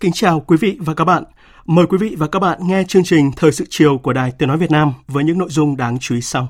Kính 0.00 0.12
chào 0.12 0.40
quý 0.40 0.56
vị 0.56 0.76
và 0.80 0.94
các 0.94 1.04
bạn. 1.04 1.24
Mời 1.66 1.86
quý 1.86 1.98
vị 1.98 2.14
và 2.18 2.26
các 2.26 2.38
bạn 2.38 2.58
nghe 2.62 2.84
chương 2.88 3.04
trình 3.04 3.30
Thời 3.36 3.52
sự 3.52 3.64
chiều 3.70 3.98
của 3.98 4.12
Đài 4.12 4.32
Tiếng 4.38 4.48
Nói 4.48 4.58
Việt 4.58 4.70
Nam 4.70 4.92
với 5.08 5.24
những 5.24 5.38
nội 5.38 5.48
dung 5.50 5.76
đáng 5.76 5.98
chú 5.98 6.14
ý 6.14 6.20
sau. 6.20 6.48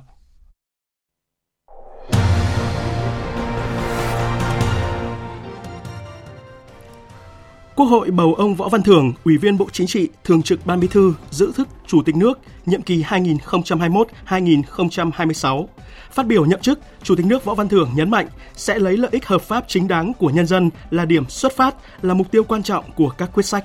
Quốc 7.81 7.89
hội 7.89 8.11
bầu 8.11 8.35
ông 8.35 8.55
Võ 8.55 8.69
Văn 8.69 8.83
Thưởng, 8.83 9.13
Ủy 9.25 9.37
viên 9.37 9.59
Bộ 9.59 9.67
Chính 9.73 9.87
trị, 9.87 10.09
Thường 10.25 10.43
trực 10.43 10.67
Ban 10.67 10.81
Bí 10.81 10.89
thư, 10.89 11.15
giữ 11.31 11.53
chức 11.57 11.69
Chủ 11.87 12.03
tịch 12.03 12.17
nước, 12.17 12.39
nhiệm 12.67 12.83
kỳ 12.83 13.03
2021-2026. 13.03 15.67
Phát 16.13 16.27
biểu 16.27 16.45
nhậm 16.45 16.61
chức, 16.61 16.79
Chủ 17.03 17.17
tịch 17.17 17.27
nước 17.27 17.45
Võ 17.45 17.55
Văn 17.55 17.69
Thưởng 17.69 17.91
nhấn 17.95 18.11
mạnh 18.11 18.27
sẽ 18.57 18.79
lấy 18.79 18.97
lợi 18.97 19.11
ích 19.13 19.27
hợp 19.27 19.43
pháp 19.43 19.65
chính 19.69 19.89
đáng 19.89 20.13
của 20.15 20.31
nhân 20.31 20.47
dân 20.47 20.71
là 20.91 21.05
điểm 21.05 21.29
xuất 21.29 21.57
phát, 21.57 21.75
là 22.03 22.15
mục 22.15 22.31
tiêu 22.31 22.45
quan 22.45 22.63
trọng 22.63 22.85
của 22.97 23.09
các 23.09 23.31
quyết 23.35 23.47
sách. 23.47 23.65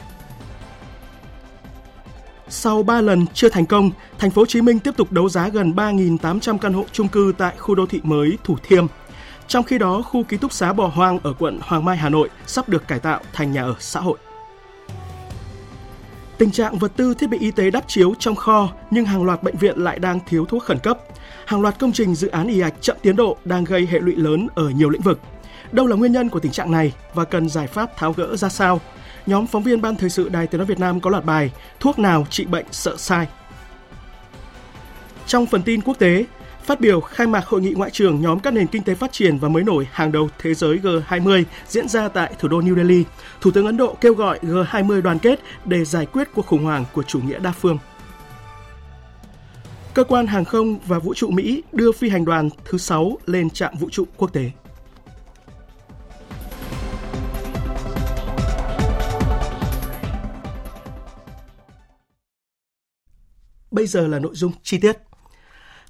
Sau 2.50 2.84
3 2.84 3.02
lần 3.02 3.26
chưa 3.34 3.50
thành 3.50 3.66
công, 3.66 3.92
thành 4.18 4.32
phố 4.32 4.42
Hồ 4.42 4.46
Chí 4.46 4.62
Minh 4.62 4.80
tiếp 4.80 4.92
tục 4.98 5.12
đấu 5.12 5.30
giá 5.30 5.48
gần 5.48 5.72
3.800 5.72 6.58
căn 6.58 6.74
hộ 6.74 6.86
chung 6.92 7.08
cư 7.08 7.34
tại 7.38 7.54
khu 7.58 7.76
đô 7.76 7.86
thị 7.86 8.00
mới 8.04 8.38
Thủ 8.44 8.58
Thiêm. 8.64 8.86
Trong 9.48 9.64
khi 9.64 9.78
đó, 9.78 10.02
khu 10.02 10.24
ký 10.24 10.38
túc 10.38 10.54
xá 10.54 10.74
Bò 10.74 10.88
Hoang 10.88 11.20
ở 11.24 11.34
quận 11.40 11.60
Hoàng 11.62 11.86
Mai, 11.86 11.98
Hà 11.98 12.10
Nội 12.10 12.30
sắp 12.48 12.70
được 12.70 12.88
cải 12.88 13.00
tạo 13.00 13.20
thành 13.34 13.52
nhà 13.52 13.64
ở 13.64 13.76
xã 13.80 14.00
hội. 14.00 14.18
Tình 16.38 16.52
trạng 16.52 16.78
vật 16.78 16.92
tư 16.96 17.14
thiết 17.14 17.30
bị 17.30 17.38
y 17.38 17.52
tế 17.52 17.72
đắp 17.72 17.88
chiếu 17.88 18.14
trong 18.20 18.36
kho 18.36 18.70
nhưng 18.92 19.06
hàng 19.06 19.24
loạt 19.24 19.44
bệnh 19.44 19.58
viện 19.58 19.78
lại 19.78 20.00
đang 20.00 20.20
thiếu 20.28 20.46
thuốc 20.46 20.64
khẩn 20.64 20.80
cấp. 20.80 20.98
Hàng 21.46 21.62
loạt 21.62 21.80
công 21.80 21.92
trình 21.92 22.16
dự 22.16 22.28
án 22.28 22.48
y 22.48 22.60
ạch 22.60 22.74
chậm 22.82 22.98
tiến 23.02 23.16
độ 23.16 23.38
đang 23.46 23.64
gây 23.64 23.88
hệ 23.92 24.00
lụy 24.00 24.16
lớn 24.16 24.48
ở 24.56 24.70
nhiều 24.70 24.90
lĩnh 24.90 25.02
vực. 25.02 25.20
Đâu 25.72 25.88
là 25.88 25.96
nguyên 25.96 26.12
nhân 26.12 26.30
của 26.30 26.40
tình 26.40 26.52
trạng 26.52 26.72
này 26.72 26.94
và 27.14 27.26
cần 27.26 27.50
giải 27.50 27.68
pháp 27.68 27.98
tháo 27.98 28.14
gỡ 28.14 28.36
ra 28.36 28.50
sao? 28.50 28.82
Nhóm 29.26 29.48
phóng 29.48 29.64
viên 29.64 29.82
Ban 29.82 29.96
Thời 29.96 30.10
sự 30.10 30.30
Đài 30.30 30.48
Tiếng 30.48 30.60
nói 30.60 30.66
Việt 30.66 30.80
Nam 30.80 31.00
có 31.00 31.10
loạt 31.10 31.26
bài 31.26 31.52
Thuốc 31.80 32.00
nào 32.00 32.28
trị 32.30 32.46
bệnh 32.46 32.66
sợ 32.72 32.96
sai. 32.98 33.28
Trong 35.28 35.46
phần 35.46 35.62
tin 35.62 35.82
quốc 35.82 36.00
tế, 36.00 36.26
Phát 36.66 36.80
biểu 36.80 37.02
khai 37.02 37.28
mạc 37.28 37.46
hội 37.46 37.62
nghị 37.62 37.74
ngoại 37.74 37.92
trưởng 37.92 38.22
nhóm 38.22 38.40
các 38.40 38.54
nền 38.54 38.68
kinh 38.68 38.84
tế 38.84 38.96
phát 38.96 39.12
triển 39.12 39.38
và 39.38 39.50
mới 39.50 39.64
nổi 39.64 39.88
hàng 39.92 40.12
đầu 40.12 40.30
thế 40.40 40.54
giới 40.54 40.78
G20 40.78 41.44
diễn 41.68 41.88
ra 41.88 42.08
tại 42.08 42.34
thủ 42.40 42.48
đô 42.48 42.62
New 42.62 42.76
Delhi, 42.76 43.04
Thủ 43.42 43.52
tướng 43.52 43.66
Ấn 43.66 43.78
Độ 43.78 43.98
kêu 44.02 44.14
gọi 44.14 44.40
G20 44.42 45.02
đoàn 45.02 45.20
kết 45.20 45.40
để 45.66 45.86
giải 45.86 46.06
quyết 46.06 46.28
cuộc 46.36 46.46
khủng 46.46 46.64
hoảng 46.64 46.86
của 46.94 47.04
chủ 47.04 47.20
nghĩa 47.20 47.40
đa 47.40 47.52
phương. 47.52 47.78
Cơ 49.94 50.04
quan 50.04 50.28
hàng 50.28 50.46
không 50.46 50.80
và 50.86 51.00
vũ 51.00 51.14
trụ 51.14 51.30
Mỹ 51.30 51.64
đưa 51.72 51.92
phi 51.92 52.10
hành 52.10 52.26
đoàn 52.26 52.50
thứ 52.66 52.78
6 52.78 53.18
lên 53.26 53.50
trạm 53.50 53.74
vũ 53.80 53.90
trụ 53.90 54.04
quốc 54.18 54.34
tế. 54.34 54.52
Bây 63.72 63.88
giờ 63.88 64.08
là 64.08 64.20
nội 64.20 64.36
dung 64.36 64.52
chi 64.64 64.78
tiết. 64.78 64.98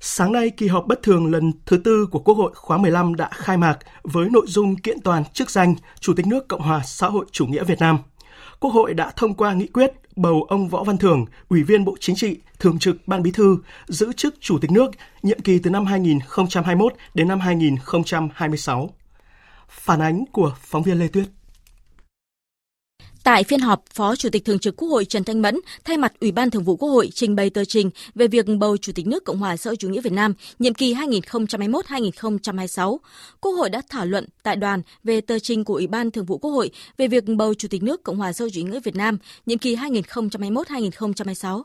Sáng 0.08 0.32
nay, 0.32 0.50
kỳ 0.50 0.68
họp 0.68 0.88
bất 0.88 1.04
thường 1.04 1.32
lần 1.32 1.52
thứ 1.66 1.78
tư 1.78 2.08
của 2.12 2.20
Quốc 2.20 2.36
hội 2.36 2.52
khóa 2.56 2.78
15 2.78 3.16
đã 3.16 3.30
khai 3.32 3.58
mạc 3.58 3.78
với 4.04 4.30
nội 4.30 4.46
dung 4.48 4.76
kiện 4.76 5.02
toàn 5.02 5.24
chức 5.34 5.50
danh 5.50 5.76
Chủ 6.00 6.14
tịch 6.14 6.28
nước 6.28 6.48
Cộng 6.48 6.62
hòa 6.62 6.82
xã 6.86 7.08
hội 7.08 7.26
chủ 7.32 7.46
nghĩa 7.46 7.64
Việt 7.64 7.80
Nam. 7.80 7.98
Quốc 8.60 8.72
hội 8.72 8.94
đã 8.94 9.12
thông 9.16 9.34
qua 9.34 9.54
nghị 9.54 9.68
quyết 9.68 9.92
bầu 10.16 10.46
ông 10.50 10.68
Võ 10.68 10.84
Văn 10.84 10.98
Thưởng, 10.98 11.26
Ủy 11.50 11.64
viên 11.64 11.86
Bộ 11.86 11.96
Chính 12.00 12.16
trị, 12.16 12.38
Thường 12.60 12.80
trực 12.80 13.08
Ban 13.08 13.24
Bí 13.24 13.32
thư, 13.32 13.58
giữ 13.88 14.14
chức 14.14 14.36
Chủ 14.40 14.58
tịch 14.62 14.72
nước, 14.72 14.92
nhiệm 15.24 15.40
kỳ 15.40 15.60
từ 15.60 15.70
năm 15.70 15.86
2021 15.86 16.94
đến 17.14 17.28
năm 17.28 17.40
2026. 17.40 18.90
Phản 19.70 20.02
ánh 20.02 20.26
của 20.32 20.54
phóng 20.62 20.84
viên 20.84 21.00
Lê 21.00 21.08
Tuyết. 21.08 21.28
Tại 23.26 23.44
phiên 23.44 23.60
họp, 23.60 23.84
Phó 23.94 24.16
Chủ 24.16 24.30
tịch 24.30 24.46
Thường 24.46 24.60
trực 24.60 24.76
Quốc 24.78 24.90
hội 24.90 25.06
Trần 25.06 25.24
Thanh 25.24 25.42
Mẫn 25.42 25.60
thay 25.84 25.98
mặt 25.98 26.14
Ủy 26.20 26.32
ban 26.32 26.50
Thường 26.50 26.64
vụ 26.64 26.76
Quốc 26.76 26.90
hội 26.90 27.10
trình 27.14 27.36
bày 27.36 27.50
tờ 27.50 27.66
trình 27.66 27.90
về 28.16 28.28
việc 28.28 28.46
bầu 28.60 28.78
Chủ 28.78 28.92
tịch 28.96 29.08
nước 29.08 29.26
Cộng 29.26 29.38
hòa 29.38 29.58
xã 29.58 29.70
hội 29.70 29.78
chủ 29.78 29.90
nghĩa 29.90 30.02
Việt 30.02 30.14
Nam 30.14 30.34
nhiệm 30.60 30.74
kỳ 30.74 30.94
2021-2026. 30.94 32.98
Quốc 33.42 33.52
hội 33.52 33.70
đã 33.70 33.82
thảo 33.90 34.06
luận 34.06 34.28
tại 34.44 34.56
đoàn 34.56 34.82
về 35.04 35.22
tờ 35.22 35.40
trình 35.40 35.64
của 35.64 35.74
Ủy 35.74 35.88
ban 35.88 36.12
Thường 36.12 36.26
vụ 36.26 36.38
Quốc 36.38 36.52
hội 36.52 36.72
về 36.98 37.08
việc 37.08 37.24
bầu 37.38 37.54
Chủ 37.54 37.68
tịch 37.68 37.84
nước 37.84 38.04
Cộng 38.04 38.18
hòa 38.18 38.34
xã 38.34 38.44
hội 38.44 38.50
chủ 38.54 38.62
nghĩa 38.62 38.80
Việt 38.80 38.96
Nam 38.96 39.18
nhiệm 39.46 39.58
kỳ 39.58 39.76
2021-2026. 39.76 41.64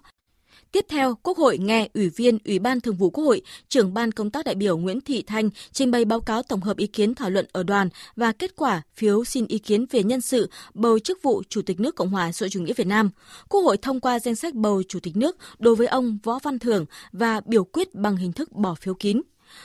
Tiếp 0.73 0.87
theo, 0.89 1.15
Quốc 1.23 1.39
hội 1.39 1.59
nghe 1.59 1.89
Ủy 1.95 2.09
viên 2.09 2.39
Ủy 2.45 2.59
ban 2.59 2.81
Thường 2.81 2.97
vụ 2.97 3.11
Quốc 3.11 3.25
hội, 3.25 3.43
trưởng 3.69 3.95
ban 3.95 4.13
công 4.13 4.31
tác 4.31 4.45
đại 4.45 4.55
biểu 4.55 4.79
Nguyễn 4.79 5.01
Thị 5.01 5.23
Thanh 5.23 5.51
trình 5.73 5.91
bày 5.91 6.05
báo 6.05 6.21
cáo 6.21 6.43
tổng 6.43 6.61
hợp 6.61 6.77
ý 6.77 6.87
kiến 6.87 7.15
thảo 7.15 7.31
luận 7.31 7.47
ở 7.53 7.63
đoàn 7.63 7.89
và 8.17 8.33
kết 8.33 8.57
quả 8.57 8.83
phiếu 8.95 9.25
xin 9.25 9.47
ý 9.47 9.59
kiến 9.59 9.87
về 9.91 10.03
nhân 10.03 10.21
sự 10.21 10.51
bầu 10.75 10.99
chức 10.99 11.23
vụ 11.23 11.43
Chủ 11.49 11.63
tịch 11.63 11.81
nước 11.81 11.97
Cộng 11.97 12.11
hòa 12.11 12.33
xã 12.33 12.45
hội 12.45 12.51
chủ 12.51 12.61
nghĩa 12.61 12.73
Việt 12.73 12.87
Nam. 12.87 13.11
Quốc 13.49 13.61
hội 13.61 13.77
thông 13.77 14.01
qua 14.01 14.19
danh 14.19 14.37
sách 14.37 14.55
bầu 14.55 14.83
Chủ 14.89 15.01
tịch 15.01 15.17
nước 15.17 15.37
đối 15.59 15.77
với 15.77 15.87
ông 15.87 16.19
Võ 16.23 16.39
Văn 16.43 16.59
Thưởng 16.59 16.85
và 17.13 17.41
biểu 17.47 17.65
quyết 17.65 17.95
bằng 17.95 18.17
hình 18.17 18.33
thức 18.33 18.53
bỏ 18.53 18.75
phiếu 18.75 18.95
kín. 18.95 19.21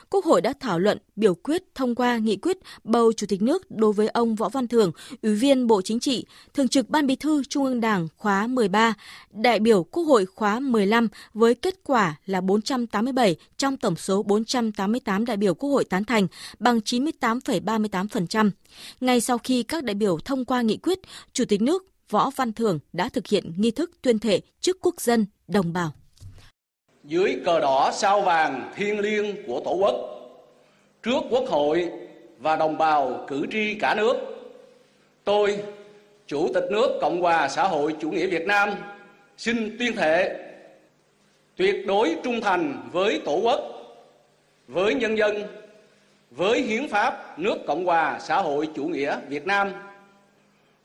Quốc 0.09 0.25
hội 0.25 0.41
đã 0.41 0.53
thảo 0.59 0.79
luận, 0.79 0.97
biểu 1.16 1.35
quyết 1.35 1.63
thông 1.75 1.96
qua 1.96 2.18
nghị 2.18 2.35
quyết 2.35 2.57
bầu 2.84 3.13
Chủ 3.13 3.28
tịch 3.29 3.41
nước 3.41 3.72
đối 3.72 3.94
với 3.94 4.07
ông 4.07 4.35
Võ 4.35 4.50
Văn 4.50 4.68
Thưởng, 4.68 4.91
Ủy 5.22 5.35
viên 5.35 5.68
Bộ 5.68 5.81
Chính 5.81 6.00
trị, 6.00 6.25
Thường 6.53 6.68
trực 6.68 6.90
Ban 6.90 7.07
Bí 7.07 7.16
thư 7.16 7.44
Trung 7.44 7.66
ương 7.66 7.81
Đảng 7.81 8.07
khóa 8.18 8.47
13, 8.47 8.94
đại 9.31 9.59
biểu 9.59 9.84
Quốc 9.84 10.03
hội 10.03 10.25
khóa 10.25 10.59
15 10.59 11.07
với 11.34 11.56
kết 11.56 11.75
quả 11.84 12.16
là 12.25 12.41
487 12.41 13.35
trong 13.57 13.78
tổng 13.78 13.95
số 13.95 14.24
488 14.24 15.25
đại 15.25 15.38
biểu 15.38 15.53
Quốc 15.53 15.69
hội 15.69 15.84
tán 15.84 16.06
thành, 16.06 16.28
bằng 16.59 16.79
98,38%. 16.79 18.51
Ngay 19.01 19.22
sau 19.22 19.38
khi 19.38 19.63
các 19.63 19.84
đại 19.84 19.95
biểu 19.95 20.18
thông 20.25 20.45
qua 20.45 20.62
nghị 20.62 20.78
quyết, 20.78 21.00
Chủ 21.34 21.45
tịch 21.45 21.62
nước 21.62 21.85
Võ 22.09 22.29
Văn 22.35 22.53
Thưởng 22.53 22.79
đã 22.94 23.09
thực 23.09 23.28
hiện 23.28 23.53
nghi 23.57 23.72
thức 23.72 23.91
tuyên 24.01 24.19
thệ 24.19 24.41
trước 24.62 24.78
quốc 24.81 25.01
dân 25.01 25.25
đồng 25.47 25.74
bào 25.74 25.94
dưới 27.08 27.42
cờ 27.46 27.60
đỏ 27.60 27.92
sao 27.94 28.22
vàng 28.22 28.72
thiêng 28.76 29.00
liêng 29.00 29.48
của 29.48 29.60
Tổ 29.60 29.72
quốc, 29.72 29.96
trước 31.04 31.24
Quốc 31.30 31.44
hội 31.48 31.92
và 32.40 32.56
đồng 32.56 32.78
bào 32.78 33.26
cử 33.28 33.46
tri 33.52 33.76
cả 33.80 33.96
nước, 33.96 34.16
tôi, 35.24 35.58
Chủ 36.28 36.50
tịch 36.54 36.64
nước 36.72 36.98
Cộng 37.02 37.22
hòa 37.22 37.48
xã 37.48 37.64
hội 37.64 37.96
chủ 38.00 38.12
nghĩa 38.12 38.28
Việt 38.28 38.46
Nam, 38.48 38.70
xin 39.38 39.76
tuyên 39.80 39.96
thệ 39.96 40.36
tuyệt 41.56 41.88
đối 41.88 42.16
trung 42.24 42.42
thành 42.42 42.90
với 42.92 43.22
Tổ 43.26 43.40
quốc, 43.44 43.62
với 44.68 44.96
nhân 44.96 45.18
dân, 45.18 45.44
với 46.32 46.62
hiến 46.62 46.88
pháp 46.88 47.40
nước 47.40 47.58
Cộng 47.68 47.86
hòa 47.86 48.20
xã 48.20 48.42
hội 48.42 48.70
chủ 48.75 48.86
nghĩa 48.86 49.18
Việt 49.30 49.48
Nam, 49.48 49.72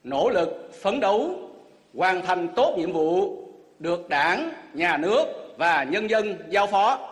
nỗ 0.05 0.31
lực 0.31 0.71
phấn 0.83 1.01
đấu 1.01 1.51
hoàn 1.95 2.23
thành 2.23 2.49
tốt 2.57 2.75
nhiệm 2.79 2.93
vụ 2.93 3.37
được 3.79 4.09
Đảng, 4.09 4.51
Nhà 4.75 4.97
nước 4.97 5.40
và 5.59 5.85
nhân 5.85 6.11
dân 6.11 6.39
giao 6.51 6.67
phó. 6.67 7.07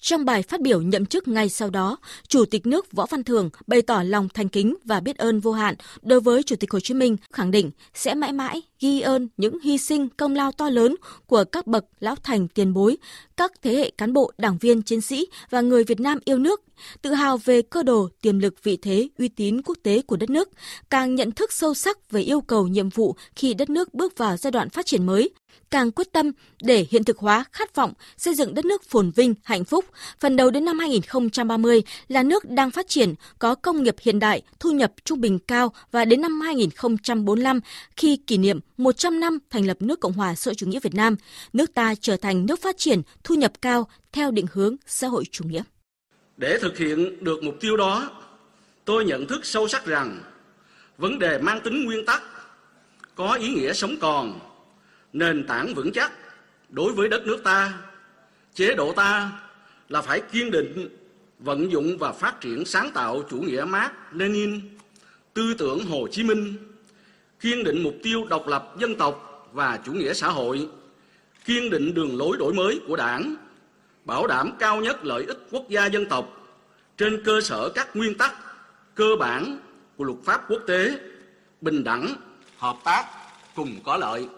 Trong 0.00 0.24
bài 0.24 0.42
phát 0.42 0.60
biểu 0.60 0.82
nhậm 0.82 1.06
chức 1.06 1.28
ngay 1.28 1.48
sau 1.48 1.70
đó, 1.70 1.96
Chủ 2.28 2.44
tịch 2.44 2.66
nước 2.66 2.92
Võ 2.92 3.06
Văn 3.06 3.24
thường 3.24 3.50
bày 3.66 3.82
tỏ 3.82 4.02
lòng 4.02 4.28
thành 4.34 4.48
kính 4.48 4.74
và 4.84 5.00
biết 5.00 5.18
ơn 5.18 5.40
vô 5.40 5.52
hạn 5.52 5.74
đối 6.02 6.20
với 6.20 6.42
Chủ 6.42 6.56
tịch 6.56 6.70
Hồ 6.70 6.80
Chí 6.80 6.94
Minh, 6.94 7.16
khẳng 7.32 7.50
định 7.50 7.70
sẽ 7.94 8.14
mãi 8.14 8.32
mãi 8.32 8.62
ghi 8.80 9.00
ơn 9.00 9.28
những 9.36 9.60
hy 9.60 9.78
sinh 9.78 10.08
công 10.08 10.34
lao 10.34 10.52
to 10.52 10.70
lớn 10.70 10.96
của 11.26 11.44
các 11.44 11.66
bậc 11.66 11.84
lão 12.00 12.16
thành 12.16 12.48
tiền 12.48 12.74
bối, 12.74 12.96
các 13.36 13.52
thế 13.62 13.74
hệ 13.74 13.90
cán 13.98 14.12
bộ, 14.12 14.32
đảng 14.38 14.58
viên, 14.58 14.82
chiến 14.82 15.00
sĩ 15.00 15.26
và 15.50 15.60
người 15.60 15.84
Việt 15.84 16.00
Nam 16.00 16.18
yêu 16.24 16.38
nước, 16.38 16.62
tự 17.02 17.12
hào 17.12 17.36
về 17.36 17.62
cơ 17.62 17.82
đồ, 17.82 18.08
tiềm 18.22 18.38
lực 18.38 18.62
vị 18.62 18.76
thế, 18.76 19.08
uy 19.18 19.28
tín 19.28 19.62
quốc 19.62 19.78
tế 19.82 20.02
của 20.02 20.16
đất 20.16 20.30
nước, 20.30 20.48
càng 20.90 21.14
nhận 21.14 21.32
thức 21.32 21.52
sâu 21.52 21.74
sắc 21.74 22.10
về 22.10 22.20
yêu 22.20 22.40
cầu 22.40 22.68
nhiệm 22.68 22.88
vụ 22.88 23.16
khi 23.36 23.54
đất 23.54 23.70
nước 23.70 23.94
bước 23.94 24.18
vào 24.18 24.36
giai 24.36 24.50
đoạn 24.50 24.70
phát 24.70 24.86
triển 24.86 25.06
mới, 25.06 25.30
càng 25.70 25.90
quyết 25.90 26.12
tâm 26.12 26.32
để 26.62 26.86
hiện 26.90 27.04
thực 27.04 27.18
hóa 27.18 27.44
khát 27.52 27.74
vọng 27.74 27.92
xây 28.16 28.34
dựng 28.34 28.54
đất 28.54 28.64
nước 28.64 28.84
phồn 28.84 29.10
vinh, 29.10 29.34
hạnh 29.42 29.64
phúc, 29.64 29.84
phần 30.20 30.36
đầu 30.36 30.50
đến 30.50 30.64
năm 30.64 30.78
2030 30.78 31.82
là 32.08 32.22
nước 32.22 32.44
đang 32.44 32.70
phát 32.70 32.88
triển, 32.88 33.14
có 33.38 33.54
công 33.54 33.82
nghiệp 33.82 33.96
hiện 34.02 34.18
đại, 34.18 34.42
thu 34.60 34.70
nhập 34.70 34.92
trung 35.04 35.20
bình 35.20 35.38
cao 35.38 35.72
và 35.90 36.04
đến 36.04 36.20
năm 36.20 36.40
2045 36.40 37.60
khi 37.96 38.16
kỷ 38.16 38.38
niệm 38.38 38.60
100 38.76 39.20
năm 39.20 39.38
thành 39.50 39.66
lập 39.66 39.76
nước 39.80 40.00
Cộng 40.00 40.12
hòa 40.12 40.34
xã 40.34 40.48
hội 40.48 40.54
chủ 40.54 40.66
nghĩa 40.66 40.80
Việt 40.80 40.94
Nam, 40.94 41.16
nước 41.52 41.74
ta 41.74 41.94
trở 42.00 42.16
thành 42.16 42.46
nước 42.46 42.62
phát 42.62 42.78
triển, 42.78 43.02
thu 43.24 43.34
nhập 43.34 43.52
cao 43.62 43.88
theo 44.12 44.30
định 44.30 44.46
hướng 44.52 44.76
xã 44.86 45.08
hội 45.08 45.24
chủ 45.30 45.44
nghĩa. 45.44 45.62
Để 46.36 46.58
thực 46.62 46.78
hiện 46.78 47.24
được 47.24 47.42
mục 47.42 47.54
tiêu 47.60 47.76
đó, 47.76 48.10
tôi 48.84 49.04
nhận 49.04 49.26
thức 49.26 49.46
sâu 49.46 49.68
sắc 49.68 49.86
rằng 49.86 50.22
vấn 50.98 51.18
đề 51.18 51.38
mang 51.38 51.60
tính 51.64 51.84
nguyên 51.84 52.06
tắc 52.06 52.22
có 53.14 53.32
ý 53.32 53.48
nghĩa 53.48 53.72
sống 53.72 53.96
còn, 54.00 54.40
nền 55.12 55.46
tảng 55.46 55.74
vững 55.74 55.92
chắc 55.92 56.12
đối 56.68 56.92
với 56.92 57.08
đất 57.08 57.26
nước 57.26 57.44
ta, 57.44 57.72
chế 58.54 58.74
độ 58.74 58.92
ta 58.92 59.32
là 59.88 60.02
phải 60.02 60.20
kiên 60.32 60.50
định 60.50 60.88
vận 61.38 61.72
dụng 61.72 61.98
và 61.98 62.12
phát 62.12 62.40
triển 62.40 62.64
sáng 62.64 62.90
tạo 62.94 63.22
chủ 63.30 63.40
nghĩa 63.40 63.64
Mác 63.64 64.14
Lenin, 64.14 64.60
tư 65.34 65.54
tưởng 65.58 65.86
Hồ 65.86 66.08
Chí 66.10 66.24
Minh, 66.24 66.54
kiên 67.40 67.64
định 67.64 67.82
mục 67.82 67.94
tiêu 68.02 68.26
độc 68.30 68.46
lập 68.46 68.74
dân 68.78 68.94
tộc 68.94 69.48
và 69.52 69.78
chủ 69.84 69.92
nghĩa 69.92 70.12
xã 70.12 70.28
hội, 70.28 70.68
kiên 71.44 71.70
định 71.70 71.94
đường 71.94 72.18
lối 72.18 72.36
đổi 72.36 72.54
mới 72.54 72.80
của 72.88 72.96
Đảng, 72.96 73.36
bảo 74.04 74.26
đảm 74.26 74.52
cao 74.58 74.80
nhất 74.80 75.04
lợi 75.04 75.24
ích 75.24 75.38
quốc 75.50 75.68
gia 75.68 75.86
dân 75.86 76.06
tộc 76.06 76.56
trên 76.96 77.22
cơ 77.24 77.40
sở 77.40 77.68
các 77.74 77.96
nguyên 77.96 78.14
tắc 78.14 78.34
cơ 78.94 79.16
bản 79.20 79.58
của 79.96 80.04
luật 80.04 80.18
pháp 80.24 80.44
quốc 80.48 80.62
tế, 80.66 80.98
bình 81.60 81.84
đẳng, 81.84 82.14
hợp 82.56 82.76
tác 82.84 83.04
cùng 83.54 83.76
có 83.84 83.96
lợi. 83.96 84.28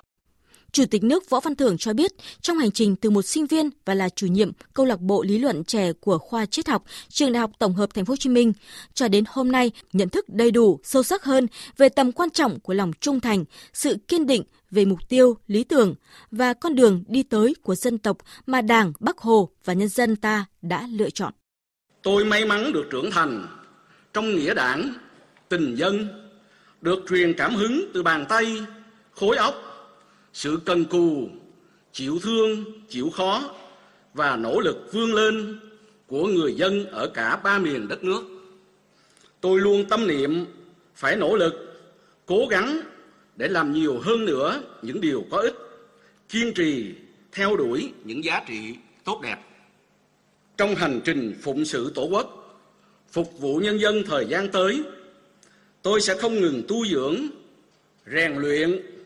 Chủ 0.73 0.85
tịch 0.91 1.05
nước 1.05 1.31
Võ 1.31 1.41
Văn 1.41 1.55
Thưởng 1.57 1.79
cho 1.79 1.93
biết, 1.93 2.13
trong 2.41 2.59
hành 2.59 2.71
trình 2.71 2.97
từ 2.97 3.11
một 3.11 3.23
sinh 3.23 3.47
viên 3.47 3.71
và 3.85 3.95
là 3.95 4.09
chủ 4.09 4.27
nhiệm 4.27 4.51
câu 4.75 4.87
lạc 4.87 5.01
bộ 5.01 5.23
lý 5.23 5.39
luận 5.39 5.65
trẻ 5.65 5.93
của 5.93 6.19
khoa 6.19 6.47
triết 6.47 6.69
học 6.69 6.85
trường 7.09 7.33
Đại 7.33 7.41
học 7.41 7.51
Tổng 7.59 7.75
hợp 7.75 7.95
Thành 7.95 8.05
phố 8.05 8.13
Hồ 8.13 8.17
Chí 8.17 8.31
Minh, 8.31 8.53
cho 8.95 9.09
đến 9.09 9.25
hôm 9.29 9.53
nay 9.53 9.71
nhận 9.93 10.09
thức 10.09 10.29
đầy 10.29 10.51
đủ, 10.51 10.81
sâu 10.85 11.03
sắc 11.03 11.25
hơn 11.25 11.47
về 11.77 11.89
tầm 11.89 12.13
quan 12.13 12.31
trọng 12.31 12.61
của 12.61 12.75
lòng 12.75 12.93
trung 13.01 13.21
thành, 13.21 13.45
sự 13.73 13.97
kiên 14.09 14.27
định 14.27 14.43
về 14.71 14.85
mục 14.85 15.09
tiêu, 15.09 15.37
lý 15.47 15.65
tưởng 15.65 15.95
và 16.31 16.55
con 16.55 16.75
đường 16.75 17.05
đi 17.09 17.23
tới 17.23 17.55
của 17.63 17.75
dân 17.75 17.99
tộc 17.99 18.19
mà 18.47 18.61
Đảng, 18.61 18.93
Bắc 19.01 19.19
Hồ 19.19 19.51
và 19.65 19.73
nhân 19.73 19.89
dân 19.89 20.17
ta 20.17 20.45
đã 20.63 20.87
lựa 20.91 21.11
chọn. 21.11 21.33
Tôi 22.03 22.25
may 22.25 22.45
mắn 22.45 22.73
được 22.73 22.85
trưởng 22.91 23.11
thành 23.11 23.47
trong 24.13 24.35
nghĩa 24.35 24.55
đảng, 24.55 24.95
tình 25.49 25.75
dân, 25.75 26.09
được 26.81 26.99
truyền 27.09 27.35
cảm 27.39 27.55
hứng 27.55 27.91
từ 27.95 28.03
bàn 28.03 28.27
tay, 28.29 28.63
khối 29.11 29.37
óc, 29.37 29.55
sự 30.39 30.59
cần 30.65 30.85
cù, 30.85 31.29
chịu 31.93 32.19
thương, 32.23 32.65
chịu 32.89 33.11
khó 33.11 33.55
và 34.15 34.37
nỗ 34.37 34.61
lực 34.61 34.93
vươn 34.93 35.15
lên 35.15 35.61
của 36.07 36.27
người 36.27 36.55
dân 36.55 36.87
ở 36.87 37.11
cả 37.15 37.37
ba 37.37 37.59
miền 37.59 37.89
đất 37.89 38.05
nước. 38.05 38.23
Tôi 39.41 39.61
luôn 39.61 39.85
tâm 39.89 40.07
niệm 40.07 40.45
phải 40.95 41.17
nỗ 41.17 41.37
lực, 41.37 41.55
cố 42.27 42.47
gắng 42.51 42.81
để 43.37 43.49
làm 43.49 43.73
nhiều 43.73 43.99
hơn 44.03 44.25
nữa 44.25 44.63
những 44.83 45.01
điều 45.01 45.25
có 45.31 45.39
ích, 45.39 45.55
kiên 46.29 46.55
trì 46.55 46.95
theo 47.33 47.57
đuổi 47.57 47.93
những 48.05 48.25
giá 48.25 48.45
trị 48.49 48.75
tốt 49.05 49.21
đẹp. 49.23 49.39
Trong 50.57 50.75
hành 50.75 51.01
trình 51.05 51.35
phụng 51.43 51.65
sự 51.65 51.93
Tổ 51.95 52.05
quốc, 52.05 52.59
phục 53.13 53.41
vụ 53.41 53.57
nhân 53.57 53.81
dân 53.81 54.03
thời 54.07 54.27
gian 54.27 54.49
tới, 54.49 54.83
tôi 55.83 56.01
sẽ 56.01 56.17
không 56.17 56.41
ngừng 56.41 56.63
tu 56.69 56.87
dưỡng, 56.87 57.17
rèn 58.13 58.37
luyện, 58.37 58.98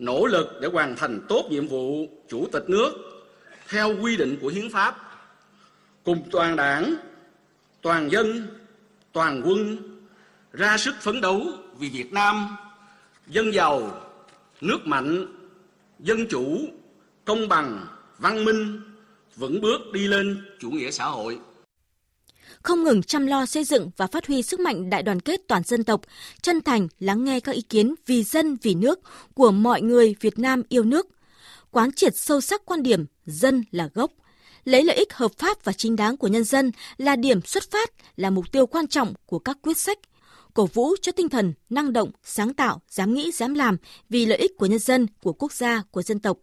nỗ 0.00 0.26
lực 0.26 0.58
để 0.60 0.68
hoàn 0.68 0.96
thành 0.96 1.20
tốt 1.28 1.46
nhiệm 1.50 1.66
vụ 1.66 2.06
chủ 2.28 2.48
tịch 2.52 2.64
nước 2.68 2.92
theo 3.68 3.94
quy 4.02 4.16
định 4.16 4.38
của 4.40 4.48
hiến 4.48 4.70
pháp. 4.70 4.96
Cùng 6.04 6.28
toàn 6.30 6.56
đảng, 6.56 6.94
toàn 7.82 8.10
dân, 8.10 8.46
toàn 9.12 9.42
quân 9.44 9.76
ra 10.52 10.78
sức 10.78 10.94
phấn 11.00 11.20
đấu 11.20 11.42
vì 11.78 11.88
Việt 11.88 12.12
Nam 12.12 12.56
dân 13.26 13.52
giàu, 13.52 14.00
nước 14.60 14.86
mạnh, 14.86 15.26
dân 15.98 16.26
chủ, 16.28 16.58
công 17.24 17.48
bằng, 17.48 17.86
văn 18.18 18.44
minh, 18.44 18.80
vững 19.36 19.60
bước 19.60 19.80
đi 19.92 20.08
lên 20.08 20.44
chủ 20.58 20.70
nghĩa 20.70 20.90
xã 20.90 21.04
hội 21.04 21.38
không 22.62 22.84
ngừng 22.84 23.02
chăm 23.02 23.26
lo 23.26 23.46
xây 23.46 23.64
dựng 23.64 23.90
và 23.96 24.06
phát 24.06 24.26
huy 24.26 24.42
sức 24.42 24.60
mạnh 24.60 24.90
đại 24.90 25.02
đoàn 25.02 25.20
kết 25.20 25.40
toàn 25.48 25.62
dân 25.62 25.84
tộc, 25.84 26.00
chân 26.42 26.62
thành 26.62 26.88
lắng 26.98 27.24
nghe 27.24 27.40
các 27.40 27.52
ý 27.52 27.62
kiến 27.62 27.94
vì 28.06 28.22
dân 28.22 28.56
vì 28.62 28.74
nước 28.74 29.00
của 29.34 29.50
mọi 29.50 29.82
người 29.82 30.14
Việt 30.20 30.38
Nam 30.38 30.62
yêu 30.68 30.84
nước, 30.84 31.08
quán 31.70 31.92
triệt 31.92 32.16
sâu 32.16 32.40
sắc 32.40 32.62
quan 32.64 32.82
điểm 32.82 33.06
dân 33.26 33.64
là 33.70 33.88
gốc, 33.94 34.12
lấy 34.64 34.84
lợi 34.84 34.96
ích 34.96 35.12
hợp 35.12 35.32
pháp 35.38 35.64
và 35.64 35.72
chính 35.72 35.96
đáng 35.96 36.16
của 36.16 36.28
nhân 36.28 36.44
dân 36.44 36.72
là 36.96 37.16
điểm 37.16 37.42
xuất 37.42 37.70
phát, 37.70 37.90
là 38.16 38.30
mục 38.30 38.52
tiêu 38.52 38.66
quan 38.66 38.86
trọng 38.86 39.14
của 39.26 39.38
các 39.38 39.58
quyết 39.62 39.78
sách, 39.78 39.98
cổ 40.60 40.66
vũ 40.66 40.94
cho 41.02 41.12
tinh 41.12 41.28
thần 41.28 41.52
năng 41.70 41.92
động, 41.92 42.10
sáng 42.24 42.54
tạo, 42.54 42.80
dám 42.90 43.14
nghĩ, 43.14 43.30
dám 43.32 43.54
làm 43.54 43.76
vì 44.10 44.26
lợi 44.26 44.38
ích 44.38 44.56
của 44.56 44.66
nhân 44.66 44.78
dân, 44.78 45.06
của 45.22 45.32
quốc 45.32 45.52
gia, 45.52 45.82
của 45.90 46.02
dân 46.02 46.18
tộc. 46.18 46.38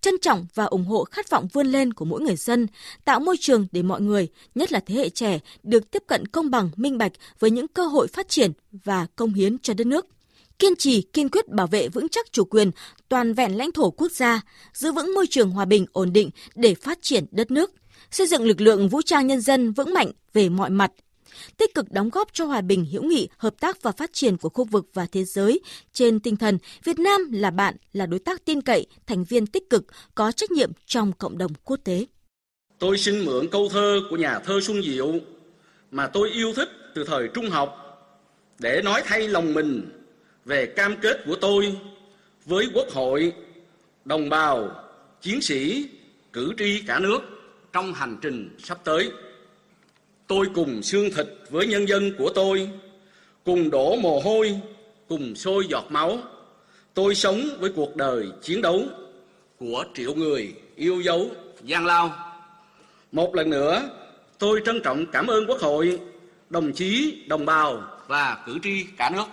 Trân 0.00 0.14
trọng 0.22 0.46
và 0.54 0.64
ủng 0.64 0.84
hộ 0.84 1.04
khát 1.04 1.30
vọng 1.30 1.48
vươn 1.52 1.66
lên 1.66 1.92
của 1.92 2.04
mỗi 2.04 2.20
người 2.20 2.36
dân, 2.36 2.66
tạo 3.04 3.20
môi 3.20 3.36
trường 3.40 3.66
để 3.72 3.82
mọi 3.82 4.00
người, 4.00 4.28
nhất 4.54 4.72
là 4.72 4.80
thế 4.80 4.94
hệ 4.94 5.08
trẻ, 5.08 5.38
được 5.62 5.90
tiếp 5.90 6.02
cận 6.06 6.26
công 6.26 6.50
bằng, 6.50 6.70
minh 6.76 6.98
bạch 6.98 7.12
với 7.38 7.50
những 7.50 7.68
cơ 7.68 7.86
hội 7.86 8.06
phát 8.08 8.28
triển 8.28 8.52
và 8.72 9.06
công 9.16 9.34
hiến 9.34 9.58
cho 9.58 9.74
đất 9.74 9.86
nước 9.86 10.06
kiên 10.58 10.76
trì 10.76 11.02
kiên 11.02 11.28
quyết 11.28 11.48
bảo 11.48 11.66
vệ 11.66 11.88
vững 11.88 12.08
chắc 12.08 12.32
chủ 12.32 12.44
quyền, 12.44 12.70
toàn 13.08 13.34
vẹn 13.34 13.56
lãnh 13.56 13.72
thổ 13.72 13.90
quốc 13.90 14.12
gia, 14.12 14.40
giữ 14.74 14.92
vững 14.92 15.14
môi 15.14 15.26
trường 15.30 15.50
hòa 15.50 15.64
bình 15.64 15.86
ổn 15.92 16.12
định 16.12 16.30
để 16.54 16.74
phát 16.74 16.98
triển 17.02 17.26
đất 17.30 17.50
nước, 17.50 17.72
xây 18.10 18.26
dựng 18.26 18.42
lực 18.42 18.60
lượng 18.60 18.88
vũ 18.88 19.02
trang 19.02 19.26
nhân 19.26 19.40
dân 19.40 19.72
vững 19.72 19.94
mạnh 19.94 20.10
về 20.32 20.48
mọi 20.48 20.70
mặt, 20.70 20.92
tích 21.56 21.74
cực 21.74 21.92
đóng 21.92 22.10
góp 22.10 22.28
cho 22.32 22.44
hòa 22.44 22.60
bình 22.60 22.84
hữu 22.84 23.02
nghị, 23.02 23.28
hợp 23.36 23.54
tác 23.60 23.82
và 23.82 23.92
phát 23.92 24.12
triển 24.12 24.36
của 24.36 24.48
khu 24.48 24.64
vực 24.64 24.86
và 24.94 25.06
thế 25.12 25.24
giới 25.24 25.60
trên 25.92 26.20
tinh 26.20 26.36
thần 26.36 26.58
Việt 26.84 26.98
Nam 26.98 27.32
là 27.32 27.50
bạn, 27.50 27.76
là 27.92 28.06
đối 28.06 28.20
tác 28.20 28.44
tin 28.44 28.60
cậy, 28.60 28.86
thành 29.06 29.24
viên 29.24 29.46
tích 29.46 29.70
cực, 29.70 29.84
có 30.14 30.32
trách 30.32 30.50
nhiệm 30.50 30.72
trong 30.86 31.12
cộng 31.12 31.38
đồng 31.38 31.52
quốc 31.64 31.80
tế. 31.84 32.06
Tôi 32.78 32.98
xin 32.98 33.24
mượn 33.24 33.48
câu 33.48 33.68
thơ 33.68 34.00
của 34.10 34.16
nhà 34.16 34.38
thơ 34.38 34.60
Xuân 34.60 34.82
Diệu 34.82 35.14
mà 35.90 36.06
tôi 36.06 36.30
yêu 36.30 36.52
thích 36.56 36.68
từ 36.94 37.04
thời 37.04 37.28
trung 37.34 37.50
học 37.50 37.78
để 38.58 38.82
nói 38.84 39.02
thay 39.06 39.28
lòng 39.28 39.54
mình 39.54 39.90
về 40.44 40.66
cam 40.66 40.96
kết 41.02 41.22
của 41.26 41.36
tôi 41.40 41.76
với 42.46 42.68
Quốc 42.74 42.88
hội, 42.92 43.32
đồng 44.04 44.28
bào, 44.28 44.70
chiến 45.20 45.40
sĩ, 45.40 45.88
cử 46.32 46.52
tri 46.58 46.82
cả 46.86 46.98
nước 46.98 47.18
trong 47.72 47.92
hành 47.94 48.18
trình 48.22 48.56
sắp 48.58 48.78
tới. 48.84 49.10
Tôi 50.34 50.48
cùng 50.54 50.82
xương 50.82 51.10
thịt 51.10 51.26
với 51.50 51.66
nhân 51.66 51.88
dân 51.88 52.12
của 52.18 52.30
tôi, 52.34 52.68
cùng 53.44 53.70
đổ 53.70 53.96
mồ 53.96 54.20
hôi, 54.20 54.60
cùng 55.08 55.34
sôi 55.34 55.66
giọt 55.70 55.84
máu. 55.88 56.18
Tôi 56.94 57.14
sống 57.14 57.40
với 57.58 57.70
cuộc 57.76 57.96
đời 57.96 58.26
chiến 58.42 58.62
đấu 58.62 58.82
của 59.58 59.84
triệu 59.94 60.14
người 60.14 60.54
yêu 60.76 61.00
dấu 61.00 61.30
gian 61.62 61.86
lao. 61.86 62.14
Một 63.12 63.34
lần 63.34 63.50
nữa, 63.50 63.90
tôi 64.38 64.60
trân 64.64 64.80
trọng 64.84 65.06
cảm 65.06 65.26
ơn 65.26 65.46
Quốc 65.46 65.60
hội, 65.60 66.00
đồng 66.50 66.72
chí, 66.72 67.22
đồng 67.28 67.46
bào 67.46 67.82
và 68.06 68.42
cử 68.46 68.58
tri 68.62 68.84
cả 68.96 69.10
nước. 69.14 69.26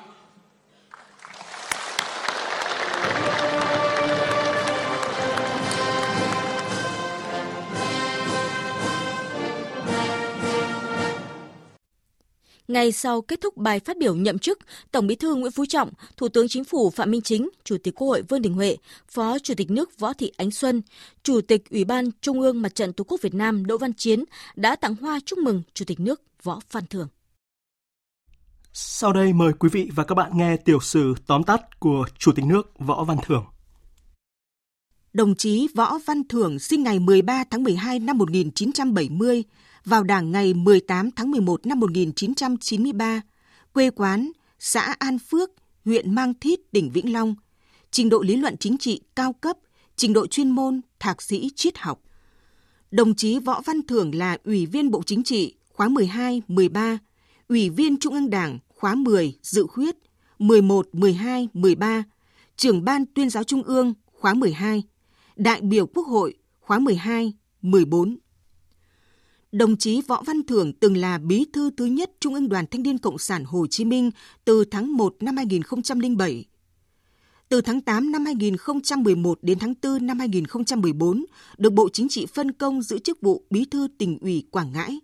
Ngay 12.69 12.91
sau 12.91 13.21
kết 13.21 13.41
thúc 13.41 13.57
bài 13.57 13.79
phát 13.79 13.97
biểu 13.97 14.15
nhậm 14.15 14.39
chức, 14.39 14.59
Tổng 14.91 15.07
Bí 15.07 15.15
thư 15.15 15.35
Nguyễn 15.35 15.51
Phú 15.51 15.65
Trọng, 15.65 15.91
Thủ 16.17 16.29
tướng 16.29 16.47
Chính 16.47 16.63
phủ 16.63 16.89
Phạm 16.89 17.11
Minh 17.11 17.21
Chính, 17.21 17.49
Chủ 17.63 17.77
tịch 17.83 17.95
Quốc 17.95 18.07
hội 18.07 18.21
Vương 18.21 18.41
Đình 18.41 18.53
Huệ, 18.53 18.77
Phó 19.07 19.39
Chủ 19.39 19.53
tịch 19.57 19.71
nước 19.71 19.99
Võ 19.99 20.13
Thị 20.13 20.31
Ánh 20.37 20.51
Xuân, 20.51 20.81
Chủ 21.23 21.41
tịch 21.41 21.69
Ủy 21.69 21.83
ban 21.83 22.05
Trung 22.21 22.41
ương 22.41 22.61
Mặt 22.61 22.75
trận 22.75 22.93
Tổ 22.93 23.03
quốc 23.03 23.21
Việt 23.21 23.33
Nam 23.33 23.65
Đỗ 23.65 23.77
Văn 23.77 23.93
Chiến 23.93 24.23
đã 24.55 24.75
tặng 24.75 24.95
hoa 24.95 25.19
chúc 25.25 25.39
mừng 25.39 25.61
Chủ 25.73 25.85
tịch 25.85 25.99
nước 25.99 26.21
Võ 26.43 26.59
Văn 26.71 26.83
Thưởng. 26.89 27.07
Sau 28.73 29.13
đây 29.13 29.33
mời 29.33 29.53
quý 29.59 29.69
vị 29.71 29.89
và 29.95 30.03
các 30.03 30.15
bạn 30.15 30.31
nghe 30.37 30.57
tiểu 30.57 30.79
sử 30.79 31.13
tóm 31.27 31.43
tắt 31.43 31.79
của 31.79 32.05
Chủ 32.17 32.31
tịch 32.31 32.45
nước 32.45 32.79
Võ 32.79 33.03
Văn 33.03 33.17
Thưởng. 33.25 33.45
Đồng 35.13 35.35
chí 35.35 35.67
Võ 35.75 35.97
Văn 36.05 36.27
Thưởng 36.29 36.59
sinh 36.59 36.83
ngày 36.83 36.99
13 36.99 37.43
tháng 37.51 37.63
12 37.63 37.99
năm 37.99 38.17
1970 38.17 39.43
vào 39.85 40.03
Đảng 40.03 40.31
ngày 40.31 40.53
18 40.53 41.11
tháng 41.11 41.31
11 41.31 41.65
năm 41.65 41.79
1993, 41.79 43.21
quê 43.73 43.89
quán 43.89 44.31
xã 44.59 44.95
An 44.99 45.19
Phước, 45.19 45.49
huyện 45.85 46.15
Mang 46.15 46.33
Thít, 46.41 46.59
tỉnh 46.71 46.89
Vĩnh 46.89 47.13
Long, 47.13 47.35
trình 47.91 48.09
độ 48.09 48.21
lý 48.21 48.35
luận 48.35 48.57
chính 48.57 48.77
trị 48.77 49.01
cao 49.15 49.33
cấp, 49.33 49.57
trình 49.95 50.13
độ 50.13 50.27
chuyên 50.27 50.49
môn 50.49 50.81
thạc 50.99 51.21
sĩ 51.21 51.49
triết 51.55 51.77
học. 51.77 52.01
Đồng 52.91 53.15
chí 53.15 53.39
Võ 53.39 53.61
Văn 53.65 53.81
Thưởng 53.87 54.15
là 54.15 54.37
Ủy 54.43 54.65
viên 54.65 54.91
Bộ 54.91 55.03
Chính 55.05 55.23
trị 55.23 55.55
khóa 55.73 55.87
12, 55.87 56.41
13, 56.47 56.97
Ủy 57.47 57.69
viên 57.69 57.97
Trung 57.97 58.13
ương 58.13 58.29
Đảng 58.29 58.59
khóa 58.67 58.95
10 58.95 59.37
dự 59.41 59.67
khuyết 59.67 59.95
11, 60.39 60.87
12, 60.93 61.47
13, 61.53 62.03
trưởng 62.55 62.83
ban 62.83 63.05
tuyên 63.05 63.29
giáo 63.29 63.43
Trung 63.43 63.63
ương 63.63 63.93
khóa 64.05 64.33
12, 64.33 64.83
đại 65.35 65.61
biểu 65.61 65.85
Quốc 65.85 66.07
hội 66.07 66.33
khóa 66.59 66.79
12, 66.79 67.33
14. 67.61 68.17
Đồng 69.51 69.77
chí 69.77 70.01
Võ 70.07 70.23
Văn 70.25 70.43
Thưởng 70.43 70.73
từng 70.73 70.97
là 70.97 71.17
bí 71.17 71.45
thư 71.53 71.69
thứ 71.77 71.85
nhất 71.85 72.11
Trung 72.19 72.33
ương 72.33 72.49
Đoàn 72.49 72.65
Thanh 72.71 72.83
niên 72.83 72.97
Cộng 72.97 73.17
sản 73.17 73.43
Hồ 73.45 73.67
Chí 73.67 73.85
Minh 73.85 74.11
từ 74.45 74.65
tháng 74.65 74.97
1 74.97 75.15
năm 75.19 75.37
2007. 75.37 76.45
Từ 77.49 77.61
tháng 77.61 77.81
8 77.81 78.11
năm 78.11 78.25
2011 78.25 79.39
đến 79.41 79.59
tháng 79.59 79.73
4 79.83 80.05
năm 80.05 80.19
2014, 80.19 81.25
được 81.57 81.73
Bộ 81.73 81.89
Chính 81.89 82.09
trị 82.09 82.25
phân 82.25 82.51
công 82.51 82.81
giữ 82.81 82.99
chức 82.99 83.21
vụ 83.21 83.43
Bí 83.49 83.65
thư 83.65 83.87
tỉnh 83.97 84.19
ủy 84.21 84.43
Quảng 84.51 84.71
Ngãi. 84.71 84.99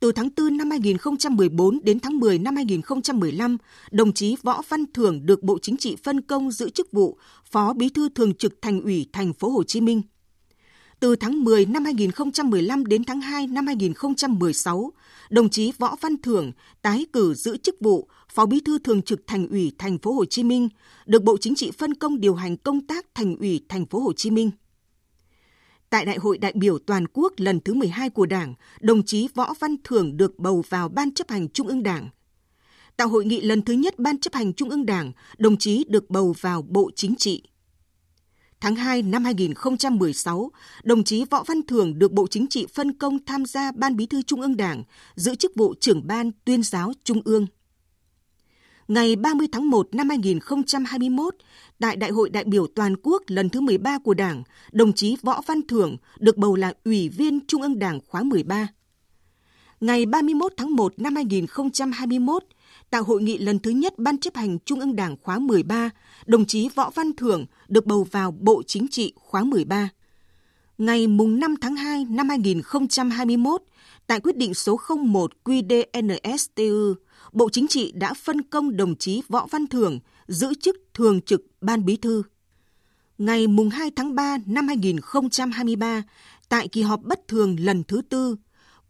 Từ 0.00 0.12
tháng 0.12 0.28
4 0.36 0.56
năm 0.56 0.70
2014 0.70 1.80
đến 1.84 2.00
tháng 2.00 2.18
10 2.18 2.38
năm 2.38 2.56
2015, 2.56 3.56
đồng 3.90 4.12
chí 4.12 4.36
Võ 4.42 4.62
Văn 4.68 4.84
Thưởng 4.94 5.26
được 5.26 5.42
Bộ 5.42 5.58
Chính 5.62 5.76
trị 5.76 5.96
phân 6.02 6.20
công 6.20 6.50
giữ 6.50 6.70
chức 6.70 6.92
vụ 6.92 7.18
Phó 7.50 7.72
Bí 7.72 7.88
thư 7.88 8.08
Thường 8.08 8.34
trực 8.34 8.62
Thành 8.62 8.80
ủy 8.82 9.06
Thành 9.12 9.32
phố 9.32 9.48
Hồ 9.48 9.62
Chí 9.62 9.80
Minh. 9.80 10.02
Từ 11.02 11.16
tháng 11.16 11.44
10 11.44 11.66
năm 11.66 11.84
2015 11.84 12.86
đến 12.86 13.04
tháng 13.04 13.20
2 13.20 13.46
năm 13.46 13.66
2016, 13.66 14.92
đồng 15.30 15.48
chí 15.48 15.72
Võ 15.78 15.96
Văn 16.00 16.22
Thưởng 16.22 16.52
tái 16.82 17.06
cử 17.12 17.34
giữ 17.34 17.56
chức 17.56 17.76
vụ 17.80 18.08
Phó 18.28 18.46
Bí 18.46 18.60
thư 18.60 18.78
Thường 18.78 19.02
trực 19.02 19.26
Thành 19.26 19.48
ủy 19.48 19.72
Thành 19.78 19.98
phố 19.98 20.12
Hồ 20.12 20.24
Chí 20.24 20.42
Minh, 20.42 20.68
được 21.06 21.22
Bộ 21.22 21.36
Chính 21.40 21.54
trị 21.54 21.70
phân 21.78 21.94
công 21.94 22.20
điều 22.20 22.34
hành 22.34 22.56
công 22.56 22.86
tác 22.86 23.06
Thành 23.14 23.36
ủy 23.36 23.60
Thành 23.68 23.86
phố 23.86 23.98
Hồ 24.00 24.12
Chí 24.12 24.30
Minh. 24.30 24.50
Tại 25.90 26.04
Đại 26.04 26.16
hội 26.16 26.38
đại 26.38 26.52
biểu 26.56 26.78
toàn 26.78 27.06
quốc 27.12 27.32
lần 27.36 27.60
thứ 27.60 27.74
12 27.74 28.10
của 28.10 28.26
Đảng, 28.26 28.54
đồng 28.80 29.02
chí 29.02 29.28
Võ 29.34 29.54
Văn 29.60 29.76
Thưởng 29.84 30.16
được 30.16 30.38
bầu 30.38 30.64
vào 30.68 30.88
Ban 30.88 31.14
chấp 31.14 31.30
hành 31.30 31.48
Trung 31.48 31.68
ương 31.68 31.82
Đảng. 31.82 32.08
Tại 32.96 33.08
hội 33.08 33.24
nghị 33.24 33.40
lần 33.40 33.62
thứ 33.62 33.72
nhất 33.72 33.98
Ban 33.98 34.18
chấp 34.18 34.34
hành 34.34 34.52
Trung 34.52 34.70
ương 34.70 34.86
Đảng, 34.86 35.12
đồng 35.38 35.56
chí 35.56 35.84
được 35.88 36.10
bầu 36.10 36.34
vào 36.40 36.62
Bộ 36.62 36.90
Chính 36.96 37.16
trị. 37.16 37.42
Tháng 38.62 38.76
2 38.76 39.02
năm 39.02 39.24
2016, 39.24 40.50
đồng 40.82 41.04
chí 41.04 41.24
Võ 41.30 41.42
Văn 41.42 41.62
Thưởng 41.62 41.98
được 41.98 42.12
Bộ 42.12 42.26
Chính 42.26 42.46
trị 42.46 42.66
phân 42.74 42.92
công 42.92 43.24
tham 43.24 43.44
gia 43.44 43.72
Ban 43.72 43.96
Bí 43.96 44.06
thư 44.06 44.22
Trung 44.22 44.40
ương 44.40 44.56
Đảng, 44.56 44.82
giữ 45.14 45.34
chức 45.34 45.52
vụ 45.56 45.74
trưởng 45.80 46.06
Ban 46.06 46.30
tuyên 46.44 46.62
giáo 46.62 46.92
Trung 47.04 47.20
ương. 47.24 47.46
Ngày 48.88 49.16
30 49.16 49.46
tháng 49.52 49.70
1 49.70 49.88
năm 49.94 50.08
2021, 50.08 51.34
tại 51.80 51.96
Đại 51.96 52.10
hội 52.10 52.30
đại 52.30 52.44
biểu 52.44 52.66
toàn 52.66 52.96
quốc 53.02 53.22
lần 53.26 53.48
thứ 53.48 53.60
13 53.60 53.98
của 53.98 54.14
Đảng, 54.14 54.42
đồng 54.72 54.92
chí 54.92 55.16
Võ 55.22 55.40
Văn 55.46 55.66
Thưởng 55.66 55.96
được 56.18 56.36
bầu 56.36 56.56
là 56.56 56.72
Ủy 56.84 57.08
viên 57.08 57.46
Trung 57.46 57.62
ương 57.62 57.78
Đảng 57.78 58.00
khóa 58.06 58.22
13. 58.22 58.68
Ngày 59.80 60.06
31 60.06 60.52
tháng 60.56 60.76
1 60.76 60.94
năm 60.96 61.14
2021, 61.14 62.44
tại 62.92 63.00
hội 63.00 63.22
nghị 63.22 63.38
lần 63.38 63.58
thứ 63.58 63.70
nhất 63.70 63.98
Ban 63.98 64.18
chấp 64.18 64.36
hành 64.36 64.58
Trung 64.58 64.80
ương 64.80 64.96
Đảng 64.96 65.16
khóa 65.22 65.38
13, 65.38 65.90
đồng 66.26 66.44
chí 66.44 66.68
Võ 66.74 66.90
Văn 66.90 67.12
Thưởng 67.16 67.46
được 67.68 67.86
bầu 67.86 68.06
vào 68.10 68.30
Bộ 68.30 68.62
Chính 68.66 68.88
trị 68.88 69.12
khóa 69.16 69.44
13. 69.44 69.88
Ngày 70.78 71.06
mùng 71.06 71.40
5 71.40 71.54
tháng 71.60 71.76
2 71.76 72.04
năm 72.10 72.28
2021, 72.28 73.62
tại 74.06 74.20
quyết 74.20 74.36
định 74.36 74.54
số 74.54 74.80
01 75.06 75.32
QDNSTU, 75.44 76.94
Bộ 77.32 77.48
Chính 77.52 77.68
trị 77.68 77.92
đã 77.94 78.14
phân 78.14 78.42
công 78.42 78.76
đồng 78.76 78.96
chí 78.96 79.22
Võ 79.28 79.46
Văn 79.50 79.66
Thưởng 79.66 79.98
giữ 80.26 80.54
chức 80.60 80.76
Thường 80.94 81.20
trực 81.20 81.42
Ban 81.60 81.84
Bí 81.84 81.96
thư. 81.96 82.22
Ngày 83.18 83.46
mùng 83.46 83.70
2 83.70 83.90
tháng 83.96 84.14
3 84.14 84.38
năm 84.46 84.68
2023, 84.68 86.02
tại 86.48 86.68
kỳ 86.68 86.82
họp 86.82 87.02
bất 87.02 87.28
thường 87.28 87.56
lần 87.60 87.84
thứ 87.84 88.02
tư, 88.08 88.36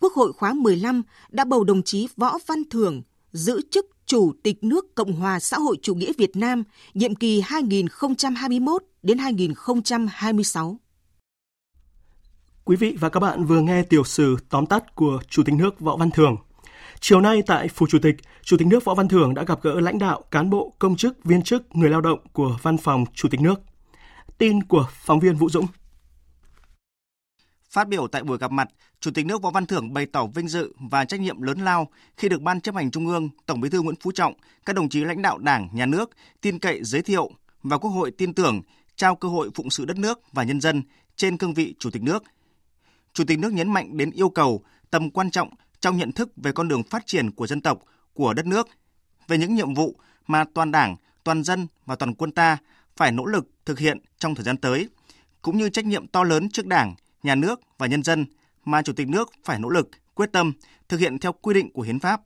Quốc 0.01 0.13
hội 0.13 0.33
khóa 0.33 0.53
15 0.53 1.03
đã 1.31 1.45
bầu 1.45 1.65
đồng 1.65 1.83
chí 1.83 2.09
Võ 2.17 2.39
Văn 2.47 2.63
Thưởng 2.71 3.03
giữ 3.33 3.61
chức 3.71 3.87
Chủ 4.07 4.33
tịch 4.43 4.65
nước 4.65 4.95
Cộng 4.95 5.13
hòa 5.13 5.41
xã 5.41 5.59
hội 5.59 5.77
chủ 5.83 5.95
nghĩa 5.95 6.13
Việt 6.19 6.37
Nam 6.37 6.65
nhiệm 6.95 7.15
kỳ 7.15 7.41
2021 7.41 8.83
đến 9.03 9.19
2026. 9.19 10.77
Quý 12.65 12.77
vị 12.77 12.97
và 13.01 13.09
các 13.09 13.21
bạn 13.21 13.45
vừa 13.45 13.61
nghe 13.61 13.83
tiểu 13.83 14.05
sử 14.05 14.37
tóm 14.49 14.67
tắt 14.67 14.95
của 14.95 15.21
Chủ 15.29 15.43
tịch 15.43 15.55
nước 15.55 15.81
Võ 15.81 15.97
Văn 15.97 16.11
Thưởng. 16.11 16.37
Chiều 17.01 17.21
nay 17.21 17.43
tại 17.47 17.69
Phủ 17.69 17.87
Chủ 17.87 17.99
tịch, 18.03 18.17
Chủ 18.43 18.57
tịch 18.57 18.69
nước 18.69 18.85
Võ 18.85 18.95
Văn 18.95 19.09
Thưởng 19.09 19.35
đã 19.35 19.43
gặp 19.43 19.63
gỡ 19.63 19.81
lãnh 19.81 19.99
đạo, 19.99 20.23
cán 20.31 20.51
bộ, 20.51 20.73
công 20.79 20.97
chức, 20.97 21.25
viên 21.25 21.43
chức, 21.43 21.77
người 21.77 21.91
lao 21.91 22.01
động 22.01 22.19
của 22.33 22.59
Văn 22.63 22.77
phòng 22.77 23.05
Chủ 23.15 23.29
tịch 23.29 23.41
nước. 23.41 23.61
Tin 24.39 24.63
của 24.63 24.89
phóng 24.93 25.21
viên 25.21 25.37
Vũ 25.37 25.51
Dũng. 25.51 25.67
Phát 27.73 27.88
biểu 27.88 28.09
tại 28.09 28.23
buổi 28.23 28.38
gặp 28.38 28.50
mặt, 28.50 28.69
Chủ 29.00 29.11
tịch 29.11 29.26
nước 29.26 29.43
Võ 29.43 29.50
Văn 29.50 29.67
Thưởng 29.67 29.93
bày 29.93 30.07
tỏ 30.07 30.26
vinh 30.26 30.49
dự 30.49 30.73
và 30.91 31.05
trách 31.05 31.21
nhiệm 31.21 31.43
lớn 31.43 31.59
lao 31.59 31.88
khi 32.17 32.29
được 32.29 32.43
Ban 32.43 32.61
chấp 32.61 32.75
hành 32.75 32.91
Trung 32.91 33.07
ương, 33.07 33.29
Tổng 33.47 33.61
Bí 33.61 33.71
thư 33.71 33.83
Nguyễn 33.83 33.97
Phú 34.00 34.12
Trọng, 34.12 34.35
các 34.67 34.76
đồng 34.76 34.88
chí 34.88 35.05
lãnh 35.05 35.23
đạo 35.23 35.38
Đảng, 35.38 35.69
Nhà 35.73 35.87
nước 35.87 36.11
tin 36.41 36.59
cậy 36.59 36.81
giới 36.85 37.02
thiệu 37.02 37.31
và 37.62 37.79
Quốc 37.79 37.91
hội 37.91 38.11
tin 38.11 38.35
tưởng 38.35 38.62
trao 38.97 39.17
cơ 39.17 39.29
hội 39.29 39.50
phụng 39.55 39.71
sự 39.71 39.85
đất 39.85 39.97
nước 39.99 40.21
và 40.33 40.43
nhân 40.43 40.61
dân 40.61 40.83
trên 41.17 41.38
cương 41.38 41.55
vị 41.55 41.75
Chủ 41.79 41.91
tịch 41.91 42.02
nước. 42.02 42.23
Chủ 43.12 43.25
tịch 43.25 43.38
nước 43.38 43.52
nhấn 43.52 43.73
mạnh 43.73 43.97
đến 43.97 44.11
yêu 44.11 44.29
cầu 44.29 44.64
tầm 44.91 45.11
quan 45.11 45.31
trọng 45.31 45.49
trong 45.81 45.97
nhận 45.97 46.12
thức 46.12 46.33
về 46.37 46.52
con 46.52 46.69
đường 46.69 46.83
phát 46.83 47.07
triển 47.07 47.31
của 47.31 47.47
dân 47.47 47.61
tộc, 47.61 47.79
của 48.14 48.35
đất 48.35 48.47
nước, 48.47 48.69
về 49.29 49.38
những 49.38 49.55
nhiệm 49.55 49.75
vụ 49.75 49.97
mà 50.26 50.45
toàn 50.55 50.73
Đảng, 50.73 50.97
toàn 51.25 51.45
dân 51.45 51.67
và 51.87 51.97
toàn 51.97 52.14
quân 52.14 52.33
ta 52.33 52.57
phải 52.97 53.12
nỗ 53.12 53.25
lực 53.25 53.49
thực 53.64 53.79
hiện 53.79 53.99
trong 54.19 54.35
thời 54.35 54.45
gian 54.45 54.57
tới, 54.57 54.88
cũng 55.43 55.59
như 55.59 55.69
trách 55.69 55.85
nhiệm 55.85 56.07
to 56.09 56.25
lớn 56.25 56.49
trước 56.50 56.67
Đảng, 56.67 56.95
nhà 57.23 57.35
nước 57.35 57.61
và 57.79 57.87
nhân 57.87 58.02
dân 58.02 58.26
mà 58.64 58.83
Chủ 58.83 58.93
tịch 58.93 59.09
nước 59.09 59.33
phải 59.45 59.59
nỗ 59.59 59.69
lực, 59.69 59.88
quyết 60.14 60.33
tâm 60.33 60.52
thực 60.88 61.00
hiện 61.00 61.19
theo 61.19 61.33
quy 61.33 61.55
định 61.55 61.73
của 61.73 61.83
hiến 61.83 61.99
pháp. 61.99 62.21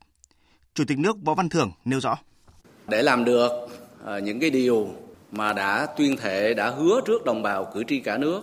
Chủ 0.75 0.85
tịch 0.89 0.99
nước 0.99 1.17
Võ 1.25 1.35
Văn 1.35 1.49
Thưởng 1.49 1.73
nêu 1.85 2.01
rõ. 2.01 2.19
Để 2.89 3.03
làm 3.03 3.25
được 3.25 3.51
à, 4.07 4.19
những 4.19 4.41
cái 4.41 4.51
điều 4.51 4.89
mà 5.33 5.53
đã 5.53 5.87
tuyên 5.87 6.17
thệ, 6.17 6.55
đã 6.55 6.71
hứa 6.71 7.01
trước 7.07 7.25
đồng 7.25 7.43
bào 7.43 7.71
cử 7.75 7.85
tri 7.89 8.01
cả 8.01 8.19
nước, 8.19 8.43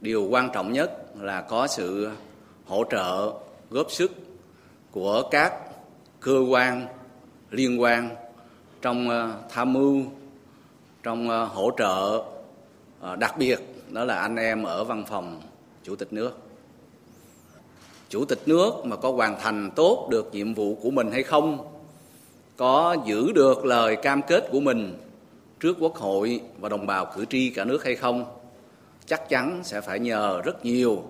điều 0.00 0.28
quan 0.30 0.50
trọng 0.54 0.72
nhất 0.72 1.16
là 1.20 1.40
có 1.40 1.66
sự 1.66 2.10
hỗ 2.64 2.84
trợ, 2.90 3.32
góp 3.70 3.90
sức 3.90 4.12
của 4.90 5.28
các 5.30 5.52
cơ 6.20 6.38
quan 6.50 6.86
liên 7.50 7.80
quan 7.80 8.10
trong 8.82 9.10
à, 9.10 9.32
tham 9.50 9.72
mưu, 9.72 10.02
trong 11.02 11.30
à, 11.30 11.40
hỗ 11.40 11.70
trợ 11.78 12.24
đặc 13.18 13.38
biệt 13.38 13.58
đó 13.88 14.04
là 14.04 14.18
anh 14.20 14.36
em 14.36 14.62
ở 14.62 14.84
văn 14.84 15.04
phòng 15.08 15.42
chủ 15.84 15.96
tịch 15.96 16.12
nước. 16.12 16.38
Chủ 18.08 18.24
tịch 18.24 18.42
nước 18.46 18.72
mà 18.84 18.96
có 18.96 19.12
hoàn 19.12 19.40
thành 19.40 19.70
tốt 19.76 20.08
được 20.10 20.34
nhiệm 20.34 20.54
vụ 20.54 20.74
của 20.74 20.90
mình 20.90 21.10
hay 21.10 21.22
không, 21.22 21.58
có 22.56 22.96
giữ 23.06 23.32
được 23.32 23.64
lời 23.64 23.96
cam 23.96 24.22
kết 24.22 24.48
của 24.52 24.60
mình 24.60 24.94
trước 25.60 25.76
quốc 25.80 25.96
hội 25.96 26.40
và 26.58 26.68
đồng 26.68 26.86
bào 26.86 27.12
cử 27.16 27.24
tri 27.24 27.50
cả 27.50 27.64
nước 27.64 27.84
hay 27.84 27.96
không, 27.96 28.24
chắc 29.06 29.28
chắn 29.28 29.60
sẽ 29.64 29.80
phải 29.80 29.98
nhờ 29.98 30.40
rất 30.44 30.64
nhiều 30.64 31.02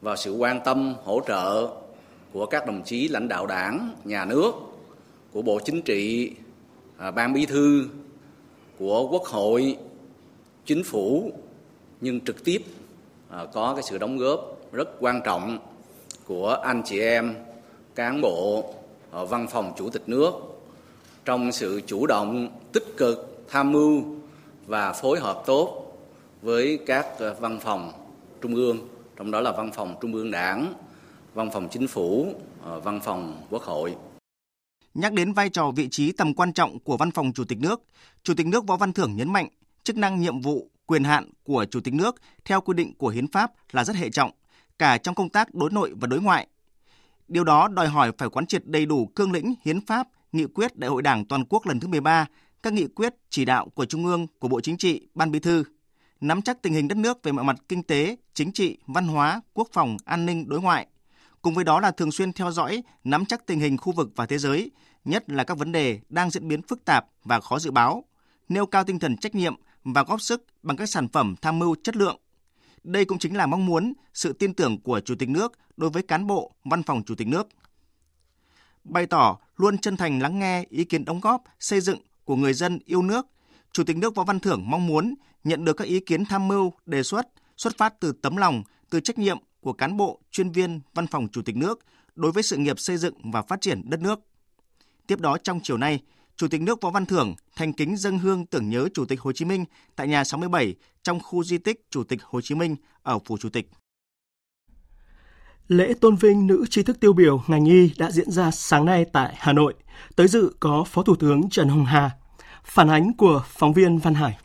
vào 0.00 0.16
sự 0.16 0.32
quan 0.32 0.60
tâm, 0.64 0.94
hỗ 1.04 1.20
trợ 1.26 1.68
của 2.32 2.46
các 2.46 2.66
đồng 2.66 2.82
chí 2.84 3.08
lãnh 3.08 3.28
đạo 3.28 3.46
đảng, 3.46 3.96
nhà 4.04 4.24
nước, 4.24 4.52
của 5.32 5.42
bộ 5.42 5.60
chính 5.64 5.82
trị 5.82 6.32
à, 6.96 7.10
ban 7.10 7.32
bí 7.32 7.46
thư, 7.46 7.88
của 8.78 9.08
quốc 9.10 9.24
hội, 9.24 9.76
chính 10.66 10.84
phủ, 10.84 11.32
nhưng 12.00 12.20
trực 12.20 12.44
tiếp 12.44 12.62
Ờ, 13.32 13.46
có 13.52 13.74
cái 13.74 13.82
sự 13.82 13.98
đóng 13.98 14.18
góp 14.18 14.58
rất 14.72 14.88
quan 15.00 15.20
trọng 15.24 15.58
của 16.24 16.48
anh 16.48 16.82
chị 16.84 17.00
em 17.00 17.34
cán 17.94 18.20
bộ 18.20 18.74
ở 19.10 19.26
văn 19.26 19.46
phòng 19.50 19.72
chủ 19.78 19.90
tịch 19.90 20.02
nước 20.06 20.32
trong 21.24 21.52
sự 21.52 21.80
chủ 21.86 22.06
động 22.06 22.48
tích 22.72 22.96
cực 22.96 23.44
tham 23.48 23.72
mưu 23.72 24.02
và 24.66 24.92
phối 24.92 25.20
hợp 25.20 25.42
tốt 25.46 25.96
với 26.42 26.78
các 26.86 27.06
ờ, 27.18 27.36
văn 27.40 27.58
phòng 27.60 27.92
trung 28.40 28.54
ương 28.54 28.88
trong 29.16 29.30
đó 29.30 29.40
là 29.40 29.52
văn 29.52 29.70
phòng 29.72 29.96
trung 30.00 30.14
ương 30.14 30.30
đảng 30.30 30.74
văn 31.34 31.50
phòng 31.52 31.68
chính 31.70 31.88
phủ 31.88 32.34
ờ, 32.62 32.80
văn 32.80 33.00
phòng 33.00 33.42
quốc 33.50 33.62
hội. 33.62 33.94
Nhắc 34.94 35.12
đến 35.12 35.32
vai 35.32 35.48
trò 35.48 35.70
vị 35.70 35.88
trí 35.90 36.12
tầm 36.12 36.34
quan 36.34 36.52
trọng 36.52 36.78
của 36.78 36.96
văn 36.96 37.10
phòng 37.10 37.32
chủ 37.32 37.44
tịch 37.44 37.58
nước, 37.60 37.82
Chủ 38.22 38.34
tịch 38.34 38.46
nước 38.46 38.66
Võ 38.66 38.76
Văn 38.76 38.92
Thưởng 38.92 39.16
nhấn 39.16 39.32
mạnh 39.32 39.48
chức 39.84 39.96
năng 39.96 40.20
nhiệm 40.20 40.40
vụ 40.40 40.71
quyền 40.86 41.04
hạn 41.04 41.30
của 41.42 41.64
Chủ 41.70 41.80
tịch 41.80 41.94
nước 41.94 42.16
theo 42.44 42.60
quy 42.60 42.74
định 42.74 42.94
của 42.94 43.08
hiến 43.08 43.28
pháp 43.28 43.52
là 43.72 43.84
rất 43.84 43.96
hệ 43.96 44.10
trọng, 44.10 44.30
cả 44.78 44.98
trong 44.98 45.14
công 45.14 45.30
tác 45.30 45.54
đối 45.54 45.70
nội 45.70 45.92
và 46.00 46.06
đối 46.06 46.20
ngoại. 46.20 46.46
Điều 47.28 47.44
đó 47.44 47.68
đòi 47.68 47.88
hỏi 47.88 48.12
phải 48.18 48.28
quán 48.28 48.46
triệt 48.46 48.66
đầy 48.66 48.86
đủ 48.86 49.06
cương 49.06 49.32
lĩnh 49.32 49.54
hiến 49.64 49.86
pháp, 49.86 50.08
nghị 50.32 50.46
quyết 50.46 50.76
Đại 50.76 50.90
hội 50.90 51.02
Đảng 51.02 51.24
toàn 51.24 51.44
quốc 51.48 51.66
lần 51.66 51.80
thứ 51.80 51.88
13, 51.88 52.26
các 52.62 52.72
nghị 52.72 52.86
quyết 52.86 53.14
chỉ 53.30 53.44
đạo 53.44 53.68
của 53.74 53.84
Trung 53.84 54.06
ương, 54.06 54.26
của 54.38 54.48
Bộ 54.48 54.60
Chính 54.60 54.76
trị, 54.76 55.08
Ban 55.14 55.30
Bí 55.30 55.38
thư, 55.38 55.64
nắm 56.20 56.42
chắc 56.42 56.62
tình 56.62 56.72
hình 56.72 56.88
đất 56.88 56.98
nước 56.98 57.22
về 57.22 57.32
mọi 57.32 57.44
mặt 57.44 57.56
kinh 57.68 57.82
tế, 57.82 58.16
chính 58.34 58.52
trị, 58.52 58.78
văn 58.86 59.06
hóa, 59.06 59.40
quốc 59.54 59.68
phòng, 59.72 59.96
an 60.04 60.26
ninh, 60.26 60.48
đối 60.48 60.60
ngoại. 60.60 60.86
Cùng 61.42 61.54
với 61.54 61.64
đó 61.64 61.80
là 61.80 61.90
thường 61.90 62.12
xuyên 62.12 62.32
theo 62.32 62.50
dõi, 62.50 62.82
nắm 63.04 63.26
chắc 63.26 63.46
tình 63.46 63.60
hình 63.60 63.76
khu 63.76 63.92
vực 63.92 64.10
và 64.16 64.26
thế 64.26 64.38
giới, 64.38 64.70
nhất 65.04 65.30
là 65.30 65.44
các 65.44 65.58
vấn 65.58 65.72
đề 65.72 66.00
đang 66.08 66.30
diễn 66.30 66.48
biến 66.48 66.62
phức 66.62 66.84
tạp 66.84 67.06
và 67.24 67.40
khó 67.40 67.58
dự 67.58 67.70
báo, 67.70 68.04
nêu 68.48 68.66
cao 68.66 68.84
tinh 68.84 68.98
thần 68.98 69.16
trách 69.16 69.34
nhiệm, 69.34 69.54
và 69.84 70.02
góp 70.02 70.20
sức 70.20 70.44
bằng 70.62 70.76
các 70.76 70.86
sản 70.86 71.08
phẩm 71.08 71.34
tham 71.42 71.58
mưu 71.58 71.74
chất 71.84 71.96
lượng. 71.96 72.16
Đây 72.84 73.04
cũng 73.04 73.18
chính 73.18 73.36
là 73.36 73.46
mong 73.46 73.66
muốn, 73.66 73.92
sự 74.14 74.32
tin 74.32 74.54
tưởng 74.54 74.80
của 74.80 75.00
Chủ 75.00 75.14
tịch 75.14 75.28
nước 75.28 75.52
đối 75.76 75.90
với 75.90 76.02
cán 76.02 76.26
bộ 76.26 76.52
văn 76.64 76.82
phòng 76.82 77.02
Chủ 77.06 77.14
tịch 77.14 77.28
nước. 77.28 77.48
Bày 78.84 79.06
tỏ 79.06 79.38
luôn 79.56 79.78
chân 79.78 79.96
thành 79.96 80.22
lắng 80.22 80.38
nghe 80.38 80.64
ý 80.70 80.84
kiến 80.84 81.04
đóng 81.04 81.20
góp 81.20 81.44
xây 81.60 81.80
dựng 81.80 81.98
của 82.24 82.36
người 82.36 82.54
dân 82.54 82.78
yêu 82.84 83.02
nước, 83.02 83.26
Chủ 83.72 83.84
tịch 83.84 83.96
nước 83.96 84.14
Võ 84.14 84.24
Văn 84.24 84.40
Thưởng 84.40 84.62
mong 84.70 84.86
muốn 84.86 85.14
nhận 85.44 85.64
được 85.64 85.76
các 85.76 85.84
ý 85.84 86.00
kiến 86.00 86.24
tham 86.24 86.48
mưu, 86.48 86.72
đề 86.86 87.02
xuất 87.02 87.28
xuất 87.56 87.78
phát 87.78 88.00
từ 88.00 88.12
tấm 88.22 88.36
lòng, 88.36 88.62
từ 88.90 89.00
trách 89.00 89.18
nhiệm 89.18 89.38
của 89.60 89.72
cán 89.72 89.96
bộ, 89.96 90.20
chuyên 90.30 90.50
viên 90.50 90.80
Văn 90.94 91.06
phòng 91.06 91.28
Chủ 91.32 91.42
tịch 91.42 91.56
nước 91.56 91.78
đối 92.14 92.32
với 92.32 92.42
sự 92.42 92.56
nghiệp 92.56 92.80
xây 92.80 92.96
dựng 92.96 93.14
và 93.32 93.42
phát 93.42 93.60
triển 93.60 93.82
đất 93.90 94.00
nước. 94.00 94.20
Tiếp 95.06 95.20
đó 95.20 95.38
trong 95.42 95.60
chiều 95.62 95.76
nay, 95.76 96.02
Chủ 96.36 96.48
tịch 96.48 96.60
nước 96.60 96.80
Võ 96.80 96.90
Văn 96.90 97.06
Thưởng 97.06 97.34
thành 97.56 97.72
kính 97.72 97.96
dâng 97.96 98.18
hương 98.18 98.46
tưởng 98.46 98.70
nhớ 98.70 98.88
Chủ 98.94 99.04
tịch 99.04 99.20
Hồ 99.20 99.32
Chí 99.32 99.44
Minh 99.44 99.64
tại 99.96 100.08
nhà 100.08 100.24
67 100.24 100.74
trong 101.02 101.20
khu 101.20 101.44
di 101.44 101.58
tích 101.58 101.80
Chủ 101.90 102.04
tịch 102.04 102.22
Hồ 102.22 102.40
Chí 102.40 102.54
Minh 102.54 102.76
ở 103.02 103.18
Phủ 103.24 103.38
Chủ 103.38 103.48
tịch. 103.48 103.70
Lễ 105.68 105.94
tôn 106.00 106.16
vinh 106.16 106.46
nữ 106.46 106.64
trí 106.70 106.82
thức 106.82 107.00
tiêu 107.00 107.12
biểu 107.12 107.42
ngành 107.46 107.64
y 107.64 107.90
đã 107.98 108.10
diễn 108.10 108.30
ra 108.30 108.50
sáng 108.50 108.84
nay 108.84 109.04
tại 109.12 109.34
Hà 109.36 109.52
Nội. 109.52 109.74
Tới 110.16 110.28
dự 110.28 110.52
có 110.60 110.84
Phó 110.84 111.02
Thủ 111.02 111.16
tướng 111.16 111.50
Trần 111.50 111.68
Hồng 111.68 111.84
Hà. 111.84 112.10
Phản 112.64 112.88
ánh 112.88 113.12
của 113.16 113.44
phóng 113.48 113.72
viên 113.72 113.98
Văn 113.98 114.14
Hải. 114.14 114.38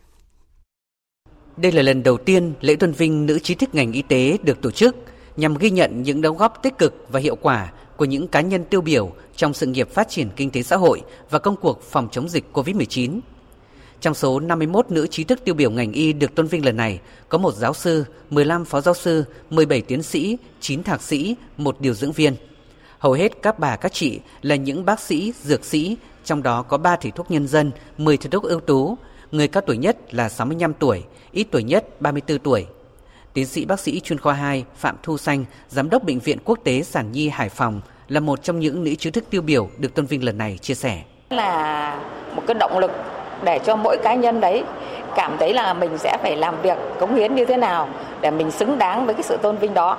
Đây 1.57 1.71
là 1.71 1.81
lần 1.81 2.03
đầu 2.03 2.17
tiên 2.17 2.53
lễ 2.61 2.75
tôn 2.75 2.91
vinh 2.91 3.25
nữ 3.25 3.39
trí 3.39 3.55
thức 3.55 3.75
ngành 3.75 3.91
y 3.91 4.01
tế 4.01 4.37
được 4.43 4.61
tổ 4.61 4.71
chức 4.71 4.95
nhằm 5.37 5.57
ghi 5.57 5.69
nhận 5.69 6.03
những 6.03 6.21
đóng 6.21 6.37
góp 6.37 6.63
tích 6.63 6.77
cực 6.77 7.05
và 7.09 7.19
hiệu 7.19 7.35
quả 7.35 7.71
của 7.97 8.05
những 8.05 8.27
cá 8.27 8.41
nhân 8.41 8.63
tiêu 8.65 8.81
biểu 8.81 9.11
trong 9.35 9.53
sự 9.53 9.65
nghiệp 9.65 9.89
phát 9.89 10.09
triển 10.09 10.29
kinh 10.35 10.51
tế 10.51 10.63
xã 10.63 10.75
hội 10.75 11.01
và 11.29 11.39
công 11.39 11.55
cuộc 11.55 11.81
phòng 11.81 12.07
chống 12.11 12.29
dịch 12.29 12.43
COVID-19. 12.53 13.19
Trong 14.01 14.13
số 14.13 14.39
51 14.39 14.91
nữ 14.91 15.07
trí 15.07 15.23
thức 15.23 15.39
tiêu 15.45 15.55
biểu 15.55 15.71
ngành 15.71 15.91
y 15.91 16.13
được 16.13 16.35
tôn 16.35 16.47
vinh 16.47 16.65
lần 16.65 16.77
này, 16.77 16.99
có 17.29 17.37
một 17.37 17.53
giáo 17.55 17.73
sư, 17.73 18.05
15 18.29 18.65
phó 18.65 18.81
giáo 18.81 18.93
sư, 18.93 19.23
17 19.49 19.81
tiến 19.81 20.03
sĩ, 20.03 20.37
9 20.59 20.83
thạc 20.83 21.01
sĩ, 21.01 21.35
một 21.57 21.81
điều 21.81 21.93
dưỡng 21.93 22.11
viên. 22.11 22.35
Hầu 22.99 23.13
hết 23.13 23.41
các 23.41 23.59
bà 23.59 23.75
các 23.75 23.93
chị 23.93 24.19
là 24.41 24.55
những 24.55 24.85
bác 24.85 24.99
sĩ, 24.99 25.33
dược 25.43 25.65
sĩ, 25.65 25.97
trong 26.25 26.43
đó 26.43 26.61
có 26.61 26.77
3 26.77 26.95
thầy 26.95 27.11
thuốc 27.11 27.31
nhân 27.31 27.47
dân, 27.47 27.71
10 27.97 28.17
thầy 28.17 28.29
thuốc 28.29 28.43
ưu 28.43 28.59
tú, 28.59 28.97
người 29.31 29.47
cao 29.47 29.63
tuổi 29.67 29.77
nhất 29.77 30.13
là 30.13 30.29
65 30.29 30.73
tuổi, 30.73 31.03
ít 31.31 31.47
tuổi 31.51 31.63
nhất 31.63 32.01
34 32.01 32.39
tuổi. 32.39 32.65
Tiến 33.37 33.45
sĩ 33.45 33.65
bác 33.65 33.79
sĩ 33.79 33.99
chuyên 33.99 34.19
khoa 34.19 34.33
2 34.33 34.65
Phạm 34.75 34.95
Thu 35.03 35.17
Xanh, 35.17 35.45
giám 35.69 35.89
đốc 35.89 36.03
bệnh 36.03 36.19
viện 36.19 36.37
quốc 36.45 36.59
tế 36.63 36.83
Sản 36.83 37.11
Nhi 37.11 37.29
Hải 37.29 37.49
Phòng 37.49 37.81
là 38.07 38.19
một 38.19 38.43
trong 38.43 38.59
những 38.59 38.83
nữ 38.83 38.95
trí 38.95 39.11
thức 39.11 39.23
tiêu 39.29 39.41
biểu 39.41 39.69
được 39.77 39.95
tôn 39.95 40.05
vinh 40.05 40.23
lần 40.23 40.37
này 40.37 40.57
chia 40.61 40.73
sẻ. 40.73 41.01
Là 41.29 41.99
một 42.35 42.41
cái 42.47 42.55
động 42.59 42.77
lực 42.77 42.91
để 43.43 43.59
cho 43.65 43.75
mỗi 43.75 43.97
cá 44.03 44.15
nhân 44.15 44.41
đấy 44.41 44.63
cảm 45.15 45.37
thấy 45.39 45.53
là 45.53 45.73
mình 45.73 45.97
sẽ 45.97 46.17
phải 46.21 46.35
làm 46.35 46.61
việc 46.61 46.77
cống 46.99 47.15
hiến 47.15 47.35
như 47.35 47.45
thế 47.45 47.57
nào 47.57 47.89
để 48.21 48.31
mình 48.31 48.51
xứng 48.51 48.77
đáng 48.77 49.05
với 49.05 49.15
cái 49.15 49.23
sự 49.23 49.37
tôn 49.37 49.57
vinh 49.57 49.73
đó. 49.73 49.97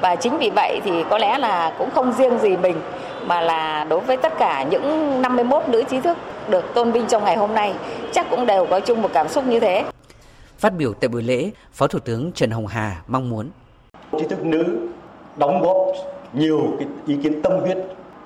Và 0.00 0.16
chính 0.16 0.38
vì 0.38 0.50
vậy 0.50 0.80
thì 0.84 1.04
có 1.10 1.18
lẽ 1.18 1.38
là 1.38 1.74
cũng 1.78 1.90
không 1.90 2.12
riêng 2.12 2.38
gì 2.38 2.56
mình 2.56 2.80
mà 3.26 3.40
là 3.40 3.84
đối 3.84 4.00
với 4.00 4.16
tất 4.16 4.38
cả 4.38 4.62
những 4.62 5.22
51 5.22 5.68
nữ 5.68 5.82
trí 5.90 6.00
thức 6.00 6.18
được 6.48 6.74
tôn 6.74 6.92
vinh 6.92 7.06
trong 7.06 7.24
ngày 7.24 7.36
hôm 7.36 7.54
nay 7.54 7.74
chắc 8.12 8.30
cũng 8.30 8.46
đều 8.46 8.66
có 8.66 8.80
chung 8.80 9.02
một 9.02 9.10
cảm 9.14 9.28
xúc 9.28 9.46
như 9.46 9.60
thế. 9.60 9.84
Phát 10.60 10.76
biểu 10.76 10.92
tại 10.92 11.08
buổi 11.08 11.22
lễ, 11.22 11.50
Phó 11.72 11.86
Thủ 11.86 11.98
tướng 11.98 12.32
Trần 12.32 12.50
Hồng 12.50 12.66
Hà 12.66 13.02
mong 13.06 13.30
muốn. 13.30 13.48
Trí 14.18 14.26
thức 14.26 14.44
nữ 14.44 14.88
đóng 15.36 15.62
góp 15.62 15.76
nhiều 16.32 16.60
cái 16.78 16.88
ý 17.06 17.16
kiến 17.22 17.42
tâm 17.42 17.52
huyết 17.60 17.76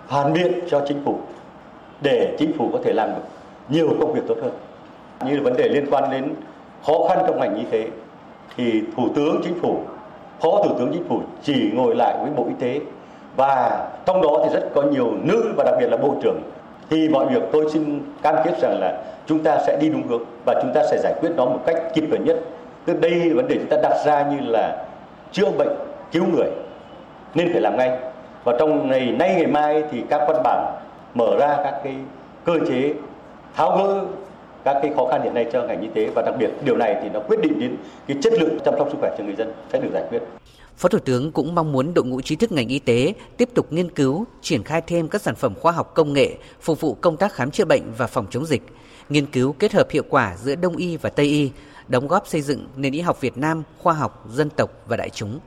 phản 0.08 0.32
biện 0.32 0.52
cho 0.70 0.84
chính 0.88 1.04
phủ 1.04 1.18
để 2.02 2.36
chính 2.38 2.52
phủ 2.58 2.70
có 2.72 2.78
thể 2.84 2.92
làm 2.92 3.08
được 3.08 3.22
nhiều 3.68 3.88
công 4.00 4.12
việc 4.12 4.20
tốt 4.28 4.34
hơn. 4.42 4.52
Như 5.26 5.36
là 5.36 5.42
vấn 5.42 5.56
đề 5.56 5.68
liên 5.68 5.86
quan 5.90 6.10
đến 6.10 6.34
khó 6.86 6.92
khăn 7.08 7.18
trong 7.26 7.40
ngành 7.40 7.56
y 7.56 7.64
tế 7.70 7.88
thì 8.56 8.82
thủ 8.96 9.08
tướng 9.14 9.40
chính 9.44 9.60
phủ 9.60 9.80
phó 10.40 10.62
thủ 10.64 10.78
tướng 10.78 10.90
chính 10.92 11.08
phủ 11.08 11.20
chỉ 11.42 11.70
ngồi 11.74 11.94
lại 11.96 12.16
với 12.22 12.30
bộ 12.36 12.46
y 12.48 12.54
tế 12.60 12.80
và 13.36 13.88
trong 14.06 14.22
đó 14.22 14.42
thì 14.44 14.54
rất 14.54 14.70
có 14.74 14.82
nhiều 14.82 15.12
nữ 15.22 15.54
và 15.56 15.64
đặc 15.64 15.74
biệt 15.80 15.86
là 15.86 15.96
bộ 15.96 16.14
trưởng 16.22 16.40
thì 16.90 17.08
mọi 17.08 17.26
việc 17.26 17.42
tôi 17.52 17.70
xin 17.70 18.00
cam 18.22 18.34
kết 18.44 18.58
rằng 18.60 18.80
là 18.80 19.02
chúng 19.26 19.42
ta 19.42 19.58
sẽ 19.66 19.76
đi 19.80 19.88
đúng 19.88 20.08
hướng 20.08 20.24
và 20.46 20.54
chúng 20.62 20.72
ta 20.74 20.82
sẽ 20.90 20.98
giải 21.02 21.14
quyết 21.20 21.30
nó 21.36 21.44
một 21.44 21.60
cách 21.66 21.76
kịp 21.94 22.04
thời 22.10 22.18
nhất. 22.18 22.36
Tức 22.84 23.00
đây 23.00 23.30
vấn 23.34 23.48
đề 23.48 23.56
chúng 23.56 23.68
ta 23.68 23.76
đặt 23.82 23.96
ra 24.04 24.30
như 24.30 24.36
là 24.40 24.84
chữa 25.32 25.50
bệnh, 25.58 25.76
cứu 26.12 26.24
người 26.36 26.50
nên 27.34 27.52
phải 27.52 27.60
làm 27.60 27.76
ngay. 27.76 27.98
Và 28.44 28.56
trong 28.58 28.90
ngày 28.90 29.14
nay, 29.18 29.34
ngày 29.34 29.46
mai 29.46 29.82
thì 29.90 30.02
các 30.10 30.20
văn 30.28 30.42
bản 30.44 30.74
mở 31.14 31.36
ra 31.38 31.56
các 31.64 31.80
cái 31.84 31.94
cơ 32.44 32.52
chế 32.68 32.94
tháo 33.54 33.76
gỡ 33.76 34.00
các 34.64 34.76
cái 34.82 34.92
khó 34.96 35.06
khăn 35.10 35.22
hiện 35.22 35.34
nay 35.34 35.46
cho 35.52 35.62
ngành 35.62 35.80
y 35.80 35.88
tế. 35.94 36.06
Và 36.14 36.22
đặc 36.22 36.34
biệt 36.38 36.50
điều 36.64 36.76
này 36.76 36.96
thì 37.02 37.08
nó 37.12 37.20
quyết 37.20 37.40
định 37.42 37.60
đến 37.60 37.76
cái 38.08 38.16
chất 38.22 38.32
lượng 38.32 38.58
chăm 38.64 38.74
sóc 38.78 38.88
sức 38.90 38.98
khỏe 39.00 39.10
cho 39.18 39.24
người 39.24 39.36
dân 39.36 39.52
sẽ 39.72 39.78
được 39.78 39.90
giải 39.92 40.02
quyết. 40.10 40.22
Phó 40.76 40.88
Thủ 40.88 40.98
tướng 40.98 41.32
cũng 41.32 41.54
mong 41.54 41.72
muốn 41.72 41.94
đội 41.94 42.04
ngũ 42.04 42.20
trí 42.20 42.36
thức 42.36 42.52
ngành 42.52 42.68
y 42.68 42.78
tế 42.78 43.14
tiếp 43.36 43.48
tục 43.54 43.72
nghiên 43.72 43.90
cứu, 43.90 44.24
triển 44.42 44.64
khai 44.64 44.82
thêm 44.86 45.08
các 45.08 45.22
sản 45.22 45.34
phẩm 45.34 45.54
khoa 45.54 45.72
học 45.72 45.92
công 45.94 46.12
nghệ 46.12 46.36
phục 46.60 46.80
vụ 46.80 46.94
công 46.94 47.16
tác 47.16 47.32
khám 47.32 47.50
chữa 47.50 47.64
bệnh 47.64 47.82
và 47.98 48.06
phòng 48.06 48.26
chống 48.30 48.46
dịch, 48.46 48.62
nghiên 49.08 49.26
cứu 49.26 49.52
kết 49.52 49.72
hợp 49.72 49.90
hiệu 49.90 50.02
quả 50.08 50.36
giữa 50.36 50.54
Đông 50.54 50.76
y 50.76 50.96
và 50.96 51.10
Tây 51.10 51.26
y, 51.26 51.50
đóng 51.88 52.08
góp 52.08 52.26
xây 52.26 52.40
dựng 52.42 52.66
nền 52.76 52.92
y 52.92 53.00
học 53.00 53.20
Việt 53.20 53.38
Nam 53.38 53.62
khoa 53.78 53.94
học, 53.94 54.28
dân 54.30 54.50
tộc 54.50 54.70
và 54.88 54.96
đại 54.96 55.10
chúng. 55.10 55.40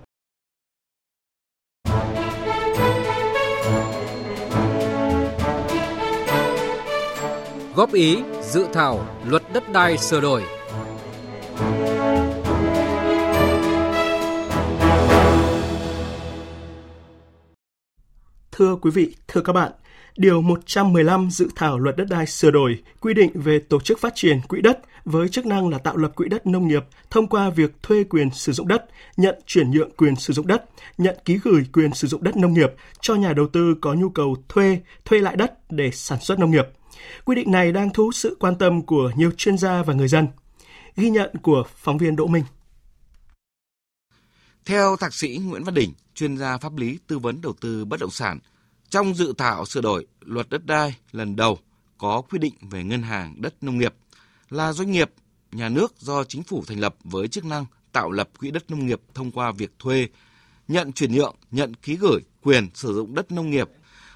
góp 7.77 7.93
ý 7.93 8.17
dự 8.41 8.65
thảo 8.73 9.05
luật 9.25 9.43
đất 9.53 9.71
đai 9.71 9.97
sửa 9.97 10.21
đổi. 10.21 10.56
Thưa 18.57 18.75
quý 18.75 18.91
vị, 18.91 19.15
thưa 19.27 19.41
các 19.41 19.53
bạn, 19.53 19.71
Điều 20.17 20.41
115 20.41 21.29
dự 21.31 21.47
thảo 21.55 21.79
luật 21.79 21.97
đất 21.97 22.05
đai 22.09 22.25
sửa 22.25 22.51
đổi 22.51 22.79
quy 22.99 23.13
định 23.13 23.31
về 23.33 23.59
tổ 23.59 23.79
chức 23.79 23.99
phát 23.99 24.15
triển 24.15 24.41
quỹ 24.41 24.61
đất 24.61 24.79
với 25.05 25.29
chức 25.29 25.45
năng 25.45 25.69
là 25.69 25.77
tạo 25.77 25.97
lập 25.97 26.11
quỹ 26.15 26.27
đất 26.29 26.47
nông 26.47 26.67
nghiệp 26.67 26.83
thông 27.09 27.27
qua 27.27 27.49
việc 27.49 27.83
thuê 27.83 28.03
quyền 28.03 28.29
sử 28.33 28.51
dụng 28.51 28.67
đất, 28.67 28.85
nhận 29.17 29.35
chuyển 29.45 29.71
nhượng 29.71 29.91
quyền 29.91 30.15
sử 30.15 30.33
dụng 30.33 30.47
đất, 30.47 30.65
nhận 30.97 31.17
ký 31.25 31.39
gửi 31.43 31.65
quyền 31.73 31.93
sử 31.93 32.07
dụng 32.07 32.23
đất 32.23 32.37
nông 32.37 32.53
nghiệp 32.53 32.73
cho 33.01 33.15
nhà 33.15 33.33
đầu 33.33 33.47
tư 33.47 33.75
có 33.81 33.93
nhu 33.93 34.09
cầu 34.09 34.35
thuê, 34.49 34.79
thuê 35.05 35.19
lại 35.19 35.35
đất 35.35 35.71
để 35.71 35.91
sản 35.91 36.19
xuất 36.21 36.39
nông 36.39 36.51
nghiệp. 36.51 36.67
Quy 37.25 37.35
định 37.35 37.51
này 37.51 37.71
đang 37.71 37.89
thu 37.89 38.03
hút 38.03 38.15
sự 38.15 38.37
quan 38.39 38.55
tâm 38.55 38.81
của 38.81 39.11
nhiều 39.15 39.31
chuyên 39.37 39.57
gia 39.57 39.83
và 39.83 39.93
người 39.93 40.07
dân. 40.07 40.27
Ghi 40.95 41.09
nhận 41.09 41.29
của 41.41 41.63
phóng 41.75 41.97
viên 41.97 42.15
Đỗ 42.15 42.27
Minh. 42.27 42.43
Theo 44.67 44.95
thạc 44.95 45.13
sĩ 45.13 45.39
Nguyễn 45.43 45.63
Văn 45.63 45.73
Đình, 45.73 45.93
chuyên 46.15 46.37
gia 46.37 46.57
pháp 46.57 46.77
lý 46.77 46.99
tư 47.07 47.19
vấn 47.19 47.41
đầu 47.41 47.53
tư 47.61 47.85
bất 47.85 47.99
động 47.99 48.11
sản, 48.11 48.39
trong 48.89 49.15
dự 49.15 49.33
thảo 49.37 49.65
sửa 49.65 49.81
đổi 49.81 50.07
luật 50.21 50.49
đất 50.49 50.65
đai 50.65 50.95
lần 51.11 51.35
đầu 51.35 51.59
có 51.97 52.21
quy 52.21 52.39
định 52.39 52.53
về 52.61 52.83
ngân 52.83 53.01
hàng 53.01 53.41
đất 53.41 53.63
nông 53.63 53.77
nghiệp 53.77 53.93
là 54.49 54.73
doanh 54.73 54.91
nghiệp 54.91 55.11
nhà 55.51 55.69
nước 55.69 55.93
do 55.99 56.23
chính 56.23 56.43
phủ 56.43 56.63
thành 56.67 56.79
lập 56.79 56.95
với 57.03 57.27
chức 57.27 57.45
năng 57.45 57.65
tạo 57.91 58.11
lập 58.11 58.29
quỹ 58.39 58.51
đất 58.51 58.71
nông 58.71 58.85
nghiệp 58.85 59.01
thông 59.13 59.31
qua 59.31 59.51
việc 59.51 59.71
thuê, 59.79 60.07
nhận 60.67 60.93
chuyển 60.93 61.11
nhượng, 61.11 61.35
nhận 61.51 61.73
ký 61.73 61.95
gửi 61.95 62.19
quyền 62.41 62.69
sử 62.73 62.93
dụng 62.93 63.15
đất 63.15 63.31
nông 63.31 63.49
nghiệp 63.49 63.69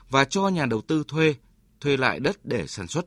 và 0.09 0.25
cho 0.25 0.47
nhà 0.47 0.65
đầu 0.65 0.81
tư 0.81 1.03
thuê 1.07 1.35
thuê 1.81 1.97
lại 1.97 2.19
đất 2.19 2.45
để 2.45 2.67
sản 2.67 2.87
xuất. 2.87 3.05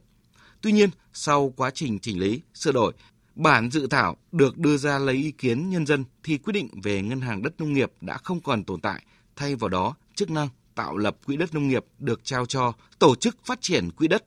Tuy 0.61 0.73
nhiên, 0.73 0.91
sau 1.13 1.53
quá 1.57 1.71
trình 1.71 1.99
chỉnh 1.99 2.21
lý, 2.21 2.41
sửa 2.55 2.73
đổi, 2.73 2.93
bản 3.35 3.71
dự 3.71 3.87
thảo 3.87 4.17
được 4.33 4.59
đưa 4.59 4.77
ra 4.77 4.99
lấy 4.99 5.15
ý 5.15 5.31
kiến 5.31 5.71
nhân 5.71 5.87
dân 5.87 6.05
thì 6.23 6.39
quyết 6.39 6.53
định 6.53 6.69
về 6.83 7.03
ngân 7.03 7.21
hàng 7.21 7.43
đất 7.43 7.55
nông 7.59 7.73
nghiệp 7.73 7.93
đã 8.01 8.19
không 8.19 8.41
còn 8.41 8.65
tồn 8.65 8.81
tại, 8.81 9.05
thay 9.37 9.55
vào 9.55 9.69
đó 9.69 9.95
chức 10.15 10.31
năng 10.31 10.49
tạo 10.75 10.97
lập 10.97 11.17
quỹ 11.27 11.37
đất 11.37 11.55
nông 11.55 11.69
nghiệp 11.69 11.85
được 11.99 12.25
trao 12.25 12.47
cho 12.47 12.73
tổ 12.99 13.17
chức 13.17 13.37
phát 13.45 13.61
triển 13.61 13.91
quỹ 13.91 14.09
đất. 14.09 14.25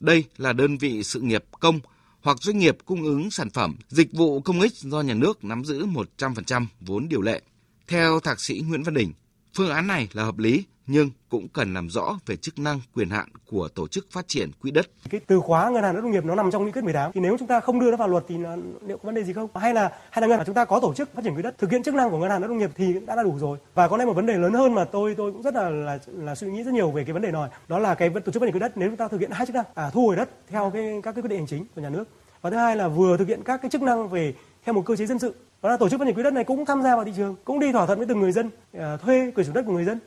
Đây 0.00 0.24
là 0.36 0.52
đơn 0.52 0.78
vị 0.78 1.02
sự 1.02 1.20
nghiệp 1.20 1.44
công 1.60 1.80
hoặc 2.20 2.42
doanh 2.42 2.58
nghiệp 2.58 2.76
cung 2.84 3.02
ứng 3.02 3.30
sản 3.30 3.50
phẩm, 3.50 3.76
dịch 3.88 4.12
vụ 4.12 4.40
công 4.40 4.60
ích 4.60 4.72
do 4.74 5.00
nhà 5.00 5.14
nước 5.14 5.44
nắm 5.44 5.64
giữ 5.64 5.86
100% 6.18 6.66
vốn 6.80 7.08
điều 7.08 7.22
lệ. 7.22 7.42
Theo 7.88 8.20
thạc 8.20 8.40
sĩ 8.40 8.62
Nguyễn 8.68 8.82
Văn 8.82 8.94
Đình, 8.94 9.12
phương 9.54 9.70
án 9.70 9.86
này 9.86 10.08
là 10.12 10.24
hợp 10.24 10.38
lý 10.38 10.64
nhưng 10.86 11.10
cũng 11.28 11.48
cần 11.48 11.74
làm 11.74 11.90
rõ 11.90 12.18
về 12.26 12.36
chức 12.36 12.58
năng 12.58 12.80
quyền 12.94 13.10
hạn 13.10 13.28
của 13.46 13.68
tổ 13.68 13.88
chức 13.88 14.06
phát 14.10 14.28
triển 14.28 14.50
quỹ 14.62 14.70
đất. 14.70 14.86
Cái 15.10 15.20
từ 15.26 15.40
khóa 15.40 15.70
ngân 15.70 15.82
hàng 15.82 15.94
đất 15.94 16.00
nông 16.00 16.10
nghiệp 16.10 16.24
nó 16.24 16.34
nằm 16.34 16.50
trong 16.50 16.66
nghị 16.66 16.72
quyết 16.72 16.84
18 16.84 17.12
thì 17.14 17.20
nếu 17.20 17.36
chúng 17.38 17.48
ta 17.48 17.60
không 17.60 17.80
đưa 17.80 17.90
nó 17.90 17.96
vào 17.96 18.08
luật 18.08 18.24
thì 18.28 18.36
nó, 18.36 18.56
liệu 18.86 18.96
có 18.98 19.06
vấn 19.06 19.14
đề 19.14 19.24
gì 19.24 19.32
không? 19.32 19.48
Hay 19.54 19.74
là 19.74 19.92
hay 20.10 20.20
là 20.22 20.26
ngân 20.26 20.38
hàng 20.38 20.46
chúng 20.46 20.54
ta 20.54 20.64
có 20.64 20.80
tổ 20.80 20.94
chức 20.94 21.14
phát 21.14 21.22
triển 21.24 21.34
quỹ 21.34 21.42
đất 21.42 21.58
thực 21.58 21.70
hiện 21.70 21.82
chức 21.82 21.94
năng 21.94 22.10
của 22.10 22.18
ngân 22.18 22.30
hàng 22.30 22.40
đất 22.40 22.48
nông 22.48 22.58
nghiệp 22.58 22.70
thì 22.74 22.94
đã 23.06 23.14
là 23.16 23.22
đủ 23.22 23.38
rồi. 23.38 23.58
Và 23.74 23.88
có 23.88 23.96
lẽ 23.96 24.04
một 24.04 24.12
vấn 24.12 24.26
đề 24.26 24.38
lớn 24.38 24.52
hơn 24.52 24.74
mà 24.74 24.84
tôi 24.84 25.14
tôi 25.14 25.32
cũng 25.32 25.42
rất 25.42 25.54
là 25.54 25.70
là, 25.70 25.98
là 26.06 26.34
suy 26.34 26.50
nghĩ 26.50 26.62
rất 26.62 26.74
nhiều 26.74 26.90
về 26.90 27.04
cái 27.04 27.12
vấn 27.12 27.22
đề 27.22 27.30
này 27.30 27.48
đó 27.68 27.78
là 27.78 27.94
cái 27.94 28.10
tổ 28.10 28.32
chức 28.32 28.40
phát 28.40 28.46
triển 28.46 28.52
quỹ 28.52 28.60
đất 28.60 28.76
nếu 28.76 28.88
chúng 28.88 28.96
ta 28.96 29.08
thực 29.08 29.20
hiện 29.20 29.30
hai 29.30 29.46
chức 29.46 29.54
năng 29.54 29.64
à, 29.74 29.90
thu 29.90 30.06
hồi 30.06 30.16
đất 30.16 30.28
theo 30.48 30.70
cái 30.74 31.00
các 31.02 31.12
cái 31.12 31.22
quyết 31.22 31.28
định 31.28 31.38
hành 31.38 31.46
chính 31.46 31.66
của 31.74 31.80
nhà 31.80 31.90
nước 31.90 32.04
và 32.40 32.50
thứ 32.50 32.56
hai 32.56 32.76
là 32.76 32.88
vừa 32.88 33.16
thực 33.16 33.28
hiện 33.28 33.42
các 33.44 33.62
cái 33.62 33.70
chức 33.70 33.82
năng 33.82 34.08
về 34.08 34.34
theo 34.64 34.72
một 34.74 34.82
cơ 34.86 34.96
chế 34.96 35.06
dân 35.06 35.18
sự 35.18 35.34
đó 35.62 35.70
là 35.70 35.76
tổ 35.76 35.88
chức 35.88 36.00
phát 36.00 36.06
triển 36.06 36.14
quỹ 36.14 36.22
đất 36.22 36.32
này 36.32 36.44
cũng 36.44 36.64
tham 36.64 36.82
gia 36.82 36.96
vào 36.96 37.04
thị 37.04 37.12
trường 37.16 37.36
cũng 37.44 37.60
đi 37.60 37.72
thỏa 37.72 37.86
thuận 37.86 37.98
với 37.98 38.06
từng 38.06 38.20
người 38.20 38.32
dân 38.32 38.50
à, 38.72 38.96
thuê 38.96 39.32
quyền 39.34 39.36
sử 39.36 39.42
dụng 39.42 39.54
đất 39.54 39.62
của 39.66 39.72
người 39.72 39.84
dân 39.84 39.98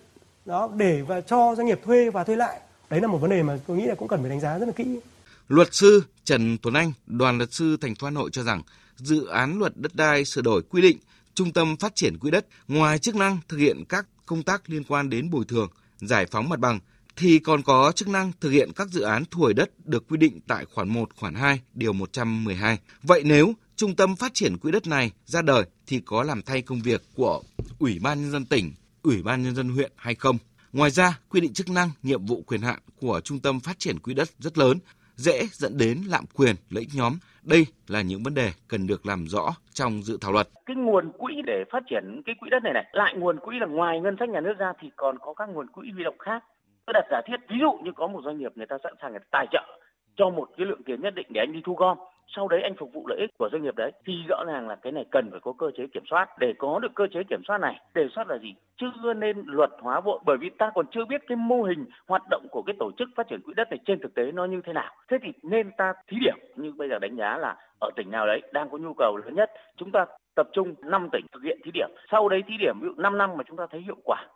đó 0.49 0.69
để 0.77 1.01
và 1.01 1.21
cho 1.21 1.55
doanh 1.57 1.67
nghiệp 1.67 1.79
thuê 1.85 2.09
và 2.09 2.23
thuê 2.23 2.35
lại 2.35 2.59
đấy 2.89 3.01
là 3.01 3.07
một 3.07 3.17
vấn 3.17 3.29
đề 3.29 3.43
mà 3.43 3.59
tôi 3.67 3.77
nghĩ 3.77 3.85
là 3.85 3.95
cũng 3.95 4.07
cần 4.07 4.21
phải 4.21 4.29
đánh 4.29 4.39
giá 4.39 4.59
rất 4.59 4.65
là 4.65 4.71
kỹ 4.71 4.99
luật 5.47 5.73
sư 5.73 6.03
Trần 6.23 6.57
Tuấn 6.57 6.73
Anh 6.73 6.93
đoàn 7.07 7.37
luật 7.37 7.53
sư 7.53 7.77
thành 7.81 7.95
phố 7.95 8.07
Hà 8.07 8.11
Nội 8.11 8.29
cho 8.33 8.43
rằng 8.43 8.61
dự 8.95 9.27
án 9.27 9.59
luật 9.59 9.73
đất 9.75 9.95
đai 9.95 10.25
sửa 10.25 10.41
đổi 10.41 10.61
quy 10.69 10.81
định 10.81 10.97
trung 11.33 11.53
tâm 11.53 11.77
phát 11.77 11.95
triển 11.95 12.17
quỹ 12.17 12.31
đất 12.31 12.45
ngoài 12.67 12.99
chức 12.99 13.15
năng 13.15 13.37
thực 13.47 13.57
hiện 13.57 13.83
các 13.89 14.07
công 14.25 14.43
tác 14.43 14.69
liên 14.69 14.83
quan 14.83 15.09
đến 15.09 15.29
bồi 15.29 15.45
thường 15.45 15.69
giải 15.99 16.25
phóng 16.31 16.49
mặt 16.49 16.59
bằng 16.59 16.79
thì 17.15 17.39
còn 17.39 17.63
có 17.63 17.91
chức 17.95 18.07
năng 18.07 18.31
thực 18.41 18.49
hiện 18.49 18.71
các 18.75 18.87
dự 18.87 19.01
án 19.01 19.23
thu 19.31 19.41
hồi 19.41 19.53
đất 19.53 19.69
được 19.85 20.07
quy 20.09 20.17
định 20.17 20.39
tại 20.47 20.65
khoản 20.65 20.89
1, 20.89 21.09
khoản 21.15 21.33
2, 21.33 21.59
điều 21.73 21.93
112. 21.93 22.79
Vậy 23.03 23.21
nếu 23.25 23.53
trung 23.75 23.95
tâm 23.95 24.15
phát 24.15 24.33
triển 24.33 24.57
quỹ 24.57 24.71
đất 24.71 24.87
này 24.87 25.11
ra 25.25 25.41
đời 25.41 25.65
thì 25.87 26.01
có 26.05 26.23
làm 26.23 26.41
thay 26.41 26.61
công 26.61 26.81
việc 26.81 27.03
của 27.15 27.41
Ủy 27.79 27.99
ban 27.99 28.21
nhân 28.21 28.31
dân 28.31 28.45
tỉnh, 28.45 28.73
Ủy 29.03 29.21
ban 29.23 29.43
nhân 29.43 29.55
dân 29.55 29.69
huyện 29.69 29.91
hay 29.95 30.15
không? 30.15 30.37
Ngoài 30.73 30.89
ra, 30.89 31.19
quy 31.29 31.41
định 31.41 31.53
chức 31.53 31.69
năng, 31.69 31.89
nhiệm 32.03 32.25
vụ 32.25 32.43
quyền 32.47 32.61
hạn 32.61 32.79
của 33.01 33.21
trung 33.23 33.39
tâm 33.39 33.59
phát 33.59 33.79
triển 33.79 33.99
quỹ 33.99 34.13
đất 34.13 34.27
rất 34.39 34.57
lớn, 34.57 34.77
dễ 35.15 35.47
dẫn 35.51 35.77
đến 35.77 35.97
lạm 36.07 36.25
quyền, 36.35 36.55
lợi 36.69 36.81
ích 36.81 36.89
nhóm. 36.95 37.13
Đây 37.43 37.65
là 37.87 38.01
những 38.01 38.23
vấn 38.23 38.33
đề 38.33 38.51
cần 38.67 38.87
được 38.87 39.05
làm 39.05 39.25
rõ 39.27 39.55
trong 39.73 40.03
dự 40.03 40.17
thảo 40.21 40.31
luật. 40.31 40.49
Cái 40.65 40.75
nguồn 40.75 41.11
quỹ 41.17 41.33
để 41.45 41.63
phát 41.71 41.83
triển 41.89 42.21
cái 42.25 42.35
quỹ 42.39 42.49
đất 42.49 42.63
này 42.63 42.73
này, 42.73 42.85
lại 42.91 43.13
nguồn 43.17 43.39
quỹ 43.39 43.55
là 43.59 43.67
ngoài 43.67 43.99
ngân 43.99 44.15
sách 44.19 44.29
nhà 44.29 44.41
nước 44.41 44.53
ra 44.59 44.73
thì 44.81 44.89
còn 44.95 45.17
có 45.19 45.33
các 45.33 45.49
nguồn 45.49 45.67
quỹ 45.67 45.91
huy 45.93 46.03
động 46.03 46.17
khác. 46.19 46.43
Tôi 46.85 46.93
đặt 46.93 47.05
giả 47.11 47.21
thiết 47.27 47.37
ví 47.49 47.55
dụ 47.61 47.71
như 47.83 47.91
có 47.95 48.07
một 48.07 48.21
doanh 48.25 48.37
nghiệp 48.37 48.51
người 48.55 48.67
ta 48.69 48.77
sẵn 48.83 48.93
sàng 49.01 49.11
người 49.11 49.19
ta 49.19 49.25
tài 49.31 49.47
trợ 49.51 49.79
cho 50.17 50.29
một 50.29 50.49
cái 50.57 50.65
lượng 50.65 50.83
tiền 50.85 51.01
nhất 51.01 51.13
định 51.15 51.27
để 51.29 51.41
anh 51.41 51.53
đi 51.53 51.59
thu 51.65 51.73
gom 51.73 51.97
sau 52.35 52.47
đấy 52.47 52.61
anh 52.61 52.75
phục 52.75 52.93
vụ 52.93 53.07
lợi 53.07 53.19
ích 53.19 53.29
của 53.37 53.49
doanh 53.51 53.63
nghiệp 53.63 53.75
đấy, 53.75 53.91
thì 54.05 54.13
rõ 54.29 54.43
ràng 54.47 54.67
là 54.67 54.75
cái 54.75 54.91
này 54.91 55.05
cần 55.11 55.31
phải 55.31 55.39
có 55.39 55.53
cơ 55.57 55.71
chế 55.77 55.87
kiểm 55.93 56.03
soát. 56.09 56.29
Để 56.39 56.53
có 56.57 56.79
được 56.79 56.95
cơ 56.95 57.07
chế 57.13 57.23
kiểm 57.23 57.41
soát 57.47 57.57
này, 57.57 57.79
đề 57.93 58.07
xuất 58.15 58.27
là 58.27 58.37
gì? 58.37 58.55
Chưa 58.77 59.13
nên 59.13 59.43
luật 59.45 59.69
hóa 59.79 59.99
vội 59.99 60.19
bởi 60.25 60.37
vì 60.37 60.49
ta 60.49 60.71
còn 60.75 60.85
chưa 60.91 61.05
biết 61.05 61.21
cái 61.27 61.35
mô 61.35 61.63
hình 61.63 61.85
hoạt 62.07 62.21
động 62.29 62.47
của 62.51 62.61
cái 62.61 62.75
tổ 62.79 62.91
chức 62.97 63.09
phát 63.15 63.27
triển 63.27 63.41
quỹ 63.41 63.53
đất 63.53 63.69
này 63.69 63.79
trên 63.85 63.99
thực 63.99 64.13
tế 64.13 64.31
nó 64.31 64.45
như 64.45 64.61
thế 64.65 64.73
nào. 64.73 64.95
Thế 65.07 65.17
thì 65.23 65.29
nên 65.43 65.71
ta 65.77 65.93
thí 66.07 66.17
điểm, 66.21 66.35
như 66.55 66.73
bây 66.77 66.89
giờ 66.89 66.99
đánh 66.99 67.15
giá 67.15 67.37
là 67.37 67.55
ở 67.81 67.89
tỉnh 67.95 68.11
nào 68.11 68.27
đấy 68.27 68.41
đang 68.53 68.69
có 68.69 68.77
nhu 68.77 68.93
cầu 68.93 69.17
lớn 69.17 69.35
nhất, 69.35 69.51
chúng 69.77 69.91
ta 69.91 70.05
tập 70.35 70.49
trung 70.53 70.75
5 70.81 71.09
tỉnh 71.11 71.25
thực 71.31 71.43
hiện 71.43 71.59
thí 71.63 71.71
điểm. 71.71 71.89
Sau 72.11 72.29
đấy 72.29 72.43
thí 72.47 72.57
điểm, 72.57 72.75
ví 72.81 72.87
dụ 72.87 73.01
5 73.01 73.17
năm 73.17 73.37
mà 73.37 73.43
chúng 73.47 73.57
ta 73.57 73.67
thấy 73.71 73.81
hiệu 73.81 73.97
quả, 74.03 74.27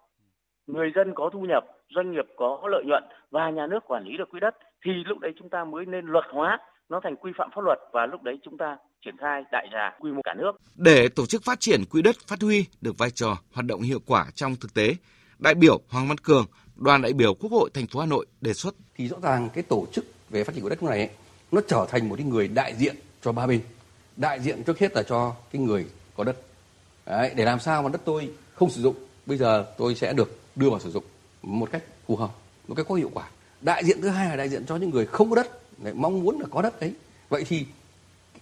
người 0.67 0.91
dân 0.95 1.13
có 1.13 1.29
thu 1.29 1.41
nhập, 1.41 1.65
doanh 1.89 2.11
nghiệp 2.11 2.25
có 2.35 2.59
lợi 2.63 2.83
nhuận 2.85 3.03
và 3.31 3.49
nhà 3.49 3.67
nước 3.67 3.85
quản 3.87 4.03
lý 4.03 4.17
được 4.17 4.29
quỹ 4.29 4.39
đất, 4.39 4.55
thì 4.85 4.91
lúc 5.05 5.19
đấy 5.19 5.33
chúng 5.39 5.49
ta 5.49 5.63
mới 5.63 5.85
nên 5.85 6.05
luật 6.05 6.25
hóa 6.29 6.59
nó 6.93 6.99
thành 7.03 7.15
quy 7.15 7.31
phạm 7.37 7.49
pháp 7.55 7.61
luật 7.61 7.79
và 7.93 8.05
lúc 8.05 8.23
đấy 8.23 8.39
chúng 8.45 8.57
ta 8.57 8.77
triển 9.05 9.15
khai 9.17 9.43
đại 9.51 9.67
trà 9.71 9.97
quy 9.99 10.11
mô 10.11 10.21
cả 10.23 10.33
nước. 10.33 10.51
Để 10.75 11.09
tổ 11.09 11.25
chức 11.25 11.43
phát 11.43 11.59
triển 11.59 11.85
quỹ 11.85 12.01
đất 12.01 12.15
phát 12.27 12.41
huy 12.41 12.65
được 12.81 12.97
vai 12.97 13.11
trò 13.11 13.37
hoạt 13.53 13.65
động 13.65 13.81
hiệu 13.81 13.99
quả 14.05 14.25
trong 14.35 14.55
thực 14.55 14.73
tế, 14.73 14.95
đại 15.39 15.53
biểu 15.53 15.81
Hoàng 15.89 16.07
Văn 16.07 16.17
Cường, 16.17 16.45
đoàn 16.75 17.01
đại 17.01 17.13
biểu 17.13 17.33
Quốc 17.33 17.51
hội 17.51 17.69
thành 17.73 17.87
phố 17.87 17.99
Hà 17.99 18.05
Nội 18.05 18.25
đề 18.41 18.53
xuất 18.53 18.75
thì 18.95 19.07
rõ 19.07 19.17
ràng 19.23 19.49
cái 19.53 19.63
tổ 19.63 19.85
chức 19.91 20.05
về 20.29 20.43
phát 20.43 20.55
triển 20.55 20.63
quỹ 20.63 20.69
đất 20.69 20.83
này 20.83 20.97
ấy, 20.97 21.09
nó 21.51 21.61
trở 21.67 21.85
thành 21.89 22.09
một 22.09 22.15
cái 22.15 22.25
người 22.25 22.47
đại 22.47 22.73
diện 22.75 22.95
cho 23.21 23.31
ba 23.31 23.47
bên. 23.47 23.61
Đại 24.17 24.39
diện 24.39 24.63
trước 24.63 24.79
hết 24.79 24.95
là 24.95 25.03
cho 25.03 25.35
cái 25.51 25.61
người 25.61 25.85
có 26.15 26.23
đất. 26.23 26.35
Đấy, 27.05 27.33
để 27.35 27.45
làm 27.45 27.59
sao 27.59 27.83
mà 27.83 27.89
đất 27.89 28.01
tôi 28.05 28.29
không 28.53 28.69
sử 28.69 28.81
dụng, 28.81 28.95
bây 29.25 29.37
giờ 29.37 29.65
tôi 29.77 29.95
sẽ 29.95 30.13
được 30.13 30.39
đưa 30.55 30.69
vào 30.69 30.79
sử 30.79 30.91
dụng 30.91 31.03
một 31.41 31.69
cách 31.71 31.83
phù 32.07 32.15
hợp, 32.15 32.29
một 32.67 32.75
cách 32.75 32.85
có 32.89 32.95
hiệu 32.95 33.11
quả. 33.13 33.29
Đại 33.61 33.83
diện 33.83 34.01
thứ 34.01 34.09
hai 34.09 34.29
là 34.29 34.35
đại 34.35 34.49
diện 34.49 34.65
cho 34.65 34.75
những 34.75 34.89
người 34.89 35.05
không 35.05 35.29
có 35.29 35.35
đất 35.35 35.62
lại 35.83 35.93
mong 35.93 36.23
muốn 36.23 36.39
là 36.39 36.45
có 36.51 36.61
đất 36.61 36.79
đấy. 36.79 36.93
Vậy 37.29 37.43
thì 37.47 37.65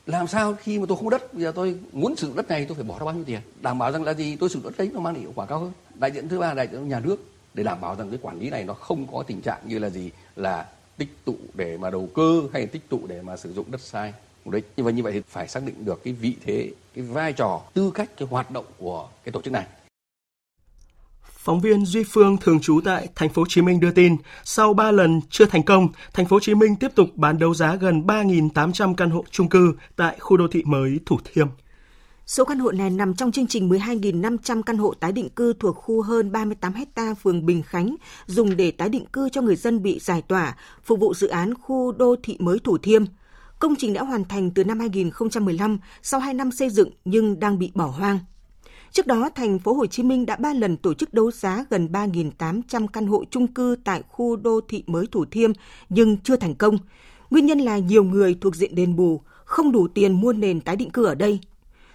làm 0.05 0.27
sao 0.27 0.53
khi 0.53 0.79
mà 0.79 0.85
tôi 0.89 0.97
không 0.97 1.05
có 1.05 1.17
đất, 1.17 1.33
bây 1.33 1.43
giờ 1.43 1.51
tôi 1.55 1.75
muốn 1.91 2.15
sử 2.15 2.27
dụng 2.27 2.35
đất 2.35 2.49
này 2.49 2.65
tôi 2.65 2.75
phải 2.75 2.83
bỏ 2.83 2.99
ra 2.99 3.05
bao 3.05 3.13
nhiêu 3.13 3.23
tiền? 3.23 3.41
Đảm 3.61 3.79
bảo 3.79 3.91
rằng 3.91 4.03
là 4.03 4.13
gì? 4.13 4.35
Tôi 4.35 4.49
sử 4.49 4.53
dụng 4.53 4.63
đất 4.63 4.77
đấy 4.77 4.89
nó 4.93 4.99
mang 4.99 5.13
lại 5.13 5.21
hiệu 5.21 5.31
quả 5.35 5.45
cao 5.45 5.59
hơn. 5.59 5.71
Đại 5.95 6.11
diện 6.11 6.29
thứ 6.29 6.39
ba 6.39 6.47
là 6.47 6.53
đại 6.53 6.67
diện 6.71 6.89
nhà 6.89 6.99
nước 6.99 7.17
để 7.53 7.63
đảm 7.63 7.81
bảo 7.81 7.95
rằng 7.95 8.09
cái 8.09 8.19
quản 8.21 8.39
lý 8.39 8.49
này 8.49 8.63
nó 8.63 8.73
không 8.73 9.07
có 9.11 9.23
tình 9.23 9.41
trạng 9.41 9.59
như 9.65 9.79
là 9.79 9.89
gì? 9.89 10.11
Là 10.35 10.65
tích 10.97 11.25
tụ 11.25 11.35
để 11.53 11.77
mà 11.77 11.89
đầu 11.89 12.09
cơ 12.15 12.41
hay 12.53 12.65
tích 12.65 12.89
tụ 12.89 12.99
để 13.07 13.21
mà 13.21 13.37
sử 13.37 13.53
dụng 13.53 13.71
đất 13.71 13.81
sai. 13.81 14.13
Mục 14.45 14.53
đích 14.53 14.65
như 14.77 14.83
vậy 14.83 14.93
như 14.93 15.03
vậy 15.03 15.13
thì 15.13 15.21
phải 15.29 15.47
xác 15.47 15.63
định 15.65 15.85
được 15.85 16.03
cái 16.03 16.13
vị 16.13 16.35
thế, 16.45 16.71
cái 16.95 17.03
vai 17.03 17.33
trò, 17.33 17.61
tư 17.73 17.91
cách, 17.93 18.09
cái 18.17 18.27
hoạt 18.31 18.51
động 18.51 18.65
của 18.77 19.09
cái 19.23 19.31
tổ 19.31 19.41
chức 19.41 19.53
này. 19.53 19.65
Phóng 21.43 21.59
viên 21.59 21.85
Duy 21.85 22.03
Phương 22.03 22.37
thường 22.37 22.59
trú 22.59 22.81
tại 22.83 23.07
thành 23.15 23.29
phố 23.29 23.41
Hồ 23.41 23.45
Chí 23.49 23.61
Minh 23.61 23.79
đưa 23.79 23.91
tin, 23.91 24.15
sau 24.43 24.73
3 24.73 24.91
lần 24.91 25.21
chưa 25.29 25.45
thành 25.45 25.63
công, 25.63 25.87
thành 26.13 26.25
phố 26.25 26.35
Hồ 26.35 26.39
Chí 26.39 26.55
Minh 26.55 26.75
tiếp 26.75 26.91
tục 26.95 27.07
bán 27.15 27.39
đấu 27.39 27.53
giá 27.53 27.75
gần 27.75 28.01
3.800 28.01 28.93
căn 28.95 29.09
hộ 29.09 29.23
chung 29.31 29.49
cư 29.49 29.73
tại 29.95 30.17
khu 30.19 30.37
đô 30.37 30.47
thị 30.47 30.63
mới 30.65 30.99
Thủ 31.05 31.19
Thiêm. 31.33 31.47
Số 32.25 32.45
căn 32.45 32.59
hộ 32.59 32.71
này 32.71 32.89
nằm 32.89 33.13
trong 33.13 33.31
chương 33.31 33.47
trình 33.47 33.69
12.500 33.69 34.63
căn 34.63 34.77
hộ 34.77 34.93
tái 34.93 35.11
định 35.11 35.29
cư 35.29 35.53
thuộc 35.53 35.75
khu 35.75 36.01
hơn 36.01 36.31
38 36.31 36.73
hecta 36.73 37.13
phường 37.13 37.45
Bình 37.45 37.63
Khánh, 37.63 37.95
dùng 38.25 38.57
để 38.57 38.71
tái 38.71 38.89
định 38.89 39.05
cư 39.05 39.29
cho 39.29 39.41
người 39.41 39.55
dân 39.55 39.83
bị 39.83 39.99
giải 39.99 40.21
tỏa, 40.21 40.55
phục 40.83 40.99
vụ 40.99 41.13
dự 41.13 41.27
án 41.27 41.53
khu 41.53 41.91
đô 41.91 42.15
thị 42.23 42.37
mới 42.39 42.59
Thủ 42.59 42.77
Thiêm. 42.77 43.03
Công 43.59 43.75
trình 43.75 43.93
đã 43.93 44.03
hoàn 44.03 44.25
thành 44.25 44.51
từ 44.51 44.63
năm 44.63 44.79
2015 44.79 45.79
sau 46.03 46.19
2 46.19 46.33
năm 46.33 46.51
xây 46.51 46.69
dựng 46.69 46.89
nhưng 47.05 47.39
đang 47.39 47.59
bị 47.59 47.71
bỏ 47.75 47.85
hoang. 47.85 48.19
Trước 48.91 49.07
đó, 49.07 49.29
thành 49.35 49.59
phố 49.59 49.73
Hồ 49.73 49.85
Chí 49.85 50.03
Minh 50.03 50.25
đã 50.25 50.35
ba 50.35 50.53
lần 50.53 50.77
tổ 50.77 50.93
chức 50.93 51.13
đấu 51.13 51.31
giá 51.31 51.65
gần 51.69 51.87
3.800 51.91 52.87
căn 52.87 53.07
hộ 53.07 53.23
chung 53.31 53.47
cư 53.47 53.75
tại 53.83 54.03
khu 54.07 54.35
đô 54.35 54.61
thị 54.69 54.83
mới 54.87 55.05
Thủ 55.11 55.25
Thiêm 55.31 55.51
nhưng 55.89 56.17
chưa 56.17 56.35
thành 56.35 56.55
công. 56.55 56.77
Nguyên 57.29 57.45
nhân 57.45 57.59
là 57.59 57.77
nhiều 57.77 58.03
người 58.03 58.37
thuộc 58.41 58.55
diện 58.55 58.75
đền 58.75 58.95
bù, 58.95 59.21
không 59.45 59.71
đủ 59.71 59.87
tiền 59.87 60.21
mua 60.21 60.33
nền 60.33 60.61
tái 60.61 60.75
định 60.75 60.89
cư 60.89 61.05
ở 61.05 61.15
đây. 61.15 61.39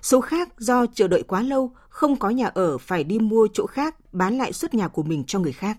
Số 0.02 0.20
khác 0.20 0.48
do 0.58 0.86
chờ 0.94 1.08
đợi 1.08 1.22
quá 1.22 1.42
lâu, 1.42 1.70
không 1.88 2.16
có 2.16 2.30
nhà 2.30 2.46
ở 2.46 2.78
phải 2.78 3.04
đi 3.04 3.18
mua 3.18 3.48
chỗ 3.52 3.66
khác, 3.66 3.94
bán 4.12 4.38
lại 4.38 4.52
suất 4.52 4.74
nhà 4.74 4.88
của 4.88 5.02
mình 5.02 5.24
cho 5.24 5.38
người 5.38 5.52
khác. 5.52 5.78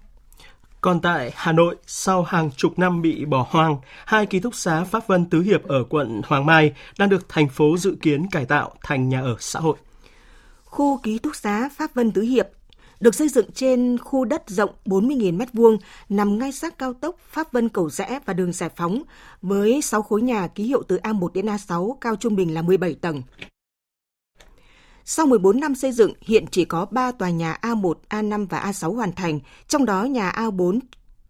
Còn 0.81 1.01
tại 1.01 1.31
Hà 1.35 1.51
Nội, 1.51 1.75
sau 1.87 2.23
hàng 2.23 2.51
chục 2.51 2.79
năm 2.79 3.01
bị 3.01 3.25
bỏ 3.25 3.47
hoang, 3.49 3.77
hai 4.05 4.25
ký 4.25 4.39
túc 4.39 4.55
xá 4.55 4.83
Pháp 4.83 5.07
Vân 5.07 5.25
Tứ 5.25 5.41
Hiệp 5.41 5.63
ở 5.63 5.83
quận 5.89 6.21
Hoàng 6.25 6.45
Mai 6.45 6.73
đang 6.99 7.09
được 7.09 7.29
thành 7.29 7.49
phố 7.49 7.77
dự 7.77 7.95
kiến 8.01 8.27
cải 8.31 8.45
tạo 8.45 8.75
thành 8.83 9.09
nhà 9.09 9.21
ở 9.21 9.35
xã 9.39 9.59
hội. 9.59 9.77
Khu 10.69 10.97
ký 10.97 11.19
túc 11.19 11.35
xá 11.35 11.69
Pháp 11.69 11.93
Vân 11.93 12.11
Tứ 12.11 12.21
Hiệp 12.21 12.47
được 12.99 13.15
xây 13.15 13.29
dựng 13.29 13.51
trên 13.51 13.97
khu 13.97 14.25
đất 14.25 14.43
rộng 14.47 14.69
40.000 14.85 15.37
m2 15.37 15.77
nằm 16.09 16.39
ngay 16.39 16.51
sát 16.51 16.77
cao 16.77 16.93
tốc 16.93 17.15
Pháp 17.29 17.51
Vân 17.51 17.69
Cầu 17.69 17.89
Rẽ 17.89 18.19
và 18.25 18.33
đường 18.33 18.53
Giải 18.53 18.69
Phóng 18.75 19.03
với 19.41 19.81
6 19.81 20.01
khối 20.01 20.21
nhà 20.21 20.47
ký 20.47 20.63
hiệu 20.63 20.83
từ 20.87 20.97
A1 20.97 21.29
đến 21.33 21.45
A6 21.45 21.93
cao 21.93 22.15
trung 22.15 22.35
bình 22.35 22.53
là 22.53 22.61
17 22.61 22.95
tầng. 22.95 23.21
Sau 25.05 25.25
14 25.25 25.59
năm 25.59 25.75
xây 25.75 25.91
dựng, 25.91 26.13
hiện 26.21 26.45
chỉ 26.51 26.65
có 26.65 26.85
3 26.91 27.11
tòa 27.11 27.29
nhà 27.29 27.57
A1, 27.61 27.93
A5 28.09 28.47
và 28.47 28.71
A6 28.71 28.95
hoàn 28.95 29.11
thành, 29.11 29.39
trong 29.67 29.85
đó 29.85 30.03
nhà 30.03 30.31
A4 30.35 30.79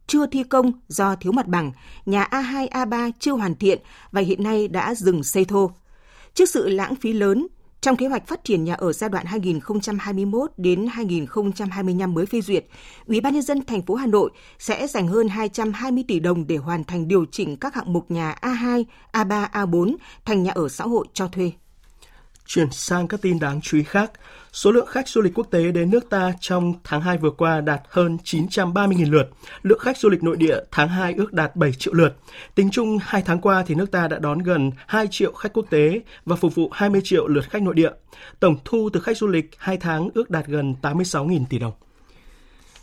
chưa 0.08 0.26
thi 0.26 0.44
công 0.44 0.72
do 0.88 1.16
thiếu 1.16 1.32
mặt 1.32 1.48
bằng, 1.48 1.72
nhà 2.06 2.28
A2, 2.32 2.68
A3 2.68 3.12
chưa 3.20 3.32
hoàn 3.32 3.56
thiện 3.56 3.80
và 4.12 4.22
hiện 4.22 4.44
nay 4.44 4.68
đã 4.68 4.96
dừng 4.96 5.24
xây 5.24 5.46
thô. 5.46 5.72
Trước 6.34 6.50
sự 6.50 6.70
lãng 6.70 6.96
phí 6.96 7.14
lớn, 7.14 7.48
trong 7.88 7.98
kế 7.98 8.08
hoạch 8.08 8.28
phát 8.28 8.44
triển 8.44 8.64
nhà 8.64 8.74
ở 8.74 8.94
giai 8.94 9.10
đoạn 9.10 9.26
2021 9.26 10.52
đến 10.58 10.88
2025 10.92 12.14
mới 12.14 12.26
phê 12.26 12.42
duyệt, 12.42 12.66
Ủy 13.06 13.22
ban 13.22 13.34
nhân 13.34 13.42
dân 13.42 13.66
thành 13.66 13.82
phố 13.82 13.96
Hà 13.96 14.06
Nội 14.06 14.32
sẽ 14.60 14.88
dành 14.88 15.08
hơn 15.08 15.28
220 15.28 16.04
tỷ 16.08 16.20
đồng 16.20 16.48
để 16.48 16.58
hoàn 16.58 16.84
thành 16.84 17.08
điều 17.08 17.26
chỉnh 17.32 17.58
các 17.58 17.76
hạng 17.76 17.94
mục 17.94 18.12
nhà 18.12 18.36
A2, 18.42 18.84
A3, 19.12 19.50
A4 19.50 19.96
thành 20.26 20.44
nhà 20.44 20.52
ở 20.52 20.70
xã 20.70 20.84
hội 20.84 21.08
cho 21.14 21.28
thuê. 21.28 21.52
Chuyển 22.48 22.72
sang 22.72 23.08
các 23.08 23.22
tin 23.22 23.40
đáng 23.40 23.62
chú 23.62 23.78
ý 23.78 23.84
khác, 23.84 24.12
số 24.54 24.72
lượng 24.72 24.86
khách 24.86 25.10
du 25.10 25.22
lịch 25.22 25.34
quốc 25.34 25.48
tế 25.52 25.72
đến 25.72 25.90
nước 25.90 26.10
ta 26.10 26.34
trong 26.40 26.74
tháng 26.84 27.02
2 27.02 27.18
vừa 27.18 27.30
qua 27.30 27.62
đạt 27.62 27.82
hơn 27.90 28.18
930.000 28.24 29.12
lượt, 29.12 29.30
lượng 29.64 29.80
khách 29.80 29.98
du 29.98 30.10
lịch 30.10 30.24
nội 30.24 30.38
địa 30.38 30.60
tháng 30.72 30.90
2 30.90 31.14
ước 31.18 31.34
đạt 31.34 31.56
7 31.56 31.74
triệu 31.74 31.94
lượt. 31.94 32.18
Tính 32.56 32.70
chung 32.72 32.98
2 33.02 33.22
tháng 33.22 33.42
qua 33.42 33.64
thì 33.68 33.76
nước 33.76 33.92
ta 33.92 34.08
đã 34.08 34.20
đón 34.20 34.40
gần 34.40 34.72
2 34.88 35.08
triệu 35.12 35.34
khách 35.34 35.54
quốc 35.54 35.66
tế 35.70 36.02
và 36.26 36.36
phục 36.36 36.56
vụ 36.56 36.70
20 36.74 37.02
triệu 37.04 37.28
lượt 37.28 37.50
khách 37.50 37.62
nội 37.62 37.74
địa. 37.74 37.92
Tổng 38.40 38.58
thu 38.66 38.90
từ 38.94 39.00
khách 39.00 39.18
du 39.18 39.28
lịch 39.28 39.52
2 39.58 39.78
tháng 39.78 40.10
ước 40.14 40.30
đạt 40.30 40.48
gần 40.48 40.76
86.000 40.82 41.46
tỷ 41.50 41.60
đồng. 41.60 41.74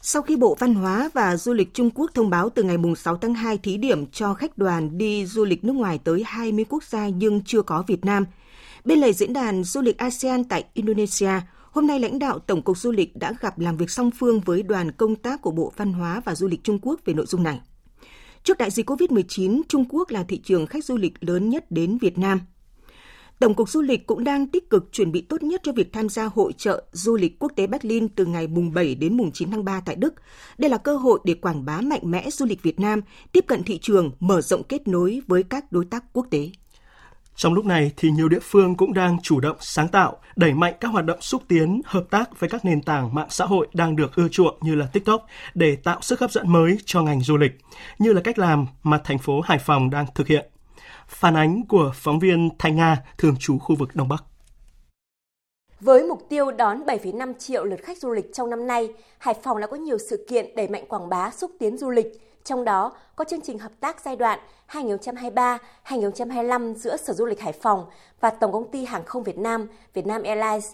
Sau 0.03 0.22
khi 0.22 0.37
Bộ 0.37 0.57
Văn 0.59 0.74
hóa 0.74 1.11
và 1.14 1.37
Du 1.37 1.53
lịch 1.53 1.74
Trung 1.74 1.90
Quốc 1.90 2.11
thông 2.14 2.31
báo 2.31 2.50
từ 2.50 2.62
ngày 2.62 2.77
6 2.96 3.16
tháng 3.16 3.35
2 3.35 3.59
thí 3.59 3.77
điểm 3.77 4.07
cho 4.07 4.35
khách 4.35 4.59
đoàn 4.59 4.98
đi 4.98 5.27
du 5.27 5.44
lịch 5.44 5.64
nước 5.64 5.72
ngoài 5.72 5.98
tới 6.05 6.22
20 6.27 6.64
quốc 6.68 6.85
gia 6.85 7.09
nhưng 7.09 7.40
chưa 7.44 7.62
có 7.62 7.85
Việt 7.87 8.05
Nam– 8.05 8.24
Bên 8.85 8.99
lề 8.99 9.12
diễn 9.12 9.33
đàn 9.33 9.64
du 9.64 9.81
lịch 9.81 9.99
ASEAN 9.99 10.44
tại 10.44 10.64
Indonesia, 10.75 11.31
hôm 11.70 11.87
nay 11.87 12.01
lãnh 12.01 12.18
đạo 12.18 12.38
Tổng 12.38 12.62
cục 12.62 12.79
Du 12.79 12.92
lịch 12.92 13.16
đã 13.16 13.33
gặp 13.40 13.59
làm 13.59 13.77
việc 13.77 13.90
song 13.90 14.11
phương 14.11 14.40
với 14.40 14.62
đoàn 14.62 14.92
công 14.92 15.16
tác 15.16 15.42
của 15.42 15.51
Bộ 15.51 15.73
Văn 15.77 15.92
hóa 15.92 16.23
và 16.25 16.35
Du 16.35 16.49
lịch 16.49 16.64
Trung 16.64 16.79
Quốc 16.83 17.01
về 17.05 17.14
nội 17.14 17.27
dung 17.27 17.42
này. 17.42 17.61
Trước 18.42 18.59
đại 18.59 18.70
dịch 18.70 18.90
COVID-19, 18.90 19.62
Trung 19.68 19.85
Quốc 19.88 20.11
là 20.11 20.25
thị 20.25 20.40
trường 20.44 20.66
khách 20.66 20.85
du 20.85 20.97
lịch 20.97 21.12
lớn 21.20 21.51
nhất 21.51 21.70
đến 21.70 21.99
Việt 21.99 22.18
Nam. 22.18 22.40
Tổng 23.38 23.55
cục 23.55 23.68
Du 23.68 23.83
lịch 23.83 24.07
cũng 24.07 24.25
đang 24.25 24.47
tích 24.47 24.70
cực 24.70 24.92
chuẩn 24.92 25.12
bị 25.12 25.20
tốt 25.20 25.42
nhất 25.42 25.61
cho 25.64 25.73
việc 25.73 25.92
tham 25.92 26.09
gia 26.09 26.25
hội 26.25 26.53
trợ 26.53 26.85
du 26.92 27.16
lịch 27.16 27.38
quốc 27.38 27.53
tế 27.57 27.66
Berlin 27.66 28.09
từ 28.09 28.27
ngày 28.27 28.47
mùng 28.47 28.73
7 28.73 28.94
đến 28.94 29.16
mùng 29.16 29.33
9 29.33 29.51
tháng 29.51 29.64
3 29.64 29.81
tại 29.81 29.97
Đức. 29.97 30.14
Đây 30.59 30.70
là 30.70 30.79
cơ 30.79 30.97
hội 30.97 31.20
để 31.25 31.35
quảng 31.35 31.64
bá 31.64 31.81
mạnh 31.81 32.03
mẽ 32.03 32.31
du 32.31 32.47
lịch 32.47 32.62
Việt 32.62 32.81
Nam, 32.81 33.01
tiếp 33.33 33.44
cận 33.47 33.62
thị 33.62 33.79
trường, 33.79 34.11
mở 34.20 34.40
rộng 34.40 34.62
kết 34.64 34.88
nối 34.88 35.23
với 35.27 35.42
các 35.42 35.73
đối 35.73 35.85
tác 35.85 36.05
quốc 36.12 36.27
tế. 36.31 36.51
Trong 37.37 37.55
lúc 37.55 37.64
này 37.64 37.92
thì 37.97 38.11
nhiều 38.11 38.29
địa 38.29 38.38
phương 38.42 38.75
cũng 38.75 38.94
đang 38.94 39.18
chủ 39.23 39.40
động 39.40 39.57
sáng 39.61 39.88
tạo, 39.88 40.16
đẩy 40.37 40.55
mạnh 40.55 40.75
các 40.81 40.88
hoạt 40.88 41.05
động 41.05 41.20
xúc 41.20 41.42
tiến, 41.49 41.81
hợp 41.85 42.05
tác 42.11 42.40
với 42.40 42.51
các 42.51 42.64
nền 42.64 42.83
tảng 42.83 43.14
mạng 43.14 43.27
xã 43.31 43.44
hội 43.44 43.68
đang 43.75 43.97
được 43.97 44.16
ưa 44.16 44.29
chuộng 44.29 44.59
như 44.61 44.75
là 44.75 44.87
TikTok 44.92 45.27
để 45.55 45.77
tạo 45.77 46.01
sức 46.01 46.20
hấp 46.20 46.31
dẫn 46.31 46.53
mới 46.53 46.79
cho 46.85 47.03
ngành 47.03 47.20
du 47.20 47.37
lịch, 47.37 47.53
như 47.99 48.12
là 48.12 48.20
cách 48.20 48.38
làm 48.38 48.66
mà 48.83 49.01
thành 49.05 49.18
phố 49.18 49.40
Hải 49.40 49.59
Phòng 49.59 49.90
đang 49.90 50.07
thực 50.14 50.27
hiện. 50.27 50.51
Phản 51.09 51.37
ánh 51.37 51.66
của 51.68 51.92
phóng 51.94 52.18
viên 52.18 52.51
Thanh 52.59 52.77
Nga, 52.77 52.97
thường 53.18 53.37
trú 53.38 53.59
khu 53.59 53.77
vực 53.77 53.88
Đông 53.94 54.09
Bắc. 54.09 54.25
Với 55.81 56.05
mục 56.05 56.27
tiêu 56.29 56.51
đón 56.51 56.85
7,5 56.87 57.33
triệu 57.38 57.64
lượt 57.64 57.81
khách 57.83 57.99
du 57.99 58.11
lịch 58.11 58.33
trong 58.33 58.51
năm 58.51 58.66
nay, 58.66 58.88
Hải 59.18 59.35
Phòng 59.42 59.61
đã 59.61 59.66
có 59.66 59.77
nhiều 59.77 59.99
sự 59.99 60.27
kiện 60.29 60.57
đẩy 60.57 60.68
mạnh 60.68 60.85
quảng 60.88 61.09
bá 61.09 61.31
xúc 61.31 61.51
tiến 61.59 61.79
du 61.79 61.90
lịch, 61.90 62.07
trong 62.44 62.64
đó 62.64 62.92
có 63.16 63.24
chương 63.24 63.40
trình 63.40 63.59
hợp 63.59 63.72
tác 63.80 63.96
giai 64.04 64.16
đoạn 64.16 64.38
2023-2025 64.70 66.74
giữa 66.74 66.96
Sở 66.96 67.12
Du 67.12 67.26
lịch 67.26 67.40
Hải 67.40 67.52
Phòng 67.52 67.85
và 68.20 68.30
Tổng 68.30 68.52
công 68.52 68.70
ty 68.70 68.85
Hàng 68.85 69.04
không 69.04 69.22
Việt 69.22 69.38
Nam, 69.38 69.66
việt 69.94 70.07
nam 70.07 70.22
Airlines. 70.22 70.72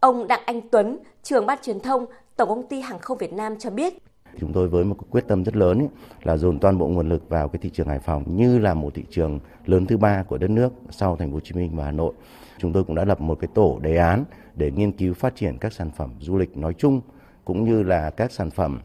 Ông 0.00 0.28
Đặng 0.28 0.42
Anh 0.46 0.60
Tuấn, 0.70 0.98
trưởng 1.22 1.46
ban 1.46 1.58
truyền 1.62 1.80
thông 1.80 2.06
Tổng 2.36 2.48
công 2.48 2.68
ty 2.68 2.80
Hàng 2.80 2.98
không 2.98 3.18
Việt 3.18 3.32
Nam 3.32 3.58
cho 3.58 3.70
biết, 3.70 3.94
chúng 4.40 4.52
tôi 4.52 4.68
với 4.68 4.84
một 4.84 4.96
quyết 5.10 5.24
tâm 5.28 5.44
rất 5.44 5.56
lớn 5.56 5.78
ý, 5.78 5.86
là 6.22 6.36
dồn 6.36 6.58
toàn 6.58 6.78
bộ 6.78 6.86
nguồn 6.86 7.08
lực 7.08 7.28
vào 7.28 7.48
cái 7.48 7.60
thị 7.62 7.70
trường 7.74 7.88
Hải 7.88 7.98
Phòng 7.98 8.36
như 8.36 8.58
là 8.58 8.74
một 8.74 8.94
thị 8.94 9.04
trường 9.10 9.40
lớn 9.66 9.86
thứ 9.86 9.96
ba 9.96 10.22
của 10.22 10.38
đất 10.38 10.50
nước 10.50 10.72
sau 10.90 11.16
thành 11.16 11.30
phố 11.30 11.34
Hồ 11.34 11.40
Chí 11.40 11.54
Minh 11.54 11.76
và 11.76 11.84
Hà 11.84 11.92
Nội. 11.92 12.12
Chúng 12.58 12.72
tôi 12.72 12.84
cũng 12.84 12.96
đã 12.96 13.04
lập 13.04 13.20
một 13.20 13.38
cái 13.40 13.48
tổ 13.54 13.78
đề 13.82 13.96
án 13.96 14.24
để 14.54 14.70
nghiên 14.70 14.92
cứu 14.92 15.14
phát 15.14 15.36
triển 15.36 15.58
các 15.58 15.72
sản 15.72 15.90
phẩm 15.96 16.10
du 16.20 16.36
lịch 16.36 16.56
nói 16.56 16.74
chung 16.78 17.00
cũng 17.44 17.64
như 17.64 17.82
là 17.82 18.10
các 18.10 18.32
sản 18.32 18.50
phẩm 18.50 18.80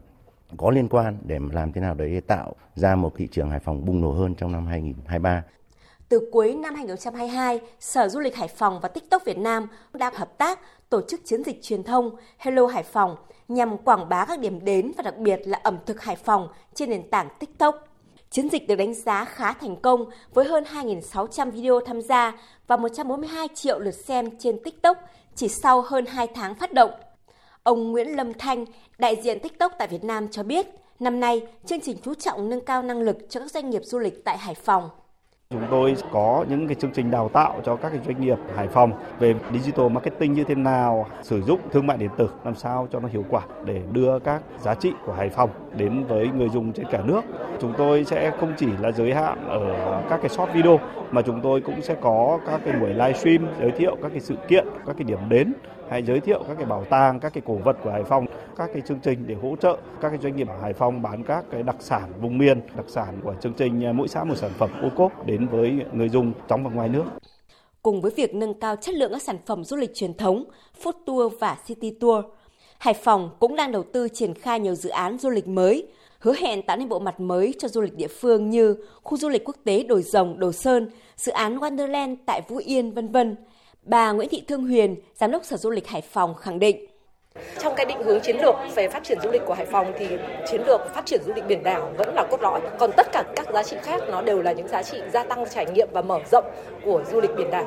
có 0.56 0.70
liên 0.70 0.88
quan 0.88 1.18
để 1.24 1.38
làm 1.52 1.72
thế 1.72 1.80
nào 1.80 1.94
để 1.94 2.20
tạo 2.20 2.54
ra 2.74 2.94
một 2.94 3.12
thị 3.16 3.28
trường 3.32 3.50
Hải 3.50 3.60
Phòng 3.60 3.84
bùng 3.84 4.00
nổ 4.00 4.12
hơn 4.12 4.34
trong 4.34 4.52
năm 4.52 4.66
2023. 4.66 5.42
Từ 6.08 6.28
cuối 6.32 6.54
năm 6.54 6.74
2022, 6.74 7.60
Sở 7.80 8.08
Du 8.08 8.20
lịch 8.20 8.36
Hải 8.36 8.48
Phòng 8.48 8.80
và 8.82 8.88
TikTok 8.88 9.24
Việt 9.24 9.38
Nam 9.38 9.66
đã 9.92 10.10
hợp 10.14 10.38
tác 10.38 10.60
tổ 10.88 11.00
chức 11.08 11.20
chiến 11.24 11.44
dịch 11.44 11.62
truyền 11.62 11.82
thông 11.82 12.16
Hello 12.38 12.66
Hải 12.66 12.82
Phòng 12.82 13.16
nhằm 13.48 13.78
quảng 13.78 14.08
bá 14.08 14.24
các 14.24 14.40
điểm 14.40 14.64
đến 14.64 14.92
và 14.96 15.02
đặc 15.02 15.16
biệt 15.16 15.40
là 15.44 15.60
ẩm 15.62 15.78
thực 15.86 16.02
Hải 16.02 16.16
Phòng 16.16 16.48
trên 16.74 16.90
nền 16.90 17.10
tảng 17.10 17.28
TikTok. 17.38 17.88
Chiến 18.30 18.48
dịch 18.48 18.68
được 18.68 18.74
đánh 18.74 18.94
giá 18.94 19.24
khá 19.24 19.52
thành 19.52 19.76
công 19.76 20.04
với 20.34 20.44
hơn 20.44 20.64
2.600 20.64 21.50
video 21.50 21.80
tham 21.86 22.02
gia 22.02 22.32
và 22.66 22.76
142 22.76 23.48
triệu 23.54 23.78
lượt 23.78 23.94
xem 23.94 24.28
trên 24.38 24.62
TikTok 24.64 24.96
chỉ 25.34 25.48
sau 25.48 25.82
hơn 25.82 26.06
2 26.06 26.26
tháng 26.34 26.54
phát 26.54 26.72
động. 26.72 26.90
Ông 27.64 27.92
Nguyễn 27.92 28.16
Lâm 28.16 28.32
Thanh, 28.38 28.64
đại 28.98 29.16
diện 29.16 29.38
TikTok 29.40 29.72
tại 29.78 29.88
Việt 29.88 30.04
Nam 30.04 30.28
cho 30.30 30.42
biết, 30.42 30.66
năm 31.00 31.20
nay 31.20 31.42
chương 31.64 31.80
trình 31.80 31.96
chú 32.02 32.14
trọng 32.14 32.50
nâng 32.50 32.64
cao 32.64 32.82
năng 32.82 33.00
lực 33.00 33.18
cho 33.28 33.40
các 33.40 33.50
doanh 33.50 33.70
nghiệp 33.70 33.82
du 33.84 33.98
lịch 33.98 34.24
tại 34.24 34.38
Hải 34.38 34.54
Phòng. 34.54 34.88
Chúng 35.50 35.66
tôi 35.70 35.96
có 36.12 36.44
những 36.48 36.68
cái 36.68 36.74
chương 36.74 36.90
trình 36.94 37.10
đào 37.10 37.28
tạo 37.28 37.60
cho 37.64 37.76
các 37.76 37.88
cái 37.88 37.98
doanh 38.06 38.20
nghiệp 38.20 38.38
Hải 38.56 38.68
Phòng 38.68 38.92
về 39.18 39.34
digital 39.52 39.88
marketing 39.88 40.32
như 40.32 40.44
thế 40.44 40.54
nào, 40.54 41.06
sử 41.22 41.42
dụng 41.42 41.60
thương 41.72 41.86
mại 41.86 41.96
điện 41.96 42.10
tử 42.18 42.28
làm 42.44 42.54
sao 42.54 42.88
cho 42.92 43.00
nó 43.00 43.08
hiệu 43.08 43.24
quả 43.30 43.42
để 43.64 43.82
đưa 43.92 44.18
các 44.18 44.42
giá 44.60 44.74
trị 44.74 44.92
của 45.06 45.12
Hải 45.12 45.28
Phòng 45.28 45.50
đến 45.76 46.04
với 46.04 46.28
người 46.28 46.48
dùng 46.48 46.72
trên 46.72 46.86
cả 46.90 47.02
nước. 47.04 47.20
Chúng 47.60 47.72
tôi 47.78 48.04
sẽ 48.04 48.32
không 48.40 48.52
chỉ 48.58 48.66
là 48.80 48.92
giới 48.92 49.14
hạn 49.14 49.48
ở 49.48 50.02
các 50.10 50.20
cái 50.20 50.28
short 50.28 50.52
video 50.52 50.80
mà 51.10 51.22
chúng 51.22 51.40
tôi 51.42 51.60
cũng 51.60 51.82
sẽ 51.82 51.94
có 52.00 52.38
các 52.46 52.60
cái 52.64 52.74
buổi 52.80 52.90
livestream 52.90 53.46
giới 53.60 53.70
thiệu 53.70 53.96
các 54.02 54.08
cái 54.08 54.20
sự 54.20 54.34
kiện, 54.48 54.66
các 54.86 54.96
cái 54.98 55.04
điểm 55.04 55.18
đến 55.28 55.52
hay 55.88 56.02
giới 56.02 56.20
thiệu 56.20 56.44
các 56.48 56.54
cái 56.54 56.66
bảo 56.66 56.84
tàng, 56.84 57.20
các 57.20 57.32
cái 57.34 57.42
cổ 57.46 57.54
vật 57.54 57.76
của 57.84 57.90
Hải 57.90 58.04
Phòng, 58.04 58.26
các 58.56 58.70
cái 58.72 58.82
chương 58.88 58.98
trình 59.02 59.24
để 59.26 59.34
hỗ 59.34 59.56
trợ 59.56 59.76
các 60.00 60.08
cái 60.08 60.18
doanh 60.22 60.36
nghiệp 60.36 60.48
ở 60.48 60.60
Hải 60.62 60.72
Phòng 60.72 61.02
bán 61.02 61.22
các 61.24 61.44
cái 61.50 61.62
đặc 61.62 61.76
sản 61.78 62.12
vùng 62.20 62.38
miền, 62.38 62.60
đặc 62.76 62.86
sản 62.88 63.20
của 63.24 63.34
chương 63.40 63.52
trình 63.52 63.84
à, 63.84 63.92
mỗi 63.92 64.08
xã 64.08 64.24
một 64.24 64.34
sản 64.36 64.50
phẩm 64.58 64.70
ô 64.82 64.88
cốp 64.96 65.26
đến 65.26 65.46
với 65.46 65.72
người 65.92 66.08
dùng 66.08 66.32
trong 66.48 66.64
và 66.64 66.70
ngoài 66.70 66.88
nước. 66.88 67.04
Cùng 67.82 68.00
với 68.00 68.12
việc 68.16 68.34
nâng 68.34 68.60
cao 68.60 68.76
chất 68.76 68.94
lượng 68.94 69.12
các 69.12 69.22
sản 69.22 69.36
phẩm 69.46 69.64
du 69.64 69.76
lịch 69.76 69.94
truyền 69.94 70.14
thống, 70.14 70.44
food 70.82 70.92
tour 71.06 71.32
và 71.40 71.56
city 71.66 71.90
tour, 72.00 72.24
Hải 72.78 72.94
Phòng 72.94 73.30
cũng 73.38 73.56
đang 73.56 73.72
đầu 73.72 73.82
tư 73.82 74.08
triển 74.08 74.34
khai 74.34 74.60
nhiều 74.60 74.74
dự 74.74 74.90
án 74.90 75.18
du 75.18 75.30
lịch 75.30 75.48
mới, 75.48 75.86
hứa 76.18 76.34
hẹn 76.40 76.62
tạo 76.62 76.76
nên 76.76 76.88
bộ 76.88 76.98
mặt 76.98 77.20
mới 77.20 77.54
cho 77.58 77.68
du 77.68 77.80
lịch 77.80 77.96
địa 77.96 78.08
phương 78.08 78.50
như 78.50 78.76
khu 79.02 79.16
du 79.16 79.28
lịch 79.28 79.44
quốc 79.44 79.56
tế 79.64 79.82
Đồi 79.82 80.02
Rồng, 80.02 80.38
Đồ 80.38 80.52
Sơn, 80.52 80.90
dự 81.16 81.32
án 81.32 81.58
Wonderland 81.58 82.16
tại 82.26 82.42
Vũ 82.48 82.60
Yên, 82.64 82.92
vân 82.92 83.08
vân 83.08 83.36
Bà 83.82 84.12
Nguyễn 84.12 84.28
Thị 84.28 84.42
Thương 84.48 84.66
Huyền, 84.66 84.96
Giám 85.14 85.30
đốc 85.30 85.44
Sở 85.44 85.56
Du 85.56 85.70
lịch 85.70 85.86
Hải 85.86 86.00
Phòng 86.00 86.34
khẳng 86.34 86.58
định. 86.58 86.86
Trong 87.58 87.74
cái 87.76 87.86
định 87.86 88.02
hướng 88.02 88.20
chiến 88.20 88.36
lược 88.42 88.54
về 88.74 88.88
phát 88.88 89.04
triển 89.04 89.18
du 89.22 89.30
lịch 89.30 89.42
của 89.46 89.54
Hải 89.54 89.66
Phòng 89.66 89.92
thì 89.98 90.06
chiến 90.50 90.62
lược 90.66 90.94
phát 90.94 91.06
triển 91.06 91.20
du 91.26 91.32
lịch 91.34 91.46
biển 91.46 91.62
đảo 91.62 91.92
vẫn 91.98 92.14
là 92.14 92.26
cốt 92.30 92.42
lõi. 92.42 92.60
Còn 92.78 92.90
tất 92.96 93.06
cả 93.12 93.24
các 93.36 93.52
giá 93.52 93.62
trị 93.62 93.76
khác 93.82 94.02
nó 94.08 94.22
đều 94.22 94.42
là 94.42 94.52
những 94.52 94.68
giá 94.68 94.82
trị 94.82 94.98
gia 95.12 95.24
tăng 95.24 95.44
trải 95.50 95.66
nghiệm 95.66 95.88
và 95.92 96.02
mở 96.02 96.18
rộng 96.32 96.44
của 96.84 97.02
du 97.12 97.20
lịch 97.20 97.30
biển 97.36 97.50
đảo. 97.50 97.66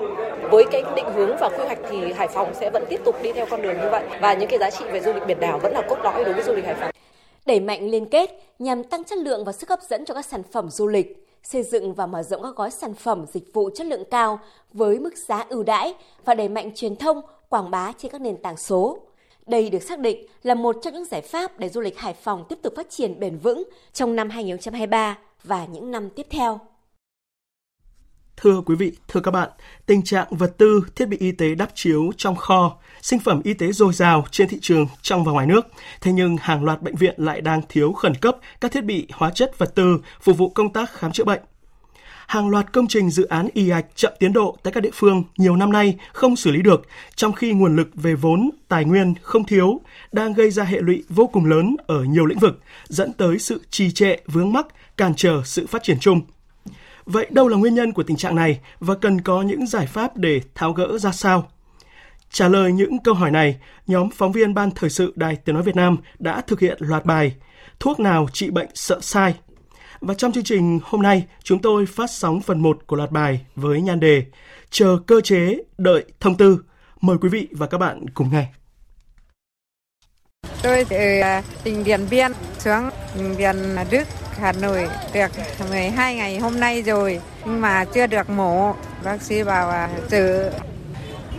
Với 0.52 0.64
cái 0.72 0.84
định 0.96 1.14
hướng 1.14 1.36
và 1.40 1.50
quy 1.50 1.66
hoạch 1.66 1.80
thì 1.90 2.14
Hải 2.14 2.28
Phòng 2.28 2.54
sẽ 2.54 2.70
vẫn 2.70 2.84
tiếp 2.90 3.02
tục 3.06 3.16
đi 3.24 3.34
theo 3.34 3.46
con 3.50 3.62
đường 3.62 3.78
như 3.82 3.90
vậy 3.92 4.04
và 4.22 4.34
những 4.34 4.50
cái 4.50 4.60
giá 4.60 4.70
trị 4.70 4.86
về 4.92 5.00
du 5.00 5.14
lịch 5.14 5.26
biển 5.28 5.40
đảo 5.40 5.60
vẫn 5.60 5.74
là 5.74 5.82
cốt 5.90 5.98
lõi 6.04 6.24
đối 6.24 6.34
với 6.34 6.44
du 6.44 6.54
lịch 6.54 6.66
Hải 6.66 6.76
Phòng. 6.76 6.92
Đẩy 7.46 7.60
mạnh 7.60 7.90
liên 7.90 8.06
kết 8.06 8.30
nhằm 8.60 8.84
tăng 8.84 9.04
chất 9.04 9.18
lượng 9.18 9.46
và 9.46 9.52
sức 9.52 9.70
hấp 9.70 9.80
dẫn 9.90 10.06
cho 10.06 10.14
các 10.14 10.26
sản 10.26 10.44
phẩm 10.52 10.70
du 10.70 10.88
lịch 10.88 11.25
xây 11.46 11.64
dựng 11.64 11.94
và 11.94 12.06
mở 12.06 12.24
rộng 12.24 12.44
các 12.44 12.56
gói 12.56 12.72
sản 12.72 12.94
phẩm 12.94 13.26
dịch 13.34 13.54
vụ 13.54 13.70
chất 13.76 13.88
lượng 13.88 14.04
cao 14.12 14.40
với 14.74 15.00
mức 15.00 15.18
giá 15.18 15.46
ưu 15.50 15.64
đãi 15.64 15.94
và 16.26 16.34
đẩy 16.34 16.50
mạnh 16.50 16.72
truyền 16.76 16.96
thông, 16.96 17.22
quảng 17.50 17.72
bá 17.72 17.92
trên 17.98 18.12
các 18.12 18.22
nền 18.22 18.38
tảng 18.38 18.58
số. 18.58 19.00
Đây 19.48 19.70
được 19.70 19.84
xác 19.84 20.00
định 20.00 20.26
là 20.44 20.56
một 20.56 20.76
trong 20.82 20.94
những 20.94 21.06
giải 21.06 21.22
pháp 21.22 21.60
để 21.60 21.70
du 21.70 21.82
lịch 21.82 21.98
Hải 21.98 22.14
Phòng 22.14 22.46
tiếp 22.50 22.60
tục 22.64 22.74
phát 22.76 22.90
triển 22.90 23.20
bền 23.20 23.38
vững 23.38 23.64
trong 23.94 24.16
năm 24.16 24.30
2023 24.30 25.18
và 25.44 25.66
những 25.66 25.92
năm 25.92 26.10
tiếp 26.10 26.28
theo. 26.30 26.60
Thưa 28.38 28.62
quý 28.66 28.76
vị, 28.76 28.92
thưa 29.08 29.20
các 29.22 29.32
bạn, 29.32 29.50
tình 29.86 30.04
trạng 30.04 30.28
vật 30.30 30.58
tư, 30.58 30.82
thiết 30.96 31.06
bị 31.06 31.18
y 31.18 31.32
tế 31.32 31.56
đắp 31.56 31.70
chiếu 31.74 32.12
trong 32.18 32.36
kho, 32.36 32.78
sinh 33.06 33.20
phẩm 33.20 33.42
y 33.44 33.54
tế 33.54 33.72
dồi 33.72 33.94
dào 33.94 34.26
trên 34.32 34.50
thị 34.50 34.58
trường 34.62 34.88
trong 35.02 35.24
và 35.24 35.32
ngoài 35.32 35.48
nước. 35.48 35.68
Thế 36.02 36.12
nhưng 36.12 36.38
hàng 36.38 36.64
loạt 36.64 36.82
bệnh 36.82 36.96
viện 36.96 37.14
lại 37.18 37.42
đang 37.42 37.62
thiếu 37.70 37.94
khẩn 37.94 38.16
cấp 38.16 38.38
các 38.62 38.72
thiết 38.72 38.84
bị, 38.84 39.08
hóa 39.14 39.32
chất, 39.32 39.58
vật 39.58 39.76
tư 39.76 40.00
phục 40.22 40.38
vụ 40.38 40.50
công 40.50 40.74
tác 40.74 40.94
khám 40.94 41.12
chữa 41.12 41.24
bệnh. 41.24 41.42
Hàng 42.28 42.50
loạt 42.50 42.74
công 42.74 42.88
trình 42.88 43.10
dự 43.10 43.26
án 43.26 43.48
y 43.54 43.70
ạch 43.70 43.86
chậm 43.96 44.14
tiến 44.20 44.34
độ 44.34 44.58
tại 44.64 44.74
các 44.74 44.82
địa 44.82 44.90
phương 44.94 45.24
nhiều 45.38 45.56
năm 45.56 45.72
nay 45.72 45.98
không 46.14 46.36
xử 46.36 46.52
lý 46.52 46.62
được, 46.62 46.88
trong 47.16 47.34
khi 47.34 47.54
nguồn 47.54 47.76
lực 47.76 47.90
về 47.94 48.16
vốn, 48.16 48.50
tài 48.68 48.86
nguyên 48.86 49.14
không 49.22 49.46
thiếu, 49.46 49.82
đang 50.12 50.34
gây 50.34 50.52
ra 50.52 50.64
hệ 50.64 50.80
lụy 50.80 51.04
vô 51.10 51.28
cùng 51.28 51.46
lớn 51.46 51.76
ở 51.88 52.04
nhiều 52.04 52.26
lĩnh 52.26 52.40
vực, 52.40 52.60
dẫn 52.88 53.14
tới 53.14 53.40
sự 53.40 53.62
trì 53.70 53.92
trệ, 53.92 54.16
vướng 54.28 54.54
mắc, 54.54 54.68
cản 54.98 55.14
trở 55.16 55.42
sự 55.46 55.68
phát 55.68 55.84
triển 55.84 55.98
chung– 56.00 56.22
Vậy 57.06 57.28
đâu 57.30 57.48
là 57.48 57.58
nguyên 57.58 57.76
nhân 57.76 57.92
của 57.92 58.04
tình 58.04 58.18
trạng 58.18 58.36
này 58.36 58.60
và 58.80 58.96
cần 58.96 59.22
có 59.22 59.42
những 59.42 59.68
giải 59.68 59.88
pháp 59.88 60.18
để 60.18 60.42
tháo 60.56 60.74
gỡ 60.74 60.98
ra 60.98 61.12
sao? 61.12 61.50
Trả 62.30 62.48
lời 62.48 62.72
những 62.72 63.00
câu 63.04 63.14
hỏi 63.14 63.32
này, 63.32 63.58
nhóm 63.88 64.10
phóng 64.10 64.32
viên 64.32 64.54
Ban 64.54 64.72
Thời 64.72 64.90
sự 64.90 65.14
Đài 65.16 65.36
Tiếng 65.36 65.56
Nói 65.56 65.64
Việt 65.64 65.76
Nam 65.76 65.98
đã 66.20 66.42
thực 66.42 66.60
hiện 66.60 66.78
loạt 66.80 67.06
bài 67.06 67.36
Thuốc 67.80 68.00
nào 68.00 68.28
trị 68.34 68.50
bệnh 68.50 68.70
sợ 68.74 69.00
sai. 69.02 69.36
Và 70.00 70.14
trong 70.14 70.32
chương 70.32 70.44
trình 70.44 70.80
hôm 70.84 71.02
nay, 71.02 71.26
chúng 71.44 71.62
tôi 71.62 71.86
phát 71.86 72.12
sóng 72.12 72.42
phần 72.42 72.62
1 72.62 72.88
của 72.88 72.96
loạt 72.96 73.12
bài 73.12 73.46
với 73.56 73.82
nhan 73.82 74.00
đề 74.00 74.24
Chờ 74.70 74.98
cơ 75.08 75.22
chế, 75.22 75.58
đợi 75.78 76.06
thông 76.20 76.38
tư. 76.38 76.64
Mời 77.02 77.18
quý 77.22 77.30
vị 77.30 77.48
và 77.52 77.68
các 77.68 77.78
bạn 77.78 78.10
cùng 78.10 78.30
nghe. 78.32 78.46
Tôi 80.62 80.86
từ 80.90 81.20
à, 81.20 81.44
tỉnh 81.64 81.84
Điện 81.84 82.08
Biên 82.10 82.32
xuống 82.60 82.90
Điện 83.38 83.56
Đức 83.92 84.08
Hà 84.40 84.52
Nội 84.52 84.88
được 85.14 85.32
12 85.70 86.16
ngày 86.16 86.40
hôm 86.40 86.60
nay 86.60 86.82
rồi 86.82 87.20
nhưng 87.46 87.62
mà 87.62 87.86
chưa 87.86 88.08
được 88.08 88.30
mổ. 88.30 88.74
Bác 89.04 89.22
sĩ 89.22 89.44
bảo 89.44 89.68
là 89.68 89.90
chờ. 90.10 90.52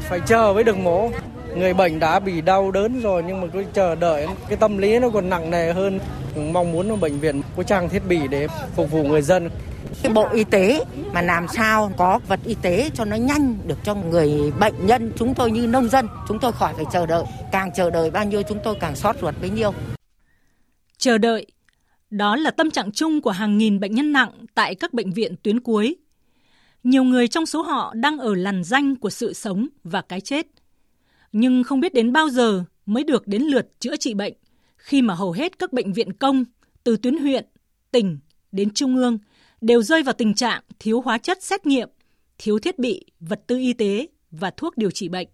Phải 0.09 0.21
chờ 0.27 0.53
mới 0.55 0.65
được 0.65 0.77
mổ. 0.77 1.11
Người 1.57 1.75
bệnh 1.75 2.01
đã 2.01 2.21
bị 2.21 2.41
đau 2.41 2.71
đớn 2.71 3.01
rồi 3.01 3.25
nhưng 3.27 3.41
mà 3.41 3.47
cứ 3.53 3.65
chờ 3.73 3.95
đợi 3.95 4.27
cái 4.49 4.57
tâm 4.57 4.79
lý 4.79 4.99
nó 4.99 5.11
còn 5.11 5.29
nặng 5.29 5.51
nề 5.51 5.73
hơn. 5.73 6.01
Mong 6.53 6.73
muốn 6.73 7.01
bệnh 7.01 7.21
viện 7.21 7.43
có 7.57 7.63
trang 7.63 7.89
thiết 7.89 8.03
bị 8.09 8.29
để 8.31 8.49
phục 8.75 8.91
vụ 8.91 9.03
người 9.03 9.23
dân. 9.23 9.51
Cái 10.03 10.13
bộ 10.13 10.29
y 10.29 10.45
tế 10.45 10.85
mà 11.13 11.23
làm 11.23 11.47
sao 11.49 11.93
có 11.97 12.21
vật 12.29 12.41
y 12.45 12.57
tế 12.63 12.91
cho 12.95 13.05
nó 13.05 13.17
nhanh 13.17 13.59
được 13.67 13.79
cho 13.85 13.95
người 13.95 14.53
bệnh 14.61 14.87
nhân 14.87 15.13
chúng 15.17 15.35
tôi 15.35 15.51
như 15.51 15.67
nông 15.67 15.89
dân 15.89 16.07
chúng 16.29 16.39
tôi 16.39 16.53
khỏi 16.53 16.75
phải 16.77 16.85
chờ 16.93 17.07
đợi 17.07 17.25
càng 17.53 17.71
chờ 17.75 17.91
đợi 17.91 18.11
bao 18.11 18.25
nhiêu 18.25 18.43
chúng 18.43 18.59
tôi 18.65 18.77
càng 18.81 18.97
xót 18.97 19.17
ruột 19.21 19.35
bấy 19.41 19.51
nhiêu 19.51 19.73
chờ 20.99 21.19
đợi 21.19 21.47
đó 22.11 22.37
là 22.37 22.51
tâm 22.51 22.71
trạng 22.71 22.93
chung 22.93 23.21
của 23.21 23.31
hàng 23.31 23.59
nghìn 23.59 23.81
bệnh 23.81 23.95
nhân 23.95 24.13
nặng 24.13 24.31
tại 24.55 24.75
các 24.75 24.93
bệnh 24.93 25.13
viện 25.13 25.35
tuyến 25.43 25.61
cuối. 25.61 25.97
Nhiều 26.87 27.05
người 27.05 27.29
trong 27.29 27.47
số 27.47 27.63
họ 27.63 27.95
đang 27.95 28.19
ở 28.19 28.35
làn 28.35 28.65
danh 28.65 28.97
của 28.97 29.11
sự 29.11 29.33
sống 29.33 29.69
và 29.85 30.03
cái 30.03 30.21
chết. 30.21 30.47
Nhưng 31.33 31.65
không 31.65 31.81
biết 31.81 31.95
đến 31.95 32.13
bao 32.13 32.29
giờ 32.29 32.65
mới 32.87 33.05
được 33.05 33.27
đến 33.27 33.43
lượt 33.43 33.69
chữa 33.81 33.97
trị 33.97 34.15
bệnh 34.15 34.33
khi 34.77 35.03
mà 35.03 35.15
hầu 35.15 35.33
hết 35.33 35.59
các 35.59 35.73
bệnh 35.73 35.93
viện 35.93 36.13
công 36.13 36.45
từ 36.85 36.97
tuyến 36.97 37.17
huyện, 37.17 37.47
tỉnh 37.91 38.19
đến 38.53 38.71
trung 38.75 38.97
ương 38.97 39.19
đều 39.61 39.83
rơi 39.83 40.03
vào 40.03 40.13
tình 40.13 40.35
trạng 40.35 40.63
thiếu 40.79 41.01
hóa 41.01 41.19
chất 41.19 41.43
xét 41.43 41.67
nghiệm, 41.67 41.89
thiếu 42.39 42.59
thiết 42.59 42.79
bị, 42.79 43.05
vật 43.21 43.41
tư 43.47 43.59
y 43.59 43.73
tế 43.73 44.07
và 44.31 44.51
thuốc 44.57 44.77
điều 44.77 44.91
trị 44.91 45.09
bệnh. 45.09 45.29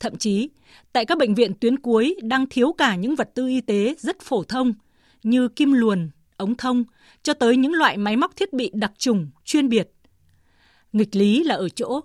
Thậm 0.00 0.16
chí, 0.16 0.48
tại 0.92 1.04
các 1.04 1.18
bệnh 1.18 1.34
viện 1.34 1.52
tuyến 1.60 1.78
cuối 1.78 2.16
đang 2.22 2.46
thiếu 2.46 2.72
cả 2.72 2.96
những 2.96 3.14
vật 3.14 3.30
tư 3.34 3.48
y 3.48 3.60
tế 3.60 3.94
rất 3.98 4.20
phổ 4.20 4.42
thông– 4.42 4.74
như 5.26 5.48
kim 5.48 5.72
luồn, 5.72 6.10
ống 6.36 6.54
thông, 6.54 6.84
cho 7.22 7.34
tới 7.34 7.56
những 7.56 7.72
loại 7.72 7.96
máy 7.96 8.16
móc 8.16 8.36
thiết 8.36 8.52
bị 8.52 8.70
đặc 8.74 8.92
trùng, 8.98 9.28
chuyên 9.44 9.68
biệt. 9.68 9.90
Nghịch 10.96 11.16
lý 11.16 11.44
là 11.44 11.54
ở 11.54 11.68
chỗ, 11.68 12.00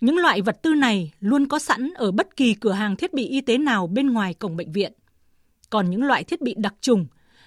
những 0.00 0.18
loại 0.18 0.42
vật 0.42 0.62
tư 0.62 0.74
này 0.74 1.12
luôn 1.20 1.46
có 1.48 1.58
sẵn 1.58 1.90
ở 1.94 2.12
bất 2.12 2.36
kỳ 2.36 2.54
cửa 2.54 2.72
hàng 2.72 2.96
thiết 2.96 3.14
bị 3.14 3.26
y 3.26 3.40
tế 3.40 3.58
nào 3.58 3.86
bên 3.86 4.12
ngoài 4.12 4.34
cổng 4.34 4.56
bệnh 4.56 4.72
viện. 4.72 4.92
Còn 5.70 5.90
những 5.90 6.04
loại 6.04 6.24
thiết 6.24 6.42
bị 6.42 6.54
đặc 6.58 6.74
trùng 6.80 7.06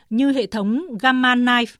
như 0.09 0.31
hệ 0.31 0.47
thống 0.47 0.97
Gamma 0.99 1.35
Knife, 1.35 1.75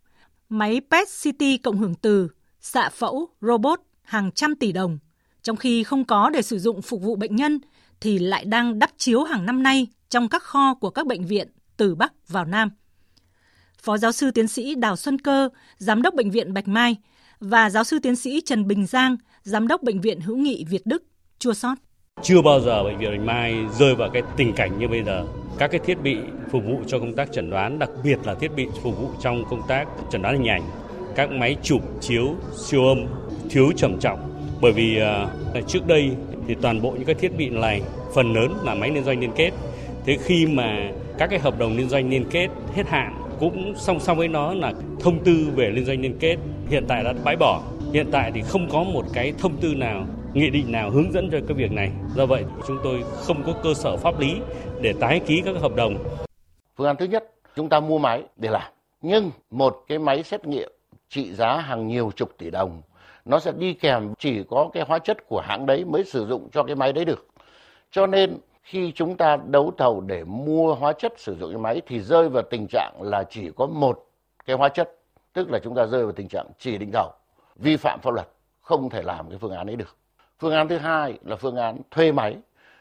máy 0.50 0.82
PET-CT 0.90 1.58
cộng 1.64 1.78
hưởng 1.78 1.96
từ, 1.96 2.28
xạ 2.60 2.90
phẫu, 2.90 3.30
robot 3.42 3.80
hàng 4.02 4.32
trăm 4.32 4.56
tỷ 4.56 4.72
đồng, 4.72 5.00
trong 5.42 5.56
khi 5.56 5.84
không 5.84 6.06
có 6.06 6.30
để 6.30 6.42
sử 6.42 6.60
dụng 6.60 6.82
phục 6.82 7.02
vụ 7.02 7.16
bệnh 7.16 7.36
nhân 7.36 7.60
thì 8.00 8.20
lại 8.20 8.46
đang 8.46 8.80
đắp 8.80 8.92
chiếu 8.98 9.24
hàng 9.24 9.46
năm 9.46 9.64
nay 9.64 9.88
trong 10.10 10.30
các 10.30 10.44
kho 10.44 10.74
của 10.74 10.90
các 10.90 11.08
bệnh 11.08 11.26
viện 11.26 11.48
từ 11.78 11.96
Bắc 11.96 12.28
vào 12.28 12.46
Nam. 12.46 12.70
Phó 13.82 13.98
giáo 13.98 14.12
sư 14.12 14.32
tiến 14.32 14.48
sĩ 14.48 14.76
Đào 14.76 14.96
Xuân 14.96 15.20
Cơ, 15.20 15.50
Giám 15.78 16.02
đốc 16.02 16.14
Bệnh 16.14 16.32
viện 16.32 16.54
Bạch 16.54 16.68
Mai 16.68 16.98
và 17.40 17.70
giáo 17.70 17.84
sư 17.84 18.00
tiến 18.04 18.16
sĩ 18.16 18.42
Trần 18.46 18.68
Bình 18.68 18.86
Giang, 18.86 19.18
Giám 19.44 19.68
đốc 19.68 19.84
Bệnh 19.84 20.02
viện 20.02 20.22
Hữu 20.22 20.38
nghị 20.38 20.66
Việt 20.70 20.82
Đức, 20.86 21.04
chua 21.40 21.54
sót. 21.54 21.76
Chưa 22.22 22.42
bao 22.42 22.60
giờ 22.60 22.84
Bệnh 22.84 22.98
viện 22.98 23.12
Bạch 23.12 23.26
Mai 23.26 23.56
rơi 23.80 23.96
vào 23.96 24.10
cái 24.10 24.22
tình 24.38 24.54
cảnh 24.54 24.80
như 24.80 24.88
bây 24.88 25.04
giờ. 25.04 25.26
Các 25.58 25.72
cái 25.72 25.80
thiết 25.86 26.02
bị 26.04 26.18
phục 26.52 26.64
vụ 26.66 26.82
cho 26.88 27.00
công 27.00 27.16
tác 27.16 27.32
chẩn 27.34 27.50
đoán, 27.50 27.80
đặc 27.80 27.90
biệt 28.04 28.20
là 28.24 28.36
thiết 28.36 28.52
bị 28.56 28.68
phục 28.84 29.00
vụ 29.00 29.10
trong 29.22 29.44
công 29.50 29.62
tác 29.68 29.88
chẩn 30.12 30.22
đoán 30.22 30.36
hình 30.36 30.50
ảnh, 30.50 30.64
các 31.16 31.32
máy 31.32 31.58
chụp, 31.64 31.82
chiếu, 32.02 32.36
siêu 32.58 32.88
âm 32.88 33.06
thiếu 33.50 33.72
trầm 33.78 34.00
trọng. 34.00 34.20
Bởi 34.62 34.72
vì 34.72 35.00
uh, 35.58 35.68
trước 35.68 35.88
đây 35.88 36.12
thì 36.48 36.56
toàn 36.62 36.82
bộ 36.82 36.92
những 36.92 37.06
cái 37.06 37.16
thiết 37.16 37.38
bị 37.38 37.50
này 37.50 37.82
phần 38.16 38.34
lớn 38.34 38.54
là 38.64 38.76
máy 38.76 38.92
liên 38.92 39.04
doanh 39.04 39.20
liên 39.20 39.32
kết. 39.36 39.52
Thế 40.06 40.18
khi 40.24 40.46
mà 40.46 40.92
các 41.18 41.30
cái 41.30 41.40
hợp 41.40 41.60
đồng 41.60 41.78
liên 41.78 41.90
doanh 41.90 42.10
liên 42.10 42.26
kết 42.32 42.48
hết 42.76 42.88
hạn 42.88 43.27
cũng 43.40 43.74
song 43.76 44.00
song 44.00 44.18
với 44.18 44.28
nó 44.28 44.54
là 44.54 44.74
thông 45.00 45.24
tư 45.24 45.48
về 45.56 45.70
liên 45.70 45.86
doanh 45.86 46.02
liên 46.02 46.18
kết 46.20 46.38
hiện 46.70 46.86
tại 46.88 47.04
đã 47.04 47.14
bãi 47.24 47.36
bỏ. 47.36 47.62
Hiện 47.94 48.08
tại 48.12 48.32
thì 48.36 48.42
không 48.42 48.70
có 48.70 48.84
một 48.84 49.06
cái 49.14 49.34
thông 49.38 49.58
tư 49.62 49.74
nào, 49.76 50.06
nghị 50.34 50.50
định 50.50 50.72
nào 50.72 50.92
hướng 50.92 51.12
dẫn 51.12 51.30
cho 51.32 51.38
cái 51.48 51.58
việc 51.58 51.72
này. 51.72 51.92
Do 52.16 52.26
vậy 52.26 52.44
chúng 52.68 52.78
tôi 52.84 53.04
không 53.14 53.44
có 53.44 53.54
cơ 53.64 53.74
sở 53.74 53.98
pháp 53.98 54.20
lý 54.20 54.36
để 54.82 54.94
tái 55.00 55.20
ký 55.20 55.42
các 55.46 55.56
hợp 55.62 55.76
đồng. 55.76 55.98
Phương 56.76 56.88
án 56.88 56.96
thứ 56.96 57.06
nhất, 57.06 57.32
chúng 57.56 57.70
ta 57.70 57.80
mua 57.80 57.98
máy 57.98 58.24
để 58.36 58.50
làm. 58.50 58.72
Nhưng 59.02 59.32
một 59.52 59.84
cái 59.88 60.00
máy 60.00 60.24
xét 60.24 60.46
nghiệm 60.46 60.72
trị 61.10 61.34
giá 61.34 61.58
hàng 61.58 61.88
nhiều 61.88 62.12
chục 62.16 62.30
tỷ 62.38 62.50
đồng 62.50 62.82
nó 63.26 63.40
sẽ 63.40 63.52
đi 63.58 63.74
kèm 63.74 64.14
chỉ 64.20 64.44
có 64.50 64.70
cái 64.74 64.84
hóa 64.88 65.00
chất 65.00 65.28
của 65.28 65.42
hãng 65.42 65.66
đấy 65.66 65.86
mới 65.86 66.04
sử 66.04 66.28
dụng 66.28 66.50
cho 66.54 66.64
cái 66.64 66.76
máy 66.76 66.94
đấy 66.94 67.06
được. 67.06 67.28
Cho 67.92 68.08
nên 68.08 68.38
khi 68.68 68.92
chúng 68.96 69.18
ta 69.18 69.38
đấu 69.46 69.74
thầu 69.78 70.02
để 70.02 70.24
mua 70.24 70.76
hóa 70.76 70.94
chất 70.94 71.14
sử 71.18 71.36
dụng 71.36 71.54
cho 71.54 71.60
máy 71.60 71.82
thì 71.88 72.00
rơi 72.00 72.30
vào 72.30 72.44
tình 72.44 72.68
trạng 72.68 72.94
là 73.02 73.24
chỉ 73.24 73.52
có 73.56 73.66
một 73.66 74.06
cái 74.46 74.56
hóa 74.56 74.70
chất, 74.70 74.96
tức 75.34 75.52
là 75.52 75.60
chúng 75.64 75.76
ta 75.76 75.86
rơi 75.86 76.04
vào 76.04 76.12
tình 76.12 76.28
trạng 76.28 76.48
chỉ 76.60 76.78
định 76.78 76.92
thầu, 76.94 77.12
vi 77.56 77.78
phạm 77.78 78.00
pháp 78.02 78.14
luật, 78.14 78.28
không 78.62 78.90
thể 78.90 79.02
làm 79.02 79.30
cái 79.30 79.38
phương 79.38 79.52
án 79.52 79.70
ấy 79.70 79.76
được. 79.76 79.96
Phương 80.40 80.54
án 80.54 80.68
thứ 80.68 80.78
hai 80.78 81.20
là 81.26 81.36
phương 81.36 81.56
án 81.56 81.78
thuê 81.92 82.12
máy, 82.12 82.38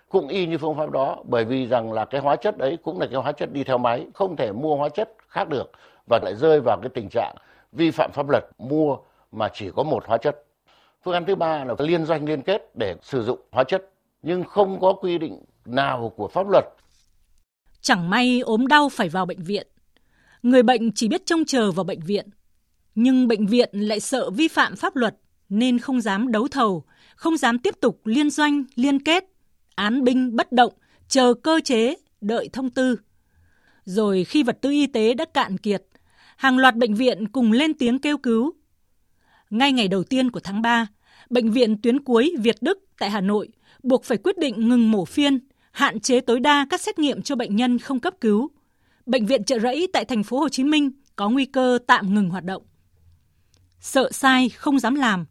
cũng 0.09 0.29
y 0.29 0.46
như 0.46 0.59
phương 0.59 0.77
pháp 0.77 0.90
đó 0.90 1.16
bởi 1.25 1.44
vì 1.44 1.66
rằng 1.66 1.92
là 1.92 2.05
cái 2.05 2.20
hóa 2.20 2.37
chất 2.37 2.59
ấy 2.59 2.77
cũng 2.77 3.01
là 3.01 3.07
cái 3.07 3.20
hóa 3.20 3.33
chất 3.33 3.53
đi 3.53 3.64
theo 3.64 3.79
máy, 3.79 4.07
không 4.14 4.37
thể 4.37 4.53
mua 4.53 4.77
hóa 4.77 4.88
chất 4.88 5.11
khác 5.29 5.49
được 5.49 5.70
và 6.11 6.18
lại 6.22 6.35
rơi 6.35 6.61
vào 6.61 6.79
cái 6.83 6.90
tình 6.94 7.09
trạng 7.09 7.35
vi 7.72 7.90
phạm 7.90 8.11
pháp 8.12 8.29
luật 8.29 8.44
mua 8.59 8.96
mà 9.33 9.49
chỉ 9.53 9.70
có 9.77 9.83
một 9.83 10.07
hóa 10.07 10.18
chất. 10.18 10.44
Phương 11.03 11.14
án 11.14 11.25
thứ 11.25 11.35
ba 11.35 11.64
là 11.64 11.75
liên 11.79 12.05
doanh 12.05 12.25
liên 12.25 12.42
kết 12.42 12.70
để 12.75 12.96
sử 13.03 13.22
dụng 13.22 13.40
hóa 13.53 13.64
chất 13.64 13.90
nhưng 14.22 14.44
không 14.44 14.81
có 14.81 14.92
quy 14.92 15.18
định 15.18 15.44
nào 15.68 16.12
của 16.16 16.29
pháp 16.29 16.48
luật. 16.48 16.64
Chẳng 17.81 18.11
may 18.11 18.40
ốm 18.40 18.66
đau 18.66 18.88
phải 18.88 19.09
vào 19.09 19.26
bệnh 19.26 19.42
viện. 19.42 19.66
Người 20.42 20.62
bệnh 20.62 20.92
chỉ 20.92 21.09
biết 21.09 21.26
trông 21.26 21.44
chờ 21.44 21.72
vào 21.72 21.85
bệnh 21.85 22.00
viện. 22.00 22.29
Nhưng 22.94 23.29
bệnh 23.29 23.46
viện 23.46 23.68
lại 23.72 24.00
sợ 24.00 24.31
vi 24.31 24.48
phạm 24.48 24.76
pháp 24.76 24.96
luật 24.96 25.16
nên 25.48 25.79
không 25.79 26.00
dám 26.00 26.33
đấu 26.33 26.48
thầu, 26.48 26.85
không 27.16 27.37
dám 27.37 27.59
tiếp 27.59 27.74
tục 27.81 28.00
liên 28.05 28.31
doanh, 28.31 28.64
liên 28.74 29.05
kết, 29.05 29.24
án 29.74 30.05
binh 30.05 30.37
bất 30.37 30.52
động, 30.52 30.72
chờ 31.09 31.35
cơ 31.35 31.61
chế, 31.64 31.94
đợi 32.20 32.48
thông 32.52 32.70
tư. 32.70 32.96
Rồi 33.85 34.24
khi 34.24 34.42
vật 34.42 34.59
tư 34.61 34.70
y 34.70 34.87
tế 34.87 35.14
đã 35.14 35.24
cạn 35.35 35.59
kiệt, 35.59 35.85
hàng 36.37 36.59
loạt 36.59 36.76
bệnh 36.76 36.94
viện 36.94 37.29
cùng 37.29 37.52
lên 37.52 37.74
tiếng 37.74 37.98
kêu 37.98 38.18
cứu. 38.18 38.52
Ngay 39.50 39.72
ngày 39.72 39.88
đầu 39.88 40.05
tiên 40.05 40.31
của 40.31 40.40
tháng 40.40 40.62
3, 40.62 40.87
Bệnh 41.31 41.50
viện 41.50 41.81
tuyến 41.83 42.00
cuối 42.00 42.35
Việt 42.38 42.57
Đức 42.61 42.79
tại 42.98 43.11
Hà 43.11 43.20
Nội 43.20 43.48
buộc 43.83 44.05
phải 44.05 44.18
quyết 44.18 44.38
định 44.38 44.68
ngừng 44.68 44.90
mổ 44.90 45.05
phiên, 45.05 45.45
hạn 45.76 46.00
chế 46.00 46.20
tối 46.20 46.40
đa 46.40 46.66
các 46.70 46.80
xét 46.80 46.98
nghiệm 46.98 47.22
cho 47.22 47.36
bệnh 47.36 47.56
nhân 47.56 47.78
không 47.78 48.00
cấp 48.00 48.14
cứu. 48.20 48.50
Bệnh 49.06 49.26
viện 49.26 49.44
Trợ 49.44 49.58
Rẫy 49.58 49.88
tại 49.92 50.04
thành 50.04 50.22
phố 50.22 50.38
Hồ 50.38 50.48
Chí 50.48 50.64
Minh 50.64 50.90
có 51.16 51.30
nguy 51.30 51.44
cơ 51.44 51.78
tạm 51.86 52.14
ngừng 52.14 52.30
hoạt 52.30 52.44
động. 52.44 52.62
Sợ 53.80 54.12
sai 54.12 54.48
không 54.48 54.78
dám 54.78 54.94
làm, 54.94 55.24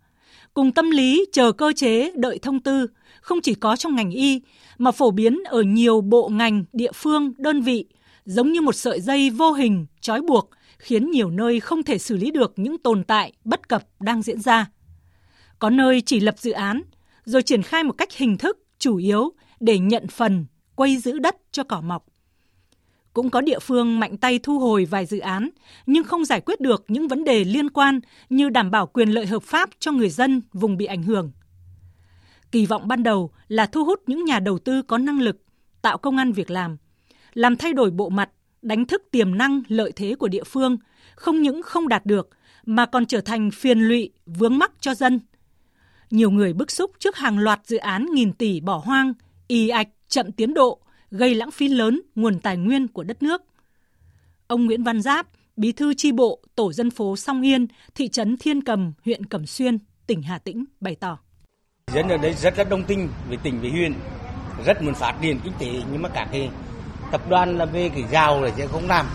cùng 0.54 0.72
tâm 0.72 0.92
lý 0.92 1.26
chờ 1.32 1.52
cơ 1.52 1.72
chế 1.76 2.12
đợi 2.16 2.40
thông 2.42 2.60
tư 2.60 2.88
không 3.22 3.42
chỉ 3.42 3.54
có 3.54 3.76
trong 3.76 3.96
ngành 3.96 4.12
y 4.12 4.42
mà 4.78 4.92
phổ 4.92 5.12
biến 5.12 5.40
ở 5.46 5.62
nhiều 5.62 6.02
bộ 6.02 6.30
ngành, 6.30 6.66
địa 6.74 6.92
phương, 6.92 7.34
đơn 7.38 7.62
vị, 7.62 7.86
giống 8.26 8.52
như 8.52 8.62
một 8.62 8.76
sợi 8.76 9.02
dây 9.02 9.30
vô 9.30 9.52
hình 9.52 9.86
trói 10.02 10.22
buộc 10.22 10.50
khiến 10.78 11.12
nhiều 11.12 11.30
nơi 11.30 11.60
không 11.60 11.84
thể 11.84 11.98
xử 11.98 12.18
lý 12.18 12.32
được 12.32 12.54
những 12.56 12.78
tồn 12.78 13.04
tại 13.04 13.34
bất 13.44 13.70
cập 13.70 13.84
đang 14.00 14.22
diễn 14.22 14.42
ra. 14.42 14.70
Có 15.60 15.70
nơi 15.70 16.02
chỉ 16.02 16.20
lập 16.20 16.36
dự 16.38 16.52
án 16.52 16.82
rồi 17.26 17.44
triển 17.44 17.64
khai 17.64 17.84
một 17.84 17.94
cách 17.98 18.12
hình 18.14 18.38
thức 18.38 18.58
chủ 18.80 18.98
yếu 18.98 19.34
để 19.60 19.80
nhận 19.80 20.08
phần, 20.08 20.46
quay 20.76 20.98
giữ 20.98 21.20
đất 21.20 21.36
cho 21.52 21.64
cỏ 21.64 21.82
mọc. 21.82 22.06
Cũng 23.14 23.30
có 23.30 23.42
địa 23.42 23.60
phương 23.60 24.00
mạnh 24.00 24.18
tay 24.18 24.40
thu 24.40 24.60
hồi 24.60 24.86
vài 24.86 25.06
dự 25.06 25.20
án, 25.20 25.50
nhưng 25.86 26.04
không 26.04 26.26
giải 26.26 26.42
quyết 26.42 26.62
được 26.62 26.86
những 26.88 27.08
vấn 27.08 27.24
đề 27.24 27.44
liên 27.44 27.70
quan 27.70 28.00
như 28.30 28.50
đảm 28.50 28.72
bảo 28.72 28.88
quyền 28.88 29.10
lợi 29.10 29.26
hợp 29.26 29.44
pháp 29.44 29.70
cho 29.80 29.92
người 29.92 30.10
dân 30.10 30.42
vùng 30.54 30.78
bị 30.78 30.86
ảnh 30.86 31.04
hưởng. 31.04 31.32
Kỳ 32.52 32.66
vọng 32.66 32.88
ban 32.88 33.04
đầu 33.04 33.32
là 33.48 33.66
thu 33.66 33.86
hút 33.86 34.02
những 34.08 34.26
nhà 34.26 34.40
đầu 34.40 34.60
tư 34.60 34.82
có 34.82 34.98
năng 34.98 35.22
lực, 35.22 35.38
tạo 35.82 35.98
công 35.98 36.18
ăn 36.18 36.32
việc 36.32 36.52
làm, 36.52 36.78
làm 37.34 37.56
thay 37.56 37.74
đổi 37.74 37.92
bộ 37.92 38.10
mặt, 38.10 38.30
đánh 38.62 38.86
thức 38.86 39.04
tiềm 39.12 39.38
năng 39.38 39.62
lợi 39.68 39.92
thế 39.96 40.16
của 40.16 40.28
địa 40.28 40.44
phương, 40.44 40.78
không 41.16 41.42
những 41.42 41.62
không 41.62 41.88
đạt 41.88 42.06
được 42.06 42.30
mà 42.66 42.86
còn 42.86 43.06
trở 43.06 43.22
thành 43.22 43.52
phiền 43.52 43.80
lụy, 43.80 44.12
vướng 44.26 44.58
mắc 44.58 44.72
cho 44.80 44.96
dân– 44.96 45.20
nhiều 46.16 46.32
người 46.32 46.54
bức 46.54 46.72
xúc 46.72 46.92
trước 47.00 47.16
hàng 47.16 47.40
loạt 47.40 47.60
dự 47.64 47.78
án 47.78 48.06
nghìn 48.14 48.34
tỷ 48.34 48.60
bỏ 48.60 48.82
hoang, 48.86 49.14
y 49.48 49.70
ạch, 49.70 49.88
chậm 50.08 50.32
tiến 50.32 50.54
độ, 50.54 50.80
gây 51.12 51.36
lãng 51.36 51.52
phí 51.52 51.68
lớn 51.68 52.02
nguồn 52.16 52.40
tài 52.40 52.58
nguyên 52.58 52.88
của 52.88 53.04
đất 53.04 53.24
nước. 53.24 53.42
Ông 54.48 54.66
Nguyễn 54.66 54.84
Văn 54.84 55.02
Giáp, 55.02 55.28
bí 55.58 55.72
thư 55.72 55.94
tri 55.94 56.12
bộ 56.12 56.40
tổ 56.56 56.74
dân 56.74 56.92
phố 56.92 57.16
Song 57.16 57.42
Yên, 57.42 57.68
thị 57.96 58.08
trấn 58.08 58.38
Thiên 58.38 58.62
Cầm, 58.62 58.94
huyện 59.06 59.26
Cẩm 59.26 59.46
Xuyên, 59.46 59.78
tỉnh 60.08 60.22
Hà 60.22 60.38
Tĩnh 60.38 60.66
bày 60.80 60.96
tỏ. 60.96 61.20
Dân 61.94 62.08
ở 62.08 62.18
đây 62.18 62.34
rất 62.34 62.56
rất 62.56 62.70
đông 62.70 62.84
tin 62.84 63.08
về 63.30 63.38
tỉnh 63.44 63.62
về 63.62 63.70
huyện, 63.70 63.94
rất 64.66 64.82
muốn 64.82 64.94
phát 64.94 65.16
triển 65.22 65.40
kinh 65.44 65.54
tế 65.60 65.68
nhưng 65.92 66.02
mà 66.02 66.10
cả 66.10 66.28
cái 66.32 66.50
tập 67.12 67.22
đoàn 67.30 67.58
là 67.58 67.66
về 67.66 67.90
cái 67.90 68.04
giàu 68.12 68.42
là 68.42 68.52
sẽ 68.58 68.68
không 68.68 68.88
làm. 68.88 69.06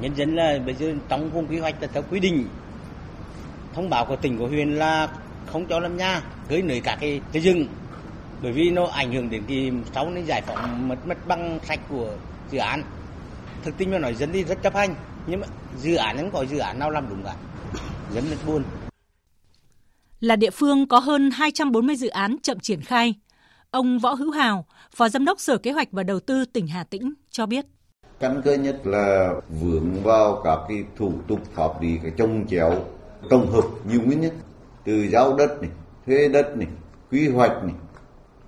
Nhân 0.00 0.16
dân 0.16 0.36
là 0.36 0.58
bây 0.66 0.74
giờ 0.74 0.94
trong 1.08 1.30
vùng 1.30 1.46
quy 1.46 1.58
hoạch 1.58 1.82
là 1.82 1.88
theo 1.92 2.02
quy 2.10 2.20
định 2.20 2.46
thông 3.74 3.90
báo 3.90 4.04
của 4.06 4.16
tỉnh 4.16 4.38
của 4.38 4.48
huyện 4.48 4.70
là 4.70 5.08
không 5.46 5.66
cho 5.66 5.80
làm 5.80 5.96
nhà 5.96 6.22
cưới 6.48 6.62
nới 6.62 6.80
cả 6.80 6.96
cái 7.00 7.20
cái 7.32 7.42
rừng 7.42 7.66
bởi 8.42 8.52
vì 8.52 8.70
nó 8.70 8.86
ảnh 8.86 9.12
hưởng 9.12 9.30
đến 9.30 9.42
cái 9.48 9.72
sau 9.94 10.10
này 10.10 10.22
giải 10.26 10.42
phóng 10.42 10.88
mất 10.88 11.06
mất 11.06 11.26
băng 11.28 11.58
sạch 11.64 11.80
của 11.88 12.14
dự 12.50 12.58
án 12.58 12.82
thực 13.64 13.78
tình 13.78 13.90
mà 13.90 13.98
nói 13.98 14.14
dân 14.14 14.32
đi 14.32 14.44
rất 14.44 14.62
chấp 14.62 14.74
hành 14.74 14.94
nhưng 15.26 15.40
mà 15.40 15.46
dự 15.78 15.94
án 15.94 16.16
không 16.16 16.30
có 16.30 16.44
dự 16.44 16.58
án 16.58 16.78
nào 16.78 16.90
làm 16.90 17.08
đúng 17.08 17.22
cả 17.24 17.34
dân 18.14 18.24
rất 18.30 18.36
buồn 18.46 18.62
là 20.20 20.36
địa 20.36 20.50
phương 20.50 20.88
có 20.88 20.98
hơn 20.98 21.30
240 21.30 21.96
dự 21.96 22.08
án 22.08 22.36
chậm 22.42 22.60
triển 22.60 22.80
khai. 22.80 23.14
Ông 23.70 23.98
Võ 23.98 24.14
Hữu 24.14 24.30
Hào, 24.30 24.66
Phó 24.94 25.08
Giám 25.08 25.24
đốc 25.24 25.40
Sở 25.40 25.58
Kế 25.58 25.72
hoạch 25.72 25.88
và 25.92 26.02
Đầu 26.02 26.20
tư 26.20 26.44
tỉnh 26.44 26.66
Hà 26.66 26.84
Tĩnh 26.84 27.14
cho 27.30 27.46
biết. 27.46 27.66
Căn 28.20 28.42
cơ 28.44 28.54
nhất 28.54 28.80
là 28.84 29.34
vướng 29.48 30.02
vào 30.02 30.40
các 30.44 30.58
cái 30.68 30.84
thủ 30.96 31.12
tục 31.28 31.40
pháp 31.54 31.82
lý 31.82 31.98
cái 32.02 32.12
trông 32.16 32.46
chéo 32.48 32.84
tổng 33.30 33.52
hợp 33.52 33.64
nhiều 33.88 34.00
nguyên 34.04 34.20
nhân 34.20 34.32
từ 34.84 35.08
giao 35.08 35.36
đất 35.36 35.62
này 35.62 35.70
thuê 36.06 36.28
đất 36.28 36.56
này 36.56 36.68
quy 37.10 37.28
hoạch 37.28 37.64
này 37.64 37.74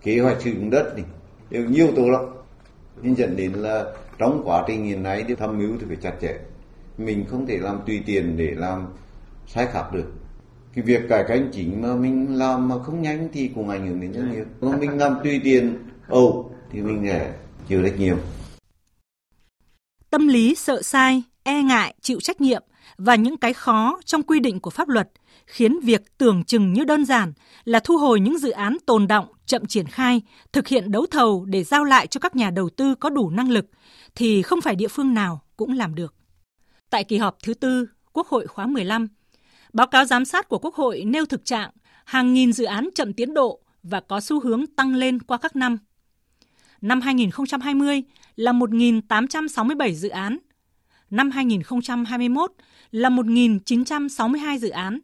kế 0.03 0.21
hoạch 0.21 0.43
sử 0.43 0.51
dụng 0.51 0.71
đất 0.71 0.93
này 0.97 1.05
đều 1.51 1.65
nhiều 1.65 1.89
tố 1.97 2.11
lắm. 2.11 2.23
Nên 3.03 3.15
dẫn 3.15 3.37
đến 3.37 3.53
là 3.53 3.85
trong 4.19 4.43
quá 4.45 4.65
trình 4.67 4.85
hiện 4.85 5.03
nay 5.03 5.25
thì 5.29 5.35
tham 5.35 5.59
mưu 5.59 5.79
thì 5.81 5.87
phải 5.89 5.97
chặt 5.97 6.13
chẽ. 6.23 6.39
Mình 6.99 7.25
không 7.31 7.47
thể 7.47 7.59
làm 7.59 7.81
tùy 7.87 8.03
tiền 8.07 8.37
để 8.37 8.51
làm 8.57 8.87
sai 9.47 9.67
khác 9.73 9.93
được. 9.93 10.13
Cái 10.75 10.85
việc 10.85 11.09
cải 11.09 11.25
cách 11.29 11.41
chính 11.53 11.83
mà 11.83 11.95
mình 11.95 12.39
làm 12.39 12.69
mà 12.69 12.83
không 12.83 13.03
nhanh 13.03 13.29
thì 13.33 13.51
cũng 13.55 13.69
ảnh 13.69 13.87
hưởng 13.87 14.01
đến 14.01 14.13
rất 14.13 14.23
nhiều 14.33 14.45
còn 14.61 14.81
mình 14.81 14.99
làm 14.99 15.15
tùy 15.25 15.41
tiền 15.45 15.79
ồ 16.09 16.51
thì 16.71 16.81
mình 16.81 17.03
sẽ 17.07 17.33
chịu 17.69 17.83
rất 17.83 17.93
nhiều 17.99 18.19
tâm 20.11 20.29
lý 20.29 20.55
sợ 20.55 20.83
sai 20.83 21.23
e 21.43 21.63
ngại 21.63 21.95
chịu 22.01 22.21
trách 22.21 22.41
nhiệm 22.41 22.63
và 22.99 23.15
những 23.15 23.37
cái 23.37 23.53
khó 23.53 24.01
trong 24.05 24.23
quy 24.23 24.41
định 24.41 24.61
của 24.61 24.71
pháp 24.71 24.89
luật 24.89 25.09
khiến 25.47 25.81
việc 25.81 26.19
tưởng 26.19 26.45
chừng 26.45 26.73
như 26.73 26.85
đơn 26.85 27.05
giản 27.05 27.33
là 27.65 27.81
thu 27.81 27.97
hồi 27.97 28.21
những 28.21 28.39
dự 28.39 28.51
án 28.51 28.77
tồn 28.87 29.07
động, 29.07 29.27
chậm 29.53 29.67
triển 29.67 29.87
khai, 29.87 30.23
thực 30.53 30.69
hiện 30.69 30.91
đấu 30.91 31.07
thầu 31.07 31.45
để 31.45 31.65
giao 31.65 31.85
lại 31.85 32.07
cho 32.07 32.21
các 32.21 32.37
nhà 32.37 32.51
đầu 32.51 32.71
tư 32.71 32.95
có 32.95 33.11
đủ 33.11 33.31
năng 33.31 33.51
lực 33.51 33.67
thì 34.15 34.43
không 34.43 34.61
phải 34.61 34.77
địa 34.77 34.89
phương 34.89 35.15
nào 35.15 35.43
cũng 35.57 35.73
làm 35.73 35.95
được. 35.95 36.15
Tại 36.91 37.05
kỳ 37.05 37.19
họp 37.19 37.37
thứ 37.43 37.55
tư, 37.55 37.89
Quốc 38.13 38.27
hội 38.27 38.47
khóa 38.47 38.67
15, 38.67 39.09
báo 39.73 39.87
cáo 39.87 40.05
giám 40.05 40.25
sát 40.25 40.49
của 40.49 40.59
Quốc 40.59 40.75
hội 40.75 41.05
nêu 41.05 41.27
thực 41.27 41.45
trạng 41.45 41.71
hàng 42.05 42.35
nghìn 42.35 42.53
dự 42.53 42.65
án 42.65 42.89
chậm 42.95 43.13
tiến 43.13 43.35
độ 43.35 43.61
và 43.83 44.01
có 44.01 44.21
xu 44.21 44.41
hướng 44.41 44.67
tăng 44.67 44.95
lên 44.95 45.19
qua 45.23 45.39
các 45.39 45.57
năm. 45.57 45.79
Năm 46.81 47.01
2020 47.01 48.03
là 48.37 48.53
1.867 48.53 49.93
dự 49.93 50.09
án, 50.09 50.39
năm 51.11 51.31
2021 51.31 52.53
là 52.91 53.09
1.962 53.09 54.59
dự 54.59 54.69
án, 54.69 55.01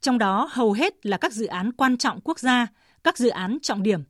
trong 0.00 0.18
đó 0.18 0.48
hầu 0.50 0.72
hết 0.72 1.06
là 1.06 1.16
các 1.16 1.32
dự 1.32 1.46
án 1.46 1.72
quan 1.72 1.96
trọng 1.96 2.20
quốc 2.20 2.38
gia, 2.38 2.66
các 3.04 3.18
dự 3.18 3.28
án 3.28 3.58
trọng 3.62 3.82
điểm. 3.82 4.00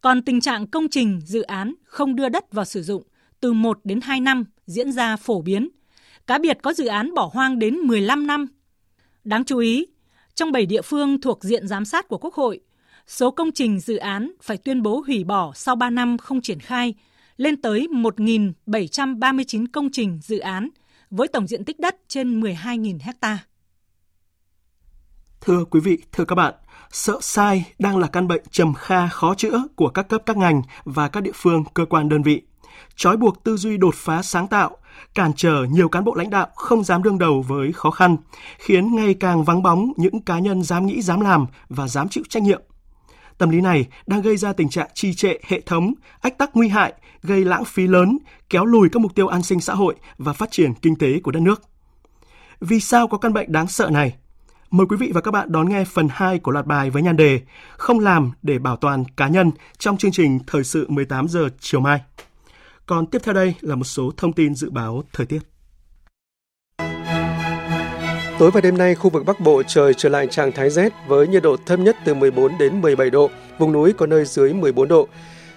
Còn 0.00 0.22
tình 0.22 0.40
trạng 0.40 0.66
công 0.66 0.88
trình, 0.88 1.20
dự 1.24 1.42
án 1.42 1.74
không 1.84 2.16
đưa 2.16 2.28
đất 2.28 2.52
vào 2.52 2.64
sử 2.64 2.82
dụng 2.82 3.02
từ 3.40 3.52
1 3.52 3.80
đến 3.84 4.00
2 4.00 4.20
năm 4.20 4.44
diễn 4.66 4.92
ra 4.92 5.16
phổ 5.16 5.42
biến, 5.42 5.68
cá 6.26 6.38
biệt 6.38 6.58
có 6.62 6.72
dự 6.72 6.86
án 6.86 7.14
bỏ 7.14 7.30
hoang 7.32 7.58
đến 7.58 7.74
15 7.74 8.26
năm. 8.26 8.46
Đáng 9.24 9.44
chú 9.44 9.58
ý, 9.58 9.86
trong 10.34 10.52
7 10.52 10.66
địa 10.66 10.82
phương 10.82 11.20
thuộc 11.20 11.44
diện 11.44 11.68
giám 11.68 11.84
sát 11.84 12.08
của 12.08 12.18
Quốc 12.18 12.34
hội, 12.34 12.60
số 13.06 13.30
công 13.30 13.52
trình 13.52 13.80
dự 13.80 13.96
án 13.96 14.32
phải 14.42 14.56
tuyên 14.56 14.82
bố 14.82 15.02
hủy 15.06 15.24
bỏ 15.24 15.52
sau 15.54 15.76
3 15.76 15.90
năm 15.90 16.18
không 16.18 16.40
triển 16.40 16.60
khai 16.60 16.94
lên 17.36 17.62
tới 17.62 17.86
1.739 17.90 19.66
công 19.72 19.88
trình 19.92 20.20
dự 20.22 20.38
án 20.38 20.68
với 21.10 21.28
tổng 21.28 21.46
diện 21.46 21.64
tích 21.64 21.80
đất 21.80 21.96
trên 22.08 22.40
12.000 22.40 22.98
hectare. 23.00 23.38
Thưa 25.40 25.64
quý 25.70 25.80
vị, 25.80 25.98
thưa 26.12 26.24
các 26.24 26.34
bạn, 26.34 26.54
sợ 26.90 27.18
sai 27.20 27.64
đang 27.78 27.98
là 27.98 28.06
căn 28.06 28.28
bệnh 28.28 28.42
trầm 28.50 28.74
kha 28.74 29.08
khó 29.08 29.34
chữa 29.34 29.62
của 29.76 29.88
các 29.88 30.08
cấp 30.08 30.22
các 30.26 30.36
ngành 30.36 30.62
và 30.84 31.08
các 31.08 31.20
địa 31.20 31.32
phương, 31.34 31.64
cơ 31.74 31.84
quan 31.84 32.08
đơn 32.08 32.22
vị. 32.22 32.42
Trói 32.96 33.16
buộc 33.16 33.44
tư 33.44 33.56
duy 33.56 33.76
đột 33.76 33.94
phá 33.94 34.22
sáng 34.22 34.48
tạo, 34.48 34.76
cản 35.14 35.32
trở 35.36 35.64
nhiều 35.70 35.88
cán 35.88 36.04
bộ 36.04 36.14
lãnh 36.14 36.30
đạo 36.30 36.46
không 36.54 36.84
dám 36.84 37.02
đương 37.02 37.18
đầu 37.18 37.44
với 37.48 37.72
khó 37.72 37.90
khăn, 37.90 38.16
khiến 38.58 38.96
ngày 38.96 39.14
càng 39.14 39.44
vắng 39.44 39.62
bóng 39.62 39.92
những 39.96 40.20
cá 40.20 40.38
nhân 40.38 40.62
dám 40.62 40.86
nghĩ 40.86 41.02
dám 41.02 41.20
làm 41.20 41.46
và 41.68 41.88
dám 41.88 42.08
chịu 42.08 42.24
trách 42.28 42.42
nhiệm. 42.42 42.62
Tâm 43.38 43.50
lý 43.50 43.60
này 43.60 43.86
đang 44.06 44.22
gây 44.22 44.36
ra 44.36 44.52
tình 44.52 44.68
trạng 44.68 44.88
trì 44.94 45.14
trệ 45.14 45.34
hệ 45.46 45.60
thống, 45.60 45.94
ách 46.20 46.38
tắc 46.38 46.50
nguy 46.54 46.68
hại, 46.68 46.92
gây 47.22 47.44
lãng 47.44 47.64
phí 47.64 47.86
lớn, 47.86 48.18
kéo 48.50 48.64
lùi 48.64 48.88
các 48.88 49.00
mục 49.00 49.14
tiêu 49.14 49.28
an 49.28 49.42
sinh 49.42 49.60
xã 49.60 49.74
hội 49.74 49.94
và 50.18 50.32
phát 50.32 50.50
triển 50.50 50.74
kinh 50.74 50.96
tế 50.96 51.20
của 51.20 51.30
đất 51.30 51.40
nước. 51.40 51.62
Vì 52.60 52.80
sao 52.80 53.08
có 53.08 53.18
căn 53.18 53.32
bệnh 53.32 53.52
đáng 53.52 53.68
sợ 53.68 53.90
này? 53.90 54.16
Mời 54.70 54.86
quý 54.86 54.96
vị 54.96 55.10
và 55.14 55.20
các 55.20 55.30
bạn 55.30 55.52
đón 55.52 55.68
nghe 55.68 55.84
phần 55.84 56.08
2 56.10 56.38
của 56.38 56.52
loạt 56.52 56.66
bài 56.66 56.90
với 56.90 57.02
nhan 57.02 57.16
đề 57.16 57.40
Không 57.76 58.00
làm 58.00 58.30
để 58.42 58.58
bảo 58.58 58.76
toàn 58.76 59.04
cá 59.16 59.28
nhân 59.28 59.50
trong 59.78 59.96
chương 59.96 60.12
trình 60.12 60.38
Thời 60.46 60.64
sự 60.64 60.86
18 60.88 61.28
giờ 61.28 61.48
chiều 61.60 61.80
mai. 61.80 62.00
Còn 62.86 63.06
tiếp 63.06 63.18
theo 63.24 63.34
đây 63.34 63.54
là 63.60 63.74
một 63.74 63.84
số 63.84 64.10
thông 64.16 64.32
tin 64.32 64.54
dự 64.54 64.70
báo 64.70 65.02
thời 65.12 65.26
tiết. 65.26 65.38
Tối 68.38 68.50
và 68.50 68.60
đêm 68.60 68.78
nay, 68.78 68.94
khu 68.94 69.10
vực 69.10 69.26
Bắc 69.26 69.40
Bộ 69.40 69.62
trời 69.62 69.94
trở 69.94 70.08
lại 70.08 70.26
trạng 70.26 70.52
thái 70.52 70.70
rét 70.70 70.92
với 71.06 71.28
nhiệt 71.28 71.42
độ 71.42 71.56
thấp 71.66 71.78
nhất 71.78 71.96
từ 72.04 72.14
14 72.14 72.58
đến 72.58 72.80
17 72.80 73.10
độ, 73.10 73.30
vùng 73.58 73.72
núi 73.72 73.92
có 73.92 74.06
nơi 74.06 74.24
dưới 74.24 74.54
14 74.54 74.88
độ. 74.88 75.08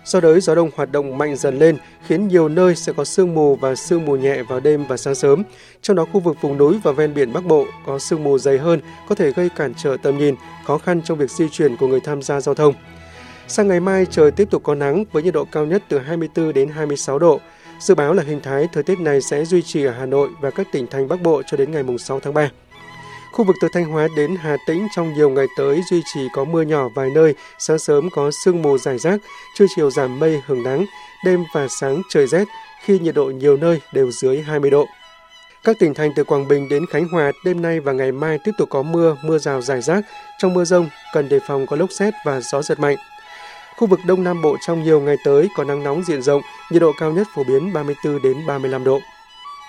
Sau 0.05 0.21
đó 0.21 0.39
gió 0.39 0.55
đông 0.55 0.69
hoạt 0.75 0.91
động 0.91 1.17
mạnh 1.17 1.35
dần 1.35 1.59
lên, 1.59 1.77
khiến 2.07 2.27
nhiều 2.27 2.49
nơi 2.49 2.75
sẽ 2.75 2.93
có 2.93 3.03
sương 3.03 3.33
mù 3.35 3.55
và 3.55 3.75
sương 3.75 4.05
mù 4.05 4.15
nhẹ 4.15 4.43
vào 4.43 4.59
đêm 4.59 4.85
và 4.87 4.97
sáng 4.97 5.15
sớm. 5.15 5.43
Trong 5.81 5.95
đó, 5.95 6.05
khu 6.13 6.19
vực 6.19 6.37
vùng 6.41 6.57
núi 6.57 6.79
và 6.83 6.91
ven 6.91 7.13
biển 7.13 7.33
Bắc 7.33 7.45
Bộ 7.45 7.65
có 7.85 7.99
sương 7.99 8.23
mù 8.23 8.37
dày 8.37 8.57
hơn, 8.57 8.79
có 9.09 9.15
thể 9.15 9.31
gây 9.31 9.49
cản 9.49 9.73
trở 9.77 9.97
tầm 10.03 10.17
nhìn, 10.17 10.35
khó 10.65 10.77
khăn 10.77 11.01
trong 11.01 11.17
việc 11.17 11.31
di 11.31 11.49
chuyển 11.49 11.77
của 11.77 11.87
người 11.87 11.99
tham 11.99 12.21
gia 12.21 12.41
giao 12.41 12.55
thông. 12.55 12.73
Sang 13.47 13.67
ngày 13.67 13.79
mai, 13.79 14.05
trời 14.05 14.31
tiếp 14.31 14.47
tục 14.51 14.63
có 14.63 14.75
nắng 14.75 15.03
với 15.11 15.23
nhiệt 15.23 15.33
độ 15.33 15.45
cao 15.51 15.65
nhất 15.65 15.83
từ 15.89 15.99
24 15.99 16.53
đến 16.53 16.69
26 16.69 17.19
độ. 17.19 17.39
Dự 17.79 17.95
báo 17.95 18.13
là 18.13 18.23
hình 18.23 18.39
thái 18.41 18.67
thời 18.73 18.83
tiết 18.83 18.99
này 18.99 19.21
sẽ 19.21 19.45
duy 19.45 19.61
trì 19.61 19.85
ở 19.85 19.91
Hà 19.91 20.05
Nội 20.05 20.29
và 20.41 20.51
các 20.51 20.67
tỉnh 20.71 20.87
thành 20.87 21.07
Bắc 21.07 21.21
Bộ 21.21 21.41
cho 21.47 21.57
đến 21.57 21.71
ngày 21.71 21.83
6 21.99 22.19
tháng 22.19 22.33
3. 22.33 22.49
Khu 23.31 23.45
vực 23.45 23.55
từ 23.61 23.67
Thanh 23.73 23.85
Hóa 23.85 24.07
đến 24.15 24.35
Hà 24.35 24.57
Tĩnh 24.65 24.87
trong 24.95 25.13
nhiều 25.13 25.29
ngày 25.29 25.45
tới 25.57 25.81
duy 25.89 26.01
trì 26.13 26.27
có 26.33 26.45
mưa 26.45 26.61
nhỏ 26.61 26.89
vài 26.89 27.09
nơi, 27.09 27.35
sáng 27.59 27.79
sớm 27.79 28.09
có 28.09 28.31
sương 28.31 28.61
mù 28.61 28.77
rải 28.77 28.97
rác, 28.97 29.19
trưa 29.55 29.65
chiều 29.75 29.91
giảm 29.91 30.19
mây 30.19 30.41
hưởng 30.45 30.63
nắng, 30.63 30.85
đêm 31.25 31.43
và 31.53 31.67
sáng 31.67 32.01
trời 32.09 32.27
rét 32.27 32.47
khi 32.83 32.99
nhiệt 32.99 33.15
độ 33.15 33.25
nhiều 33.25 33.57
nơi 33.57 33.81
đều 33.93 34.11
dưới 34.11 34.41
20 34.41 34.71
độ. 34.71 34.85
Các 35.63 35.79
tỉnh 35.79 35.93
thành 35.93 36.11
từ 36.15 36.23
Quảng 36.23 36.47
Bình 36.47 36.69
đến 36.69 36.85
Khánh 36.85 37.07
Hòa 37.07 37.31
đêm 37.45 37.61
nay 37.61 37.79
và 37.79 37.91
ngày 37.91 38.11
mai 38.11 38.37
tiếp 38.43 38.51
tục 38.57 38.69
có 38.69 38.83
mưa, 38.83 39.15
mưa 39.23 39.37
rào 39.37 39.61
rải 39.61 39.81
rác. 39.81 40.03
Trong 40.39 40.53
mưa 40.53 40.63
rông 40.63 40.89
cần 41.13 41.29
đề 41.29 41.39
phòng 41.47 41.65
có 41.67 41.75
lốc 41.75 41.91
xét 41.91 42.13
và 42.25 42.41
gió 42.41 42.61
giật 42.61 42.79
mạnh. 42.79 42.95
Khu 43.77 43.87
vực 43.87 43.99
Đông 44.05 44.23
Nam 44.23 44.41
Bộ 44.41 44.57
trong 44.67 44.83
nhiều 44.83 45.01
ngày 45.01 45.15
tới 45.25 45.49
có 45.55 45.63
nắng 45.63 45.83
nóng 45.83 46.03
diện 46.03 46.21
rộng, 46.21 46.41
nhiệt 46.71 46.81
độ 46.81 46.91
cao 46.99 47.11
nhất 47.11 47.27
phổ 47.35 47.43
biến 47.43 47.73
34 47.73 48.21
đến 48.21 48.45
35 48.47 48.83
độ. 48.83 48.99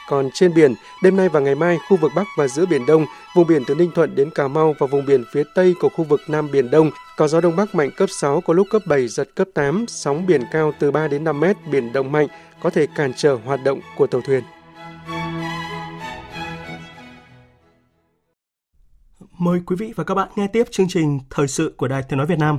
Còn 0.09 0.31
trên 0.35 0.55
biển, 0.55 0.75
đêm 1.03 1.17
nay 1.17 1.29
và 1.29 1.41
ngày 1.41 1.55
mai, 1.55 1.79
khu 1.89 1.97
vực 1.97 2.13
Bắc 2.17 2.27
và 2.37 2.49
giữa 2.49 2.67
Biển 2.67 2.87
Đông, 2.87 3.07
vùng 3.35 3.47
biển 3.47 3.63
từ 3.67 3.75
Ninh 3.75 3.91
Thuận 3.95 4.15
đến 4.15 4.31
Cà 4.31 4.49
Mau 4.49 4.75
và 4.79 4.87
vùng 4.87 5.07
biển 5.07 5.25
phía 5.33 5.43
Tây 5.55 5.75
của 5.81 5.89
khu 5.89 6.05
vực 6.05 6.21
Nam 6.29 6.51
Biển 6.53 6.71
Đông 6.71 6.91
có 7.17 7.29
gió 7.29 7.41
Đông 7.41 7.57
Bắc 7.57 7.75
mạnh 7.75 7.91
cấp 7.97 8.11
6, 8.11 8.41
có 8.41 8.55
lúc 8.55 8.67
cấp 8.71 8.83
7, 8.87 9.09
giật 9.09 9.29
cấp 9.35 9.49
8, 9.55 9.85
sóng 9.89 10.27
biển 10.27 10.43
cao 10.53 10.73
từ 10.79 10.91
3 10.91 11.09
đến 11.09 11.25
5 11.25 11.41
mét, 11.41 11.57
biển 11.71 11.93
động 11.93 12.13
mạnh, 12.13 12.27
có 12.61 12.71
thể 12.71 12.87
cản 12.97 13.13
trở 13.17 13.35
hoạt 13.35 13.61
động 13.65 13.81
của 13.97 14.07
tàu 14.07 14.21
thuyền. 14.21 14.43
Mời 19.39 19.61
quý 19.67 19.77
vị 19.79 19.93
và 19.97 20.05
các 20.05 20.15
bạn 20.15 20.29
nghe 20.37 20.47
tiếp 20.47 20.65
chương 20.71 20.89
trình 20.89 21.21
Thời 21.31 21.49
sự 21.49 21.75
của 21.77 21.89
Đài 21.89 22.03
Tiếng 22.09 22.19
Nói 22.19 22.27
Việt 22.27 22.39
Nam. 22.39 22.59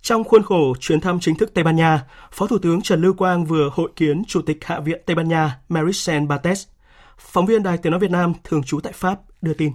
Trong 0.00 0.24
khuôn 0.24 0.42
khổ 0.42 0.74
chuyến 0.80 1.00
thăm 1.00 1.20
chính 1.20 1.36
thức 1.36 1.50
Tây 1.54 1.64
Ban 1.64 1.76
Nha, 1.76 2.04
Phó 2.32 2.46
Thủ 2.46 2.58
tướng 2.58 2.82
Trần 2.82 3.00
Lưu 3.00 3.14
Quang 3.14 3.44
vừa 3.44 3.70
hội 3.72 3.90
kiến 3.96 4.22
Chủ 4.26 4.42
tịch 4.42 4.64
Hạ 4.64 4.80
viện 4.80 5.00
Tây 5.06 5.14
Ban 5.14 5.28
Nha 5.28 5.58
Maricel 5.68 6.26
Bates. 6.26 6.66
Phóng 7.20 7.46
viên 7.46 7.62
Đài 7.62 7.78
Tiếng 7.78 7.90
Nói 7.90 8.00
Việt 8.00 8.10
Nam 8.10 8.32
thường 8.44 8.62
trú 8.62 8.80
tại 8.80 8.92
Pháp 8.92 9.18
đưa 9.42 9.54
tin. 9.54 9.72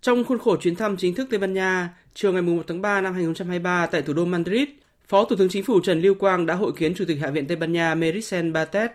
Trong 0.00 0.24
khuôn 0.24 0.38
khổ 0.38 0.56
chuyến 0.56 0.76
thăm 0.76 0.96
chính 0.96 1.14
thức 1.14 1.26
Tây 1.30 1.38
Ban 1.38 1.54
Nha, 1.54 1.90
chiều 2.14 2.32
ngày 2.32 2.42
1 2.42 2.62
tháng 2.66 2.82
3 2.82 3.00
năm 3.00 3.14
2023 3.14 3.86
tại 3.86 4.02
thủ 4.02 4.12
đô 4.12 4.24
Madrid, 4.24 4.68
Phó 5.08 5.24
Thủ 5.24 5.36
tướng 5.36 5.48
Chính 5.48 5.64
phủ 5.64 5.80
Trần 5.80 6.00
Lưu 6.00 6.14
Quang 6.14 6.46
đã 6.46 6.54
hội 6.54 6.72
kiến 6.76 6.94
Chủ 6.94 7.04
tịch 7.08 7.18
Hạ 7.20 7.30
viện 7.30 7.46
Tây 7.46 7.56
Ban 7.56 7.72
Nha 7.72 7.94
Maricel 7.94 8.50
Batet. 8.50 8.90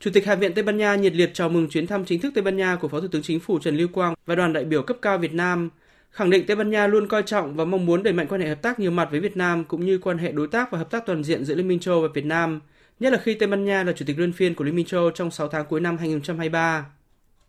Chủ 0.00 0.10
tịch 0.14 0.26
Hạ 0.26 0.34
viện 0.34 0.54
Tây 0.54 0.64
Ban 0.64 0.76
Nha 0.76 0.94
nhiệt 0.94 1.14
liệt 1.14 1.30
chào 1.34 1.48
mừng 1.48 1.68
chuyến 1.68 1.86
thăm 1.86 2.04
chính 2.04 2.20
thức 2.20 2.32
Tây 2.34 2.42
Ban 2.42 2.56
Nha 2.56 2.76
của 2.76 2.88
Phó 2.88 3.00
Thủ 3.00 3.08
tướng 3.08 3.22
Chính 3.22 3.40
phủ 3.40 3.58
Trần 3.58 3.76
Lưu 3.76 3.88
Quang 3.88 4.14
và 4.26 4.34
đoàn 4.34 4.52
đại 4.52 4.64
biểu 4.64 4.82
cấp 4.82 4.96
cao 5.02 5.18
Việt 5.18 5.32
Nam, 5.32 5.70
khẳng 6.10 6.30
định 6.30 6.46
Tây 6.46 6.56
Ban 6.56 6.70
Nha 6.70 6.86
luôn 6.86 7.08
coi 7.08 7.22
trọng 7.22 7.56
và 7.56 7.64
mong 7.64 7.86
muốn 7.86 8.02
đẩy 8.02 8.12
mạnh 8.12 8.26
quan 8.28 8.40
hệ 8.40 8.48
hợp 8.48 8.62
tác 8.62 8.78
nhiều 8.78 8.90
mặt 8.90 9.08
với 9.10 9.20
Việt 9.20 9.36
Nam 9.36 9.64
cũng 9.64 9.86
như 9.86 9.98
quan 9.98 10.18
hệ 10.18 10.32
đối 10.32 10.48
tác 10.48 10.70
và 10.70 10.78
hợp 10.78 10.90
tác 10.90 11.06
toàn 11.06 11.24
diện 11.24 11.44
giữa 11.44 11.54
Liên 11.54 11.68
minh 11.68 11.80
châu 11.80 12.00
và 12.02 12.08
Việt 12.14 12.24
Nam, 12.24 12.60
nhất 13.00 13.12
là 13.12 13.18
khi 13.18 13.34
Tây 13.34 13.48
Ban 13.48 13.64
Nha 13.64 13.84
là 13.84 13.92
chủ 13.92 14.04
tịch 14.04 14.18
luân 14.18 14.32
phiên 14.32 14.54
của 14.54 14.64
Liên 14.64 14.76
minh 14.76 14.86
châu 14.86 15.10
trong 15.10 15.30
6 15.30 15.48
tháng 15.48 15.66
cuối 15.68 15.80
năm 15.80 15.98
2023. 15.98 16.86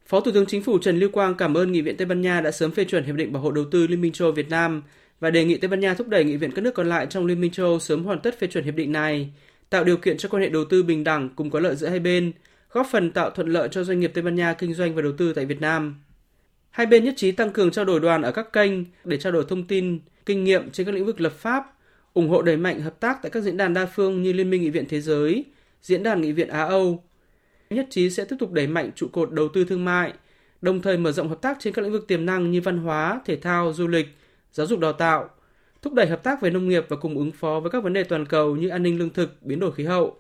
Phó 0.06 0.22
Thủ 0.22 0.32
tướng 0.32 0.46
Chính 0.46 0.64
phủ 0.64 0.78
Trần 0.80 1.00
Lưu 1.00 1.10
Quang 1.10 1.36
cảm 1.36 1.58
ơn 1.58 1.72
Nghị 1.72 1.82
viện 1.82 1.98
Tây 1.98 2.06
Ban 2.06 2.22
Nha 2.22 2.42
đã 2.42 2.52
sớm 2.52 2.72
phê 2.72 2.84
chuẩn 2.84 3.04
hiệp 3.04 3.16
định 3.16 3.34
bảo 3.34 3.44
hộ 3.44 3.52
đầu 3.52 3.66
tư 3.72 3.88
Liên 3.88 4.02
minh 4.02 4.12
châu 4.12 4.32
Việt 4.32 4.50
Nam 4.50 4.84
và 5.20 5.30
đề 5.30 5.46
nghị 5.46 5.58
Tây 5.58 5.68
Ban 5.70 5.80
Nha 5.80 5.94
thúc 5.94 6.08
đẩy 6.08 6.24
nghị 6.24 6.38
viện 6.38 6.52
các 6.52 6.62
nước 6.62 6.74
còn 6.74 6.90
lại 6.90 7.08
trong 7.10 7.26
Liên 7.26 7.42
minh 7.42 7.52
châu 7.52 7.80
sớm 7.80 8.04
hoàn 8.04 8.20
tất 8.20 8.40
phê 8.40 8.48
chuẩn 8.48 8.64
hiệp 8.64 8.76
định 8.76 8.92
này, 8.92 9.30
tạo 9.70 9.84
điều 9.84 9.98
kiện 9.98 10.18
cho 10.18 10.30
quan 10.30 10.44
hệ 10.44 10.50
đầu 10.50 10.66
tư 10.66 10.84
bình 10.84 11.04
đẳng 11.04 11.30
cùng 11.36 11.50
có 11.50 11.60
lợi 11.60 11.76
giữa 11.76 11.88
hai 11.88 12.00
bên, 12.00 12.32
góp 12.72 12.88
phần 12.92 13.12
tạo 13.12 13.30
thuận 13.30 13.48
lợi 13.48 13.68
cho 13.72 13.84
doanh 13.84 14.00
nghiệp 14.00 14.12
Tây 14.14 14.24
Ban 14.24 14.36
Nha 14.36 14.54
kinh 14.54 14.74
doanh 14.74 14.96
và 14.96 15.02
đầu 15.02 15.12
tư 15.18 15.34
tại 15.34 15.46
Việt 15.46 15.62
Nam. 15.62 15.96
Hai 16.72 16.86
bên 16.86 17.04
nhất 17.04 17.14
trí 17.18 17.32
tăng 17.32 17.52
cường 17.52 17.72
trao 17.72 17.86
đổi 17.86 18.00
đoàn 18.00 18.22
ở 18.22 18.32
các 18.32 18.54
kênh 18.54 18.72
để 19.04 19.18
trao 19.18 19.32
đổi 19.32 19.46
thông 19.50 19.68
tin, 19.68 20.00
kinh 20.26 20.44
nghiệm 20.44 20.72
trên 20.72 20.86
các 20.86 20.96
lĩnh 20.96 21.06
vực 21.06 21.22
lập 21.22 21.34
pháp, 21.34 21.74
ủng 22.14 22.30
hộ 22.30 22.42
đẩy 22.42 22.58
mạnh 22.58 22.82
hợp 22.82 23.00
tác 23.00 23.20
tại 23.22 23.30
các 23.30 23.44
diễn 23.44 23.58
đàn 23.58 23.74
đa 23.74 23.86
phương 23.86 24.22
như 24.22 24.34
Liên 24.34 24.50
minh 24.50 24.62
Nghị 24.62 24.70
viện 24.70 24.86
Thế 24.90 25.02
giới, 25.02 25.46
Diễn 25.82 26.04
đàn 26.04 26.22
Nghị 26.22 26.32
viện 26.32 26.48
Á-Âu. 26.48 27.04
Nhất 27.70 27.88
trí 27.90 28.10
sẽ 28.10 28.26
tiếp 28.26 28.36
tục 28.40 28.52
đẩy 28.52 28.68
mạnh 28.68 28.92
trụ 28.96 29.08
cột 29.12 29.32
đầu 29.32 29.50
tư 29.54 29.66
thương 29.66 29.86
mại, 29.86 30.14
đồng 30.62 30.82
thời 30.82 30.98
mở 30.98 31.12
rộng 31.12 31.30
hợp 31.30 31.42
tác 31.42 31.58
trên 31.60 31.74
các 31.74 31.82
lĩnh 31.82 31.92
vực 31.92 32.08
tiềm 32.08 32.26
năng 32.26 32.52
như 32.52 32.62
văn 32.62 32.78
hóa, 32.78 33.22
thể 33.26 33.36
thao, 33.36 33.74
du 33.74 33.88
lịch, 33.88 34.08
giáo 34.52 34.68
dục 34.68 34.80
đào 34.80 34.94
tạo, 34.94 35.30
thúc 35.82 35.94
đẩy 35.94 36.08
hợp 36.08 36.24
tác 36.24 36.42
về 36.42 36.50
nông 36.50 36.68
nghiệp 36.68 36.86
và 36.90 36.96
cùng 36.98 37.18
ứng 37.18 37.32
phó 37.32 37.60
với 37.60 37.72
các 37.72 37.84
vấn 37.84 37.94
đề 37.94 38.04
toàn 38.04 38.26
cầu 38.26 38.56
như 38.56 38.70
an 38.70 38.84
ninh 38.84 39.00
lương 39.00 39.10
thực, 39.10 39.44
biến 39.44 39.60
đổi 39.60 39.72
khí 39.72 39.84
hậu. 39.84 40.18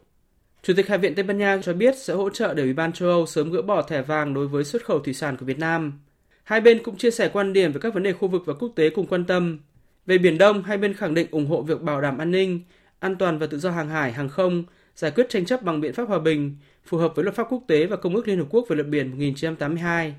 Chủ 0.63 0.73
tịch 0.77 0.87
Hạ 0.87 0.97
viện 0.97 1.15
Tây 1.15 1.23
Ban 1.23 1.37
Nha 1.37 1.59
cho 1.63 1.73
biết 1.73 1.97
sẽ 1.97 2.13
hỗ 2.13 2.29
trợ 2.29 2.53
để 2.53 2.63
Ủy 2.63 2.73
ban 2.73 2.93
châu 2.93 3.09
Âu 3.09 3.25
sớm 3.25 3.51
gỡ 3.51 3.61
bỏ 3.61 3.81
thẻ 3.81 4.01
vàng 4.01 4.33
đối 4.33 4.47
với 4.47 4.63
xuất 4.63 4.85
khẩu 4.85 4.99
thủy 4.99 5.13
sản 5.13 5.37
của 5.37 5.45
Việt 5.45 5.59
Nam. 5.59 5.99
Hai 6.43 6.61
bên 6.61 6.83
cũng 6.83 6.97
chia 6.97 7.11
sẻ 7.11 7.29
quan 7.33 7.53
điểm 7.53 7.71
về 7.71 7.79
các 7.83 7.93
vấn 7.93 8.03
đề 8.03 8.13
khu 8.13 8.27
vực 8.27 8.41
và 8.45 8.53
quốc 8.53 8.71
tế 8.75 8.89
cùng 8.89 9.07
quan 9.07 9.25
tâm. 9.25 9.59
Về 10.05 10.17
Biển 10.17 10.37
Đông, 10.37 10.63
hai 10.63 10.77
bên 10.77 10.93
khẳng 10.93 11.13
định 11.13 11.27
ủng 11.31 11.47
hộ 11.47 11.61
việc 11.61 11.81
bảo 11.81 12.01
đảm 12.01 12.17
an 12.17 12.31
ninh, 12.31 12.61
an 12.99 13.15
toàn 13.15 13.39
và 13.39 13.47
tự 13.47 13.59
do 13.59 13.71
hàng 13.71 13.89
hải, 13.89 14.11
hàng 14.11 14.29
không, 14.29 14.63
giải 14.95 15.11
quyết 15.11 15.29
tranh 15.29 15.45
chấp 15.45 15.63
bằng 15.63 15.81
biện 15.81 15.93
pháp 15.93 16.07
hòa 16.07 16.19
bình, 16.19 16.57
phù 16.85 16.97
hợp 16.97 17.15
với 17.15 17.23
luật 17.23 17.35
pháp 17.35 17.47
quốc 17.49 17.63
tế 17.67 17.85
và 17.85 17.95
Công 17.95 18.15
ước 18.15 18.27
Liên 18.27 18.37
Hợp 18.37 18.47
Quốc 18.49 18.65
về 18.69 18.75
luật 18.75 18.87
biển 18.87 19.11
1982. 19.11 20.15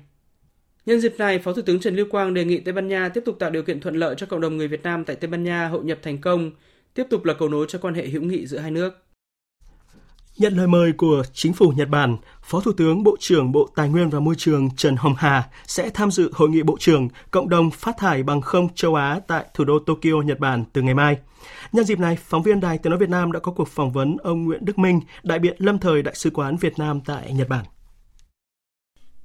Nhân 0.85 0.99
dịp 0.99 1.15
này, 1.17 1.39
Phó 1.39 1.53
Thủ 1.53 1.61
tướng 1.61 1.79
Trần 1.79 1.95
Lưu 1.95 2.05
Quang 2.09 2.33
đề 2.33 2.45
nghị 2.45 2.59
Tây 2.59 2.73
Ban 2.73 2.87
Nha 2.87 3.09
tiếp 3.09 3.23
tục 3.25 3.35
tạo 3.39 3.49
điều 3.49 3.63
kiện 3.63 3.79
thuận 3.79 3.95
lợi 3.95 4.15
cho 4.17 4.25
cộng 4.25 4.41
đồng 4.41 4.57
người 4.57 4.67
Việt 4.67 4.83
Nam 4.83 5.05
tại 5.05 5.15
Tây 5.15 5.29
Ban 5.31 5.43
Nha 5.43 5.67
hội 5.67 5.83
nhập 5.83 5.99
thành 6.01 6.21
công, 6.21 6.51
tiếp 6.93 7.03
tục 7.09 7.25
là 7.25 7.33
cầu 7.33 7.49
nối 7.49 7.65
cho 7.69 7.79
quan 7.79 7.93
hệ 7.93 8.07
hữu 8.07 8.21
nghị 8.21 8.47
giữa 8.47 8.57
hai 8.57 8.71
nước. 8.71 9.02
Nhận 10.37 10.57
lời 10.57 10.67
mời 10.67 10.93
của 10.93 11.23
chính 11.33 11.53
phủ 11.53 11.73
Nhật 11.75 11.89
Bản, 11.89 12.17
Phó 12.43 12.59
Thủ 12.59 12.71
tướng 12.77 13.03
Bộ 13.03 13.15
trưởng 13.19 13.51
Bộ 13.51 13.69
Tài 13.75 13.89
nguyên 13.89 14.09
và 14.09 14.19
Môi 14.19 14.35
trường 14.37 14.69
Trần 14.75 14.95
Hồng 14.95 15.15
Hà 15.17 15.43
sẽ 15.67 15.89
tham 15.89 16.11
dự 16.11 16.31
hội 16.33 16.49
nghị 16.49 16.63
Bộ 16.63 16.77
trưởng 16.79 17.07
Cộng 17.31 17.49
đồng 17.49 17.71
Phát 17.71 17.97
thải 17.97 18.23
bằng 18.23 18.41
không 18.41 18.73
châu 18.75 18.95
Á 18.95 19.19
tại 19.27 19.45
thủ 19.53 19.63
đô 19.63 19.79
Tokyo, 19.79 20.21
Nhật 20.25 20.39
Bản 20.39 20.63
từ 20.73 20.81
ngày 20.81 20.93
mai. 20.93 21.17
Nhân 21.71 21.85
dịp 21.85 21.99
này, 21.99 22.17
phóng 22.23 22.43
viên 22.43 22.59
Đài 22.59 22.77
Tiếng 22.77 22.91
Nói 22.91 22.99
Việt 22.99 23.09
Nam 23.09 23.31
đã 23.31 23.39
có 23.39 23.51
cuộc 23.51 23.67
phỏng 23.67 23.91
vấn 23.91 24.17
ông 24.23 24.43
Nguyễn 24.43 24.65
Đức 24.65 24.79
Minh, 24.79 25.01
đại 25.23 25.39
biện 25.39 25.55
lâm 25.59 25.79
thời 25.79 26.01
Đại 26.01 26.15
sứ 26.15 26.29
quán 26.29 26.57
Việt 26.57 26.79
Nam 26.79 27.01
tại 27.01 27.33
Nhật 27.33 27.49
Bản. 27.49 27.65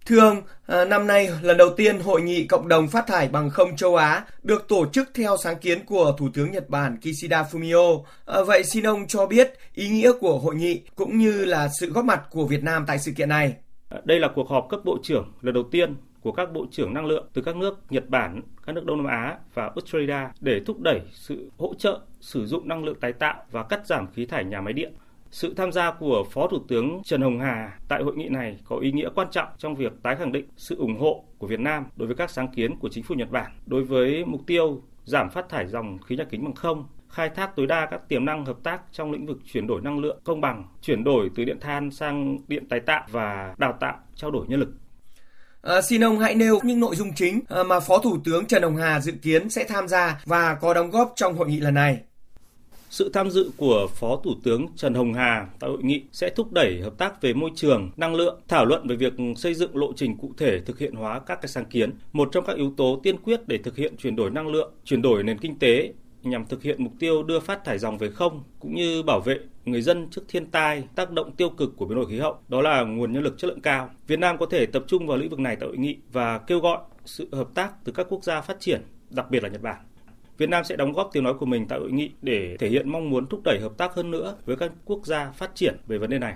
Thưa 0.09 0.21
ông, 0.21 0.43
ờ, 0.67 0.85
năm 0.85 1.07
nay 1.07 1.31
lần 1.43 1.57
đầu 1.57 1.71
tiên 1.77 2.01
Hội 2.01 2.23
nghị 2.23 2.47
Cộng 2.47 2.69
đồng 2.69 2.89
Phát 2.89 3.07
thải 3.07 3.29
bằng 3.29 3.51
không 3.51 3.77
châu 3.77 3.97
Á 3.97 4.25
được 4.43 4.69
tổ 4.69 4.87
chức 4.93 5.11
theo 5.15 5.37
sáng 5.37 5.59
kiến 5.59 5.85
của 5.87 6.15
Thủ 6.19 6.29
tướng 6.35 6.51
Nhật 6.51 6.69
Bản 6.69 6.97
Kishida 6.97 7.43
Fumio. 7.43 8.03
Ờ, 8.25 8.45
vậy 8.45 8.65
xin 8.65 8.87
ông 8.87 9.07
cho 9.07 9.27
biết 9.27 9.53
ý 9.75 9.89
nghĩa 9.89 10.13
của 10.21 10.39
hội 10.39 10.55
nghị 10.55 10.83
cũng 10.95 11.19
như 11.19 11.45
là 11.45 11.69
sự 11.81 11.91
góp 11.93 12.05
mặt 12.05 12.23
của 12.31 12.47
Việt 12.47 12.63
Nam 12.63 12.85
tại 12.87 12.99
sự 12.99 13.13
kiện 13.17 13.29
này. 13.29 13.55
Đây 14.05 14.21
là 14.21 14.29
cuộc 14.35 14.49
họp 14.49 14.67
cấp 14.71 14.81
bộ 14.85 14.99
trưởng 15.03 15.33
lần 15.41 15.55
đầu 15.55 15.65
tiên 15.71 15.97
của 16.21 16.33
các 16.33 16.53
bộ 16.53 16.67
trưởng 16.71 16.95
năng 16.95 17.07
lượng 17.07 17.27
từ 17.35 17.43
các 17.43 17.57
nước 17.57 17.79
Nhật 17.91 18.09
Bản, 18.09 18.43
các 18.67 18.73
nước 18.73 18.85
Đông 18.85 18.97
Nam 18.97 19.07
Á 19.07 19.37
và 19.55 19.63
Australia 19.63 20.29
để 20.41 20.61
thúc 20.67 20.81
đẩy 20.81 21.01
sự 21.13 21.51
hỗ 21.59 21.75
trợ 21.79 22.01
sử 22.21 22.47
dụng 22.47 22.69
năng 22.69 22.85
lượng 22.85 23.01
tái 23.01 23.13
tạo 23.13 23.45
và 23.51 23.63
cắt 23.63 23.87
giảm 23.87 24.07
khí 24.13 24.27
thải 24.27 24.45
nhà 24.45 24.61
máy 24.61 24.73
điện. 24.73 24.93
Sự 25.31 25.55
tham 25.57 25.73
gia 25.73 25.91
của 25.91 26.25
Phó 26.31 26.49
Thủ 26.49 26.59
tướng 26.69 27.01
Trần 27.05 27.23
Hồng 27.23 27.41
Hà 27.41 27.79
tại 27.89 28.03
hội 28.03 28.17
nghị 28.17 28.29
này 28.29 28.59
có 28.65 28.77
ý 28.77 28.93
nghĩa 28.93 29.09
quan 29.15 29.29
trọng 29.31 29.49
trong 29.59 29.75
việc 29.75 29.93
tái 30.03 30.17
khẳng 30.17 30.33
định 30.33 30.49
sự 30.57 30.77
ủng 30.77 30.99
hộ 30.99 31.25
của 31.39 31.47
Việt 31.47 31.61
Nam 31.61 31.87
đối 31.97 32.07
với 32.07 32.17
các 32.17 32.31
sáng 32.31 32.49
kiến 32.49 32.79
của 32.79 32.89
chính 32.89 33.05
phủ 33.05 33.15
Nhật 33.15 33.31
Bản 33.31 33.51
đối 33.67 33.85
với 33.85 34.25
mục 34.25 34.41
tiêu 34.47 34.83
giảm 35.05 35.31
phát 35.31 35.49
thải 35.49 35.67
dòng 35.67 35.99
khí 35.99 36.17
nhà 36.17 36.25
kính 36.31 36.45
bằng 36.45 36.55
không, 36.55 36.87
khai 37.09 37.29
thác 37.29 37.57
tối 37.57 37.67
đa 37.67 37.89
các 37.91 38.09
tiềm 38.09 38.25
năng 38.25 38.45
hợp 38.45 38.57
tác 38.63 38.81
trong 38.93 39.13
lĩnh 39.13 39.27
vực 39.27 39.39
chuyển 39.53 39.67
đổi 39.67 39.81
năng 39.81 39.99
lượng 39.99 40.21
công 40.25 40.41
bằng, 40.41 40.65
chuyển 40.83 41.05
đổi 41.05 41.31
từ 41.35 41.45
điện 41.45 41.61
than 41.61 41.91
sang 41.91 42.39
điện 42.49 42.69
tái 42.69 42.81
tạo 42.81 43.07
và 43.11 43.55
đào 43.59 43.75
tạo, 43.81 43.97
trao 44.15 44.31
đổi 44.31 44.47
nhân 44.49 44.61
lực. 44.61 44.69
À, 45.63 45.83
xin 45.83 46.05
ông 46.05 46.19
hãy 46.19 46.35
nêu 46.35 46.59
những 46.63 46.81
nội 46.81 46.97
dung 46.97 47.15
chính 47.15 47.41
à, 47.49 47.63
mà 47.63 47.81
Phó 47.81 47.99
Thủ 47.99 48.19
tướng 48.25 48.47
Trần 48.47 48.63
Hồng 48.63 48.77
Hà 48.77 49.01
dự 49.01 49.13
kiến 49.23 49.51
sẽ 49.51 49.65
tham 49.69 49.89
gia 49.89 50.21
và 50.25 50.55
có 50.55 50.75
đóng 50.75 50.91
góp 50.91 51.13
trong 51.17 51.35
hội 51.35 51.49
nghị 51.49 51.61
lần 51.61 51.75
này. 51.75 52.01
Sự 52.91 53.11
tham 53.13 53.31
dự 53.31 53.51
của 53.57 53.87
Phó 53.95 54.17
Thủ 54.25 54.35
tướng 54.43 54.67
Trần 54.77 54.95
Hồng 54.95 55.15
Hà 55.15 55.49
tại 55.61 55.71
hội 55.71 55.83
nghị 55.83 56.03
sẽ 56.13 56.31
thúc 56.31 56.53
đẩy 56.53 56.81
hợp 56.81 56.99
tác 56.99 57.23
về 57.23 57.33
môi 57.33 57.51
trường, 57.55 57.91
năng 57.97 58.15
lượng, 58.15 58.41
thảo 58.49 58.65
luận 58.65 58.87
về 58.89 58.97
việc 58.97 59.13
xây 59.37 59.55
dựng 59.55 59.77
lộ 59.77 59.93
trình 59.97 60.17
cụ 60.17 60.33
thể 60.37 60.61
thực 60.61 60.79
hiện 60.79 60.95
hóa 60.95 61.19
các 61.19 61.41
cái 61.43 61.49
sáng 61.49 61.65
kiến. 61.65 61.93
Một 62.13 62.29
trong 62.33 62.45
các 62.47 62.57
yếu 62.57 62.73
tố 62.77 63.01
tiên 63.03 63.17
quyết 63.19 63.49
để 63.49 63.59
thực 63.59 63.77
hiện 63.77 63.97
chuyển 63.97 64.17
đổi 64.17 64.31
năng 64.31 64.49
lượng, 64.49 64.73
chuyển 64.85 65.03
đổi 65.03 65.23
nền 65.23 65.39
kinh 65.39 65.59
tế 65.59 65.93
nhằm 66.23 66.47
thực 66.47 66.63
hiện 66.63 66.85
mục 66.85 66.93
tiêu 66.99 67.23
đưa 67.23 67.41
phát 67.41 67.65
thải 67.65 67.79
dòng 67.79 67.99
về 67.99 68.11
không 68.11 68.43
cũng 68.61 68.75
như 68.75 69.03
bảo 69.03 69.21
vệ 69.21 69.39
người 69.65 69.83
dân 69.83 70.09
trước 70.11 70.23
thiên 70.29 70.47
tai, 70.47 70.85
tác 70.95 71.11
động 71.11 71.33
tiêu 71.33 71.51
cực 71.51 71.77
của 71.77 71.87
biến 71.87 71.97
đổi 71.97 72.07
khí 72.11 72.19
hậu, 72.19 72.37
đó 72.49 72.61
là 72.61 72.83
nguồn 72.83 73.13
nhân 73.13 73.23
lực 73.23 73.39
chất 73.39 73.49
lượng 73.49 73.61
cao. 73.61 73.91
Việt 74.07 74.19
Nam 74.19 74.39
có 74.39 74.47
thể 74.47 74.67
tập 74.67 74.85
trung 74.87 75.07
vào 75.07 75.17
lĩnh 75.17 75.31
vực 75.31 75.39
này 75.39 75.57
tại 75.57 75.69
hội 75.69 75.77
nghị 75.77 75.97
và 76.13 76.39
kêu 76.39 76.61
gọi 76.61 76.79
sự 77.05 77.29
hợp 77.33 77.49
tác 77.55 77.85
từ 77.85 77.93
các 77.93 78.07
quốc 78.11 78.25
gia 78.25 78.41
phát 78.41 78.61
triển, 78.61 78.83
đặc 79.11 79.31
biệt 79.31 79.43
là 79.43 79.49
Nhật 79.49 79.63
Bản. 79.63 79.77
Việt 80.39 80.49
Nam 80.49 80.65
sẽ 80.65 80.77
đóng 80.77 80.93
góp 80.93 81.11
tiếng 81.13 81.25
nói 81.25 81.35
của 81.41 81.47
mình 81.47 81.69
tại 81.69 81.79
hội 81.79 81.93
nghị 81.93 82.11
để 82.23 82.57
thể 82.59 82.69
hiện 82.69 82.93
mong 82.93 83.11
muốn 83.11 83.27
thúc 83.27 83.41
đẩy 83.45 83.59
hợp 83.61 83.73
tác 83.79 83.95
hơn 83.95 84.11
nữa 84.11 84.37
với 84.47 84.57
các 84.57 84.71
quốc 84.85 85.07
gia 85.07 85.31
phát 85.31 85.51
triển 85.55 85.77
về 85.87 85.99
vấn 85.99 86.11
đề 86.11 86.19
này. 86.19 86.35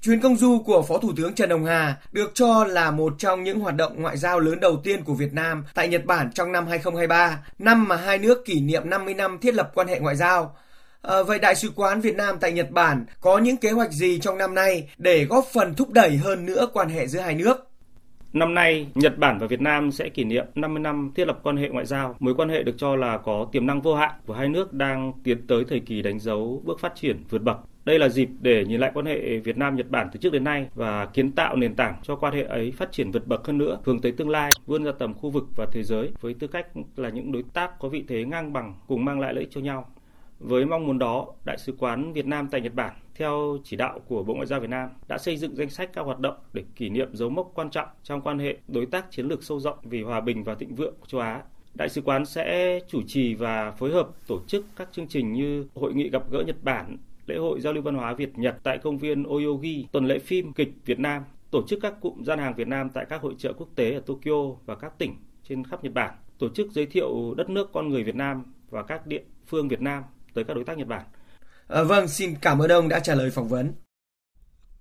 Chuyến 0.00 0.20
công 0.20 0.36
du 0.36 0.62
của 0.66 0.82
Phó 0.82 0.98
Thủ 0.98 1.12
tướng 1.16 1.34
Trần 1.34 1.50
Hồng 1.50 1.64
Hà 1.64 1.96
được 2.12 2.30
cho 2.34 2.64
là 2.64 2.90
một 2.90 3.14
trong 3.18 3.44
những 3.44 3.60
hoạt 3.60 3.76
động 3.76 4.02
ngoại 4.02 4.16
giao 4.16 4.40
lớn 4.40 4.60
đầu 4.60 4.80
tiên 4.84 5.04
của 5.04 5.14
Việt 5.14 5.32
Nam 5.32 5.64
tại 5.74 5.88
Nhật 5.88 6.04
Bản 6.04 6.30
trong 6.32 6.52
năm 6.52 6.66
2023, 6.66 7.44
năm 7.58 7.88
mà 7.88 7.96
hai 7.96 8.18
nước 8.18 8.44
kỷ 8.44 8.60
niệm 8.60 8.90
50 8.90 9.14
năm 9.14 9.38
thiết 9.38 9.54
lập 9.54 9.70
quan 9.74 9.88
hệ 9.88 10.00
ngoại 10.00 10.16
giao. 10.16 10.56
À, 11.02 11.22
vậy 11.22 11.38
Đại 11.38 11.54
sứ 11.54 11.70
quán 11.76 12.00
Việt 12.00 12.16
Nam 12.16 12.36
tại 12.40 12.52
Nhật 12.52 12.70
Bản 12.70 13.04
có 13.20 13.38
những 13.38 13.56
kế 13.56 13.70
hoạch 13.70 13.92
gì 13.92 14.18
trong 14.18 14.38
năm 14.38 14.54
nay 14.54 14.88
để 14.98 15.24
góp 15.24 15.44
phần 15.52 15.74
thúc 15.74 15.90
đẩy 15.90 16.16
hơn 16.16 16.46
nữa 16.46 16.68
quan 16.72 16.88
hệ 16.88 17.06
giữa 17.06 17.20
hai 17.20 17.34
nước? 17.34 17.67
Năm 18.32 18.54
nay, 18.54 18.86
Nhật 18.94 19.18
Bản 19.18 19.38
và 19.38 19.46
Việt 19.46 19.60
Nam 19.60 19.92
sẽ 19.92 20.08
kỷ 20.08 20.24
niệm 20.24 20.46
50 20.54 20.80
năm 20.80 21.10
thiết 21.14 21.26
lập 21.26 21.40
quan 21.42 21.56
hệ 21.56 21.68
ngoại 21.68 21.86
giao. 21.86 22.16
Mối 22.20 22.34
quan 22.34 22.48
hệ 22.48 22.62
được 22.62 22.74
cho 22.78 22.96
là 22.96 23.18
có 23.18 23.46
tiềm 23.52 23.66
năng 23.66 23.80
vô 23.80 23.94
hạn 23.94 24.10
của 24.26 24.34
hai 24.34 24.48
nước 24.48 24.72
đang 24.72 25.12
tiến 25.24 25.46
tới 25.46 25.64
thời 25.68 25.80
kỳ 25.80 26.02
đánh 26.02 26.18
dấu 26.18 26.62
bước 26.64 26.80
phát 26.80 26.92
triển 26.94 27.24
vượt 27.30 27.42
bậc. 27.42 27.56
Đây 27.84 27.98
là 27.98 28.08
dịp 28.08 28.28
để 28.40 28.64
nhìn 28.64 28.80
lại 28.80 28.90
quan 28.94 29.06
hệ 29.06 29.38
Việt 29.38 29.56
Nam 29.56 29.76
Nhật 29.76 29.90
Bản 29.90 30.08
từ 30.12 30.18
trước 30.18 30.32
đến 30.32 30.44
nay 30.44 30.68
và 30.74 31.06
kiến 31.06 31.32
tạo 31.32 31.56
nền 31.56 31.74
tảng 31.74 31.94
cho 32.02 32.16
quan 32.16 32.34
hệ 32.34 32.42
ấy 32.42 32.70
phát 32.70 32.92
triển 32.92 33.10
vượt 33.10 33.26
bậc 33.26 33.46
hơn 33.46 33.58
nữa, 33.58 33.78
hướng 33.84 34.00
tới 34.00 34.12
tương 34.12 34.30
lai, 34.30 34.50
vươn 34.66 34.84
ra 34.84 34.92
tầm 34.98 35.14
khu 35.14 35.30
vực 35.30 35.44
và 35.56 35.66
thế 35.72 35.82
giới 35.82 36.10
với 36.20 36.34
tư 36.34 36.46
cách 36.46 36.66
là 36.96 37.08
những 37.08 37.32
đối 37.32 37.44
tác 37.52 37.78
có 37.78 37.88
vị 37.88 38.04
thế 38.08 38.24
ngang 38.24 38.52
bằng 38.52 38.74
cùng 38.86 39.04
mang 39.04 39.20
lại 39.20 39.34
lợi 39.34 39.44
ích 39.44 39.52
cho 39.52 39.60
nhau. 39.60 39.90
Với 40.40 40.66
mong 40.66 40.86
muốn 40.86 40.98
đó, 40.98 41.26
Đại 41.44 41.58
sứ 41.58 41.74
quán 41.78 42.12
Việt 42.12 42.26
Nam 42.26 42.48
tại 42.50 42.60
Nhật 42.60 42.74
Bản 42.74 42.94
theo 43.18 43.58
chỉ 43.64 43.76
đạo 43.76 44.00
của 44.06 44.22
Bộ 44.22 44.34
Ngoại 44.34 44.46
giao 44.46 44.60
Việt 44.60 44.70
Nam 44.70 44.88
đã 45.08 45.18
xây 45.18 45.36
dựng 45.36 45.56
danh 45.56 45.70
sách 45.70 45.90
các 45.92 46.02
hoạt 46.02 46.18
động 46.18 46.34
để 46.52 46.64
kỷ 46.76 46.88
niệm 46.88 47.08
dấu 47.16 47.30
mốc 47.30 47.50
quan 47.54 47.70
trọng 47.70 47.88
trong 48.02 48.20
quan 48.20 48.38
hệ 48.38 48.56
đối 48.68 48.86
tác 48.86 49.10
chiến 49.10 49.26
lược 49.26 49.42
sâu 49.42 49.60
rộng 49.60 49.78
vì 49.82 50.02
hòa 50.02 50.20
bình 50.20 50.44
và 50.44 50.54
thịnh 50.54 50.74
vượng 50.74 50.94
của 51.00 51.06
châu 51.06 51.20
Á. 51.20 51.42
Đại 51.74 51.88
sứ 51.88 52.02
quán 52.02 52.26
sẽ 52.26 52.80
chủ 52.88 53.02
trì 53.06 53.34
và 53.34 53.70
phối 53.70 53.92
hợp 53.92 54.08
tổ 54.26 54.40
chức 54.46 54.66
các 54.76 54.88
chương 54.92 55.08
trình 55.08 55.32
như 55.32 55.66
hội 55.74 55.94
nghị 55.94 56.10
gặp 56.10 56.30
gỡ 56.30 56.42
Nhật 56.46 56.56
Bản, 56.62 56.96
lễ 57.26 57.36
hội 57.36 57.60
giao 57.60 57.72
lưu 57.72 57.82
văn 57.82 57.94
hóa 57.94 58.14
Việt 58.14 58.38
Nhật 58.38 58.56
tại 58.62 58.78
công 58.78 58.98
viên 58.98 59.24
Oyogi, 59.24 59.86
tuần 59.92 60.06
lễ 60.06 60.18
phim 60.18 60.52
kịch 60.52 60.72
Việt 60.84 60.98
Nam, 60.98 61.22
tổ 61.50 61.62
chức 61.68 61.78
các 61.82 62.00
cụm 62.00 62.22
gian 62.22 62.38
hàng 62.38 62.54
Việt 62.54 62.68
Nam 62.68 62.88
tại 62.88 63.06
các 63.08 63.22
hội 63.22 63.34
trợ 63.38 63.52
quốc 63.52 63.68
tế 63.74 63.92
ở 63.92 64.00
Tokyo 64.00 64.56
và 64.66 64.74
các 64.74 64.98
tỉnh 64.98 65.14
trên 65.48 65.64
khắp 65.64 65.84
Nhật 65.84 65.94
Bản, 65.94 66.14
tổ 66.38 66.48
chức 66.48 66.70
giới 66.70 66.86
thiệu 66.86 67.34
đất 67.36 67.50
nước 67.50 67.70
con 67.72 67.88
người 67.88 68.04
Việt 68.04 68.14
Nam 68.14 68.44
và 68.70 68.82
các 68.82 69.06
địa 69.06 69.22
phương 69.46 69.68
Việt 69.68 69.80
Nam 69.80 70.02
tới 70.34 70.44
các 70.44 70.54
đối 70.54 70.64
tác 70.64 70.78
Nhật 70.78 70.88
Bản. 70.88 71.02
À, 71.68 71.82
vâng, 71.82 72.08
xin 72.08 72.34
cảm 72.40 72.58
ơn 72.58 72.70
ông 72.70 72.88
đã 72.88 73.00
trả 73.00 73.14
lời 73.14 73.30
phỏng 73.30 73.48
vấn. 73.48 73.72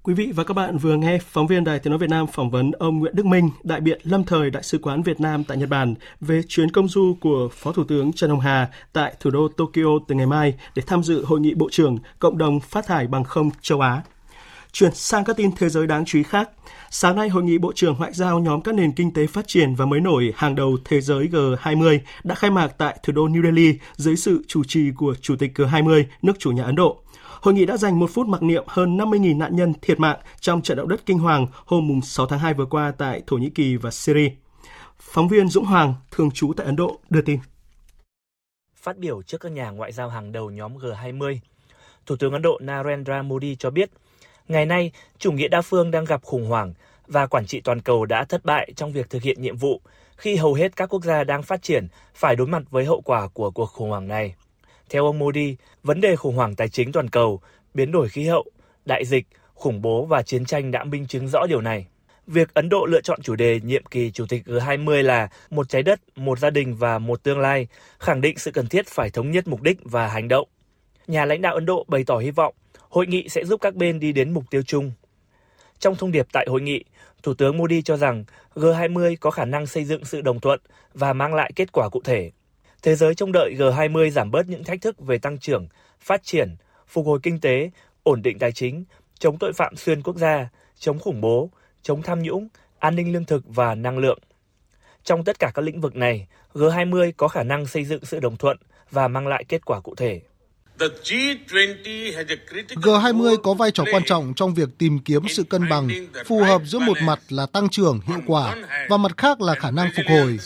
Quý 0.04 0.14
vị 0.14 0.32
và 0.36 0.44
các 0.44 0.54
bạn 0.54 0.78
vừa 0.78 0.96
nghe 0.96 1.20
phóng 1.22 1.48
viên 1.48 1.64
Đài 1.64 1.80
Tiếng 1.80 1.92
Nói 1.92 1.98
Việt 1.98 2.10
Nam 2.10 2.28
phỏng 2.28 2.50
vấn 2.50 2.72
ông 2.72 3.00
Nguyễn 3.00 3.16
Đức 3.16 3.26
Minh, 3.26 3.50
đại 3.64 3.82
biện 3.82 4.02
lâm 4.04 4.24
thời 4.24 4.50
Đại 4.50 4.64
sứ 4.64 4.78
quán 4.78 5.04
Việt 5.04 5.20
Nam 5.20 5.44
tại 5.44 5.58
Nhật 5.58 5.70
Bản 5.70 5.96
về 6.22 6.42
chuyến 6.48 6.72
công 6.72 6.88
du 6.88 7.18
của 7.22 7.50
Phó 7.52 7.72
Thủ 7.72 7.84
tướng 7.84 8.14
Trần 8.14 8.30
Hồng 8.30 8.40
Hà 8.40 8.70
tại 8.94 9.16
thủ 9.20 9.30
đô 9.30 9.48
Tokyo 9.48 10.00
từ 10.08 10.16
ngày 10.16 10.26
mai 10.26 10.54
để 10.76 10.84
tham 10.88 11.04
dự 11.04 11.26
Hội 11.26 11.40
nghị 11.40 11.54
Bộ 11.54 11.70
trưởng 11.72 11.98
Cộng 12.20 12.38
đồng 12.38 12.60
Phát 12.60 12.86
thải 12.86 13.08
bằng 13.08 13.24
không 13.24 13.50
châu 13.62 13.82
Á. 13.82 14.02
Chuyển 14.72 14.94
sang 14.94 15.24
các 15.24 15.36
tin 15.38 15.52
thế 15.56 15.70
giới 15.70 15.88
đáng 15.88 16.06
chú 16.06 16.18
ý 16.18 16.24
khác. 16.24 16.50
Sáng 16.90 17.16
nay, 17.16 17.30
Hội 17.30 17.44
nghị 17.44 17.58
Bộ 17.58 17.72
trưởng 17.76 17.96
Ngoại 17.98 18.14
giao 18.14 18.40
nhóm 18.40 18.62
các 18.62 18.76
nền 18.76 18.92
kinh 18.92 19.14
tế 19.14 19.28
phát 19.28 19.48
triển 19.48 19.76
và 19.76 19.86
mới 19.86 20.00
nổi 20.00 20.34
hàng 20.36 20.56
đầu 20.56 20.78
thế 20.86 21.02
giới 21.02 21.28
G20 21.28 22.00
đã 22.24 22.36
khai 22.36 22.52
mạc 22.52 22.68
tại 22.68 23.00
thủ 23.04 23.14
đô 23.14 23.28
New 23.28 23.44
Delhi 23.44 23.74
dưới 23.96 24.16
sự 24.16 24.44
chủ 24.48 24.64
trì 24.64 24.92
của 24.92 25.16
Chủ 25.22 25.36
tịch 25.36 25.52
G20, 25.56 26.04
nước 26.22 26.40
chủ 26.40 26.52
nhà 26.52 26.64
Ấn 26.64 26.76
Độ. 26.76 27.02
Hội 27.42 27.54
nghị 27.54 27.66
đã 27.66 27.78
dành 27.78 28.00
một 28.00 28.10
phút 28.14 28.28
mặc 28.28 28.44
niệm 28.44 28.64
hơn 28.68 28.98
50.000 28.98 29.38
nạn 29.38 29.56
nhân 29.56 29.74
thiệt 29.82 30.00
mạng 30.00 30.20
trong 30.40 30.62
trận 30.62 30.78
động 30.78 30.88
đất 30.88 31.06
kinh 31.06 31.20
hoàng 31.20 31.48
hôm 31.66 32.02
6 32.04 32.26
tháng 32.26 32.40
2 32.40 32.54
vừa 32.54 32.66
qua 32.66 32.92
tại 32.98 33.22
Thổ 33.28 33.38
Nhĩ 33.38 33.50
Kỳ 33.50 33.76
và 33.76 33.92
Syria. 33.92 34.30
Phóng 35.00 35.28
viên 35.28 35.50
Dũng 35.50 35.66
Hoàng, 35.66 35.94
thường 36.12 36.32
trú 36.32 36.54
tại 36.58 36.66
Ấn 36.66 36.76
Độ, 36.76 37.00
đưa 37.10 37.22
tin. 37.22 37.40
Phát 38.76 38.98
biểu 38.98 39.22
trước 39.22 39.38
các 39.38 39.52
nhà 39.52 39.70
ngoại 39.70 39.92
giao 39.92 40.10
hàng 40.10 40.32
đầu 40.32 40.50
nhóm 40.50 40.78
G20, 40.78 41.38
Thủ 42.06 42.16
tướng 42.16 42.34
Ấn 42.34 42.42
Độ 42.42 42.60
Narendra 42.62 43.22
Modi 43.22 43.56
cho 43.56 43.70
biết 43.70 43.90
Ngày 44.48 44.66
nay, 44.66 44.92
chủ 45.18 45.32
nghĩa 45.32 45.48
đa 45.48 45.62
phương 45.62 45.92
đang 45.92 46.06
gặp 46.06 46.24
khủng 46.24 46.46
hoảng 46.46 46.74
và 47.08 47.28
quản 47.28 47.46
trị 47.46 47.62
toàn 47.62 47.82
cầu 47.82 48.06
đã 48.06 48.26
thất 48.26 48.46
bại 48.46 48.72
trong 48.76 48.92
việc 48.92 49.10
thực 49.10 49.24
hiện 49.24 49.42
nhiệm 49.42 49.58
vụ 49.58 49.82
khi 50.18 50.36
hầu 50.36 50.54
hết 50.54 50.76
các 50.76 50.90
quốc 50.90 51.04
gia 51.04 51.24
đang 51.24 51.44
phát 51.44 51.62
triển 51.62 51.88
phải 52.16 52.36
đối 52.36 52.48
mặt 52.48 52.64
với 52.70 52.86
hậu 52.86 53.02
quả 53.02 53.28
của 53.28 53.52
cuộc 53.52 53.66
khủng 53.66 53.90
hoảng 53.90 54.08
này. 54.08 54.36
Theo 54.90 55.06
ông 55.06 55.20
Modi, 55.20 55.56
vấn 55.84 56.02
đề 56.02 56.16
khủng 56.16 56.36
hoảng 56.36 56.56
tài 56.56 56.70
chính 56.70 56.92
toàn 56.92 57.10
cầu, 57.10 57.42
biến 57.74 57.92
đổi 57.92 58.10
khí 58.10 58.24
hậu, 58.28 58.46
đại 58.86 59.06
dịch, 59.06 59.26
khủng 59.54 59.82
bố 59.82 60.06
và 60.06 60.22
chiến 60.22 60.46
tranh 60.46 60.72
đã 60.72 60.84
minh 60.84 61.08
chứng 61.08 61.28
rõ 61.28 61.46
điều 61.46 61.62
này. 61.62 61.88
Việc 62.28 62.54
Ấn 62.54 62.70
Độ 62.70 62.86
lựa 62.86 63.02
chọn 63.02 63.22
chủ 63.22 63.36
đề 63.36 63.60
nhiệm 63.64 63.86
kỳ 63.86 64.12
Chủ 64.12 64.26
tịch 64.30 64.44
G20 64.46 65.02
là 65.04 65.30
một 65.50 65.70
trái 65.70 65.84
đất, 65.84 66.00
một 66.16 66.40
gia 66.40 66.50
đình 66.50 66.76
và 66.76 67.00
một 67.00 67.24
tương 67.24 67.40
lai, 67.40 67.68
khẳng 68.00 68.22
định 68.22 68.38
sự 68.38 68.52
cần 68.52 68.68
thiết 68.68 68.88
phải 68.88 69.10
thống 69.10 69.32
nhất 69.32 69.48
mục 69.48 69.62
đích 69.62 69.78
và 69.84 70.08
hành 70.08 70.28
động. 70.28 70.48
Nhà 71.08 71.26
lãnh 71.26 71.42
đạo 71.42 71.54
Ấn 71.54 71.66
Độ 71.66 71.86
bày 71.88 72.04
tỏ 72.04 72.18
hy 72.18 72.32
vọng 72.32 72.54
hội 72.98 73.08
nghị 73.08 73.30
sẽ 73.30 73.46
giúp 73.46 73.62
các 73.62 73.76
bên 73.76 74.00
đi 74.00 74.12
đến 74.12 74.34
mục 74.34 74.44
tiêu 74.50 74.62
chung. 74.62 74.92
Trong 75.80 75.96
thông 75.96 76.12
điệp 76.12 76.28
tại 76.32 76.46
hội 76.50 76.62
nghị, 76.62 76.84
Thủ 77.24 77.34
tướng 77.34 77.58
Modi 77.58 77.82
cho 77.82 77.98
rằng 77.98 78.24
G20 78.56 79.16
có 79.20 79.32
khả 79.32 79.46
năng 79.46 79.66
xây 79.68 79.86
dựng 79.86 80.06
sự 80.06 80.22
đồng 80.22 80.40
thuận 80.40 80.60
và 80.94 81.14
mang 81.14 81.34
lại 81.34 81.52
kết 81.56 81.72
quả 81.72 81.90
cụ 81.90 82.02
thể. 82.04 82.32
Thế 82.84 82.96
giới 82.96 83.16
trông 83.16 83.32
đợi 83.32 83.54
G20 83.58 84.10
giảm 84.10 84.32
bớt 84.32 84.50
những 84.50 84.64
thách 84.64 84.82
thức 84.82 85.00
về 85.00 85.18
tăng 85.18 85.38
trưởng, 85.38 85.68
phát 86.00 86.24
triển, 86.24 86.56
phục 86.88 87.06
hồi 87.06 87.20
kinh 87.24 87.40
tế, 87.40 87.70
ổn 88.04 88.22
định 88.22 88.40
tài 88.40 88.52
chính, 88.52 88.84
chống 89.20 89.38
tội 89.40 89.54
phạm 89.54 89.76
xuyên 89.76 90.02
quốc 90.02 90.18
gia, 90.18 90.50
chống 90.80 91.00
khủng 91.00 91.22
bố, 91.22 91.50
chống 91.82 92.02
tham 92.02 92.22
nhũng, 92.22 92.48
an 92.80 92.96
ninh 92.96 93.14
lương 93.14 93.26
thực 93.26 93.44
và 93.48 93.76
năng 93.76 93.98
lượng. 93.98 94.20
Trong 95.04 95.24
tất 95.24 95.40
cả 95.40 95.52
các 95.54 95.62
lĩnh 95.62 95.82
vực 95.82 95.96
này, 95.96 96.28
G20 96.54 97.12
có 97.18 97.28
khả 97.28 97.44
năng 97.44 97.66
xây 97.66 97.84
dựng 97.84 98.06
sự 98.06 98.20
đồng 98.20 98.38
thuận 98.38 98.58
và 98.92 99.08
mang 99.08 99.28
lại 99.28 99.44
kết 99.48 99.66
quả 99.66 99.80
cụ 99.80 99.96
thể. 99.96 100.22
G20 102.76 103.38
có 103.44 103.54
vai 103.54 103.72
trò 103.72 103.84
quan 103.92 104.04
trọng 104.04 104.34
trong 104.36 104.54
việc 104.54 104.70
tìm 104.78 105.00
kiếm 105.00 105.28
sự 105.30 105.44
cân 105.44 105.70
bằng 105.70 105.90
phù 106.26 106.44
hợp 106.44 106.62
giữa 106.66 106.80
một 106.80 106.98
mặt 107.02 107.20
là 107.30 107.46
tăng 107.46 107.70
trưởng 107.70 108.00
hiệu 108.08 108.20
quả 108.28 108.56
và 108.90 108.98
mặt 108.98 109.18
khác 109.18 109.42
là 109.42 109.56
khả 109.56 109.72
năng 109.72 109.90
phục 109.96 110.06
hồi. 110.10 110.38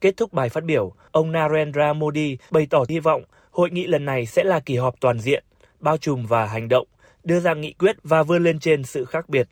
Kết 0.00 0.16
thúc 0.16 0.32
bài 0.32 0.48
phát 0.48 0.64
biểu, 0.64 0.92
ông 1.10 1.32
Narendra 1.32 1.92
Modi 1.92 2.36
bày 2.50 2.66
tỏ 2.70 2.84
hy 2.88 2.98
vọng 2.98 3.22
hội 3.50 3.70
nghị 3.70 3.86
lần 3.86 4.04
này 4.04 4.26
sẽ 4.26 4.44
là 4.44 4.60
kỳ 4.60 4.76
họp 4.76 4.94
toàn 5.00 5.20
diện, 5.20 5.44
bao 5.80 5.96
trùm 5.96 6.26
và 6.26 6.46
hành 6.46 6.68
động, 6.68 6.86
đưa 7.24 7.40
ra 7.40 7.54
nghị 7.54 7.72
quyết 7.72 7.96
và 8.02 8.22
vươn 8.22 8.44
lên 8.44 8.58
trên 8.58 8.84
sự 8.84 9.04
khác 9.04 9.28
biệt. 9.28 9.48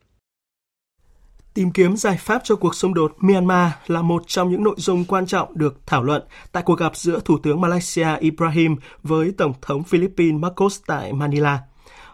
Tìm 1.54 1.70
kiếm 1.70 1.96
giải 1.96 2.16
pháp 2.16 2.42
cho 2.44 2.56
cuộc 2.56 2.74
xung 2.74 2.94
đột 2.94 3.14
Myanmar 3.18 3.72
là 3.86 4.02
một 4.02 4.22
trong 4.26 4.50
những 4.50 4.64
nội 4.64 4.74
dung 4.78 5.04
quan 5.04 5.26
trọng 5.26 5.58
được 5.58 5.80
thảo 5.86 6.02
luận 6.02 6.22
tại 6.52 6.62
cuộc 6.62 6.78
gặp 6.78 6.96
giữa 6.96 7.20
Thủ 7.24 7.38
tướng 7.42 7.60
Malaysia 7.60 8.08
Ibrahim 8.20 8.76
với 9.02 9.32
Tổng 9.38 9.52
thống 9.62 9.82
Philippines 9.82 10.40
Marcos 10.40 10.80
tại 10.86 11.12
Manila. 11.12 11.58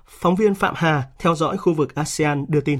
Phóng 0.06 0.36
viên 0.36 0.54
Phạm 0.54 0.74
Hà 0.76 1.02
theo 1.18 1.34
dõi 1.34 1.56
khu 1.56 1.74
vực 1.74 1.94
ASEAN 1.94 2.44
đưa 2.48 2.60
tin. 2.60 2.78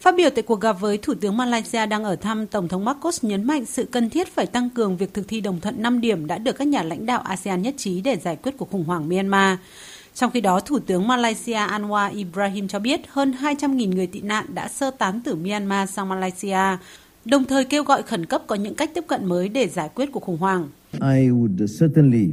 Phát 0.00 0.14
biểu 0.16 0.30
tại 0.30 0.42
cuộc 0.42 0.60
gặp 0.60 0.72
với 0.72 0.98
Thủ 0.98 1.14
tướng 1.20 1.36
Malaysia 1.36 1.86
đang 1.86 2.04
ở 2.04 2.16
thăm, 2.16 2.46
Tổng 2.46 2.68
thống 2.68 2.84
Marcos 2.84 3.24
nhấn 3.24 3.44
mạnh 3.44 3.64
sự 3.64 3.88
cần 3.92 4.10
thiết 4.10 4.34
phải 4.34 4.46
tăng 4.46 4.70
cường 4.70 4.96
việc 4.96 5.14
thực 5.14 5.28
thi 5.28 5.40
đồng 5.40 5.60
thuận 5.60 5.82
5 5.82 6.00
điểm 6.00 6.26
đã 6.26 6.38
được 6.38 6.52
các 6.52 6.68
nhà 6.68 6.82
lãnh 6.82 7.06
đạo 7.06 7.20
ASEAN 7.20 7.62
nhất 7.62 7.74
trí 7.78 8.00
để 8.00 8.16
giải 8.16 8.36
quyết 8.36 8.54
cuộc 8.58 8.70
khủng 8.70 8.84
hoảng 8.84 9.08
Myanmar. 9.08 9.58
Trong 10.16 10.30
khi 10.30 10.40
đó, 10.40 10.60
Thủ 10.60 10.78
tướng 10.78 11.08
Malaysia 11.08 11.54
Anwar 11.54 12.14
Ibrahim 12.14 12.68
cho 12.68 12.78
biết 12.78 13.00
hơn 13.08 13.34
200.000 13.40 13.94
người 13.94 14.06
tị 14.06 14.20
nạn 14.20 14.46
đã 14.54 14.68
sơ 14.68 14.90
tán 14.90 15.20
từ 15.24 15.34
Myanmar 15.34 15.90
sang 15.90 16.08
Malaysia, 16.08 16.76
đồng 17.24 17.44
thời 17.44 17.64
kêu 17.64 17.84
gọi 17.84 18.02
khẩn 18.02 18.26
cấp 18.26 18.42
có 18.46 18.54
những 18.54 18.74
cách 18.74 18.90
tiếp 18.94 19.04
cận 19.08 19.26
mới 19.26 19.48
để 19.48 19.68
giải 19.68 19.88
quyết 19.94 20.12
cuộc 20.12 20.22
khủng 20.22 20.38
hoảng. 20.38 20.68
I 20.92 21.28
would 21.28 21.66
certainly 21.80 22.28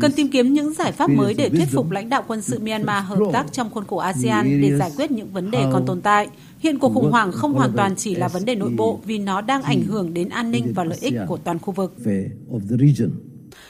Cần 0.00 0.12
tìm 0.16 0.28
kiếm 0.28 0.52
những 0.52 0.72
giải 0.72 0.92
pháp 0.92 1.10
mới 1.10 1.34
để 1.34 1.48
thuyết 1.48 1.68
phục 1.72 1.90
lãnh 1.90 2.08
đạo 2.08 2.24
quân 2.26 2.42
sự 2.42 2.58
Myanmar 2.58 3.04
hợp 3.04 3.18
tác 3.32 3.52
trong 3.52 3.70
khuôn 3.70 3.84
khổ 3.84 3.96
ASEAN 3.96 4.62
để 4.62 4.78
giải 4.78 4.90
quyết 4.96 5.10
những 5.10 5.32
vấn 5.32 5.50
đề 5.50 5.64
còn 5.72 5.86
tồn 5.86 6.00
tại. 6.00 6.28
Hiện 6.58 6.78
cuộc 6.78 6.94
khủng 6.94 7.10
hoảng 7.10 7.32
không 7.32 7.52
hoàn 7.52 7.72
toàn 7.76 7.96
chỉ 7.96 8.14
là 8.14 8.28
vấn 8.28 8.44
đề 8.44 8.54
nội 8.54 8.70
bộ 8.76 9.00
vì 9.04 9.18
nó 9.18 9.40
đang 9.40 9.62
ảnh 9.62 9.82
hưởng 9.82 10.14
đến 10.14 10.28
an 10.28 10.50
ninh 10.50 10.72
và 10.74 10.84
lợi 10.84 10.98
ích 11.00 11.14
của 11.28 11.36
toàn 11.36 11.58
khu 11.58 11.72
vực. 11.72 11.94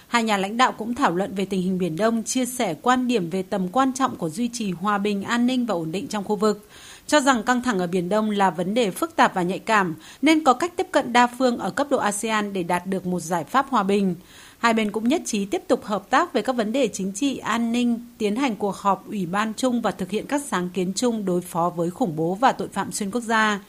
Hai 0.09 0.23
nhà 0.23 0.37
lãnh 0.37 0.57
đạo 0.57 0.73
cũng 0.73 0.95
thảo 0.95 1.17
luận 1.17 1.35
về 1.35 1.45
tình 1.45 1.63
hình 1.63 1.79
Biển 1.79 1.97
Đông, 1.97 2.25
chia 2.25 2.47
sẻ 2.47 2.75
quan 2.83 3.09
điểm 3.09 3.31
về 3.31 3.43
tầm 3.43 3.69
quan 3.69 3.93
trọng 3.93 4.17
của 4.17 4.29
duy 4.29 4.49
trì 4.53 4.71
hòa 4.71 4.99
bình, 4.99 5.23
an 5.23 5.47
ninh 5.47 5.67
và 5.67 5.75
ổn 5.75 5.93
định 5.93 6.09
trong 6.09 6.25
khu 6.25 6.37
vực 6.37 6.69
cho 7.07 7.21
rằng 7.21 7.43
căng 7.43 7.63
thẳng 7.63 7.79
ở 7.79 7.87
Biển 7.87 8.09
Đông 8.09 8.31
là 8.31 8.51
vấn 8.51 8.75
đề 8.75 8.91
phức 8.91 9.17
tạp 9.17 9.35
và 9.35 9.43
nhạy 9.43 9.59
cảm, 9.59 9.95
nên 10.23 10.45
có 10.45 10.53
cách 10.53 10.73
tiếp 10.77 10.87
cận 10.91 11.13
đa 11.13 11.27
phương 11.27 11.59
ở 11.59 11.71
cấp 11.71 11.87
độ 11.91 11.99
ASEAN 11.99 12.53
để 12.53 12.63
đạt 12.63 12.87
được 12.87 13.07
một 13.07 13.21
giải 13.21 13.45
pháp 13.45 13.67
hòa 13.71 13.83
bình. 13.83 14.15
Hai 14.59 14.75
bên 14.75 14.91
cũng 14.93 15.09
nhất 15.09 15.23
trí 15.27 15.45
tiếp 15.45 15.63
tục 15.69 15.85
hợp 15.85 16.11
tác 16.11 16.33
về 16.33 16.43
các 16.43 16.57
vấn 16.57 16.73
đề 16.73 16.89
chính 16.89 17.13
trị, 17.13 17.39
an 17.39 17.73
ninh, 17.73 18.07
tiến 18.19 18.37
hành 18.37 18.57
cuộc 18.57 18.77
họp 18.77 19.09
ủy 19.09 19.27
ban 19.27 19.53
chung 19.57 19.83
và 19.83 19.91
thực 19.91 20.11
hiện 20.11 20.27
các 20.27 20.43
sáng 20.49 20.69
kiến 20.69 20.93
chung 20.97 21.25
đối 21.25 21.41
phó 21.41 21.73
với 21.77 21.91
khủng 21.91 22.17
bố 22.17 22.35
và 22.35 22.53
tội 22.53 22.69
phạm 22.69 22.93
xuyên 22.93 23.11
quốc 23.11 23.21
gia. 23.21 23.61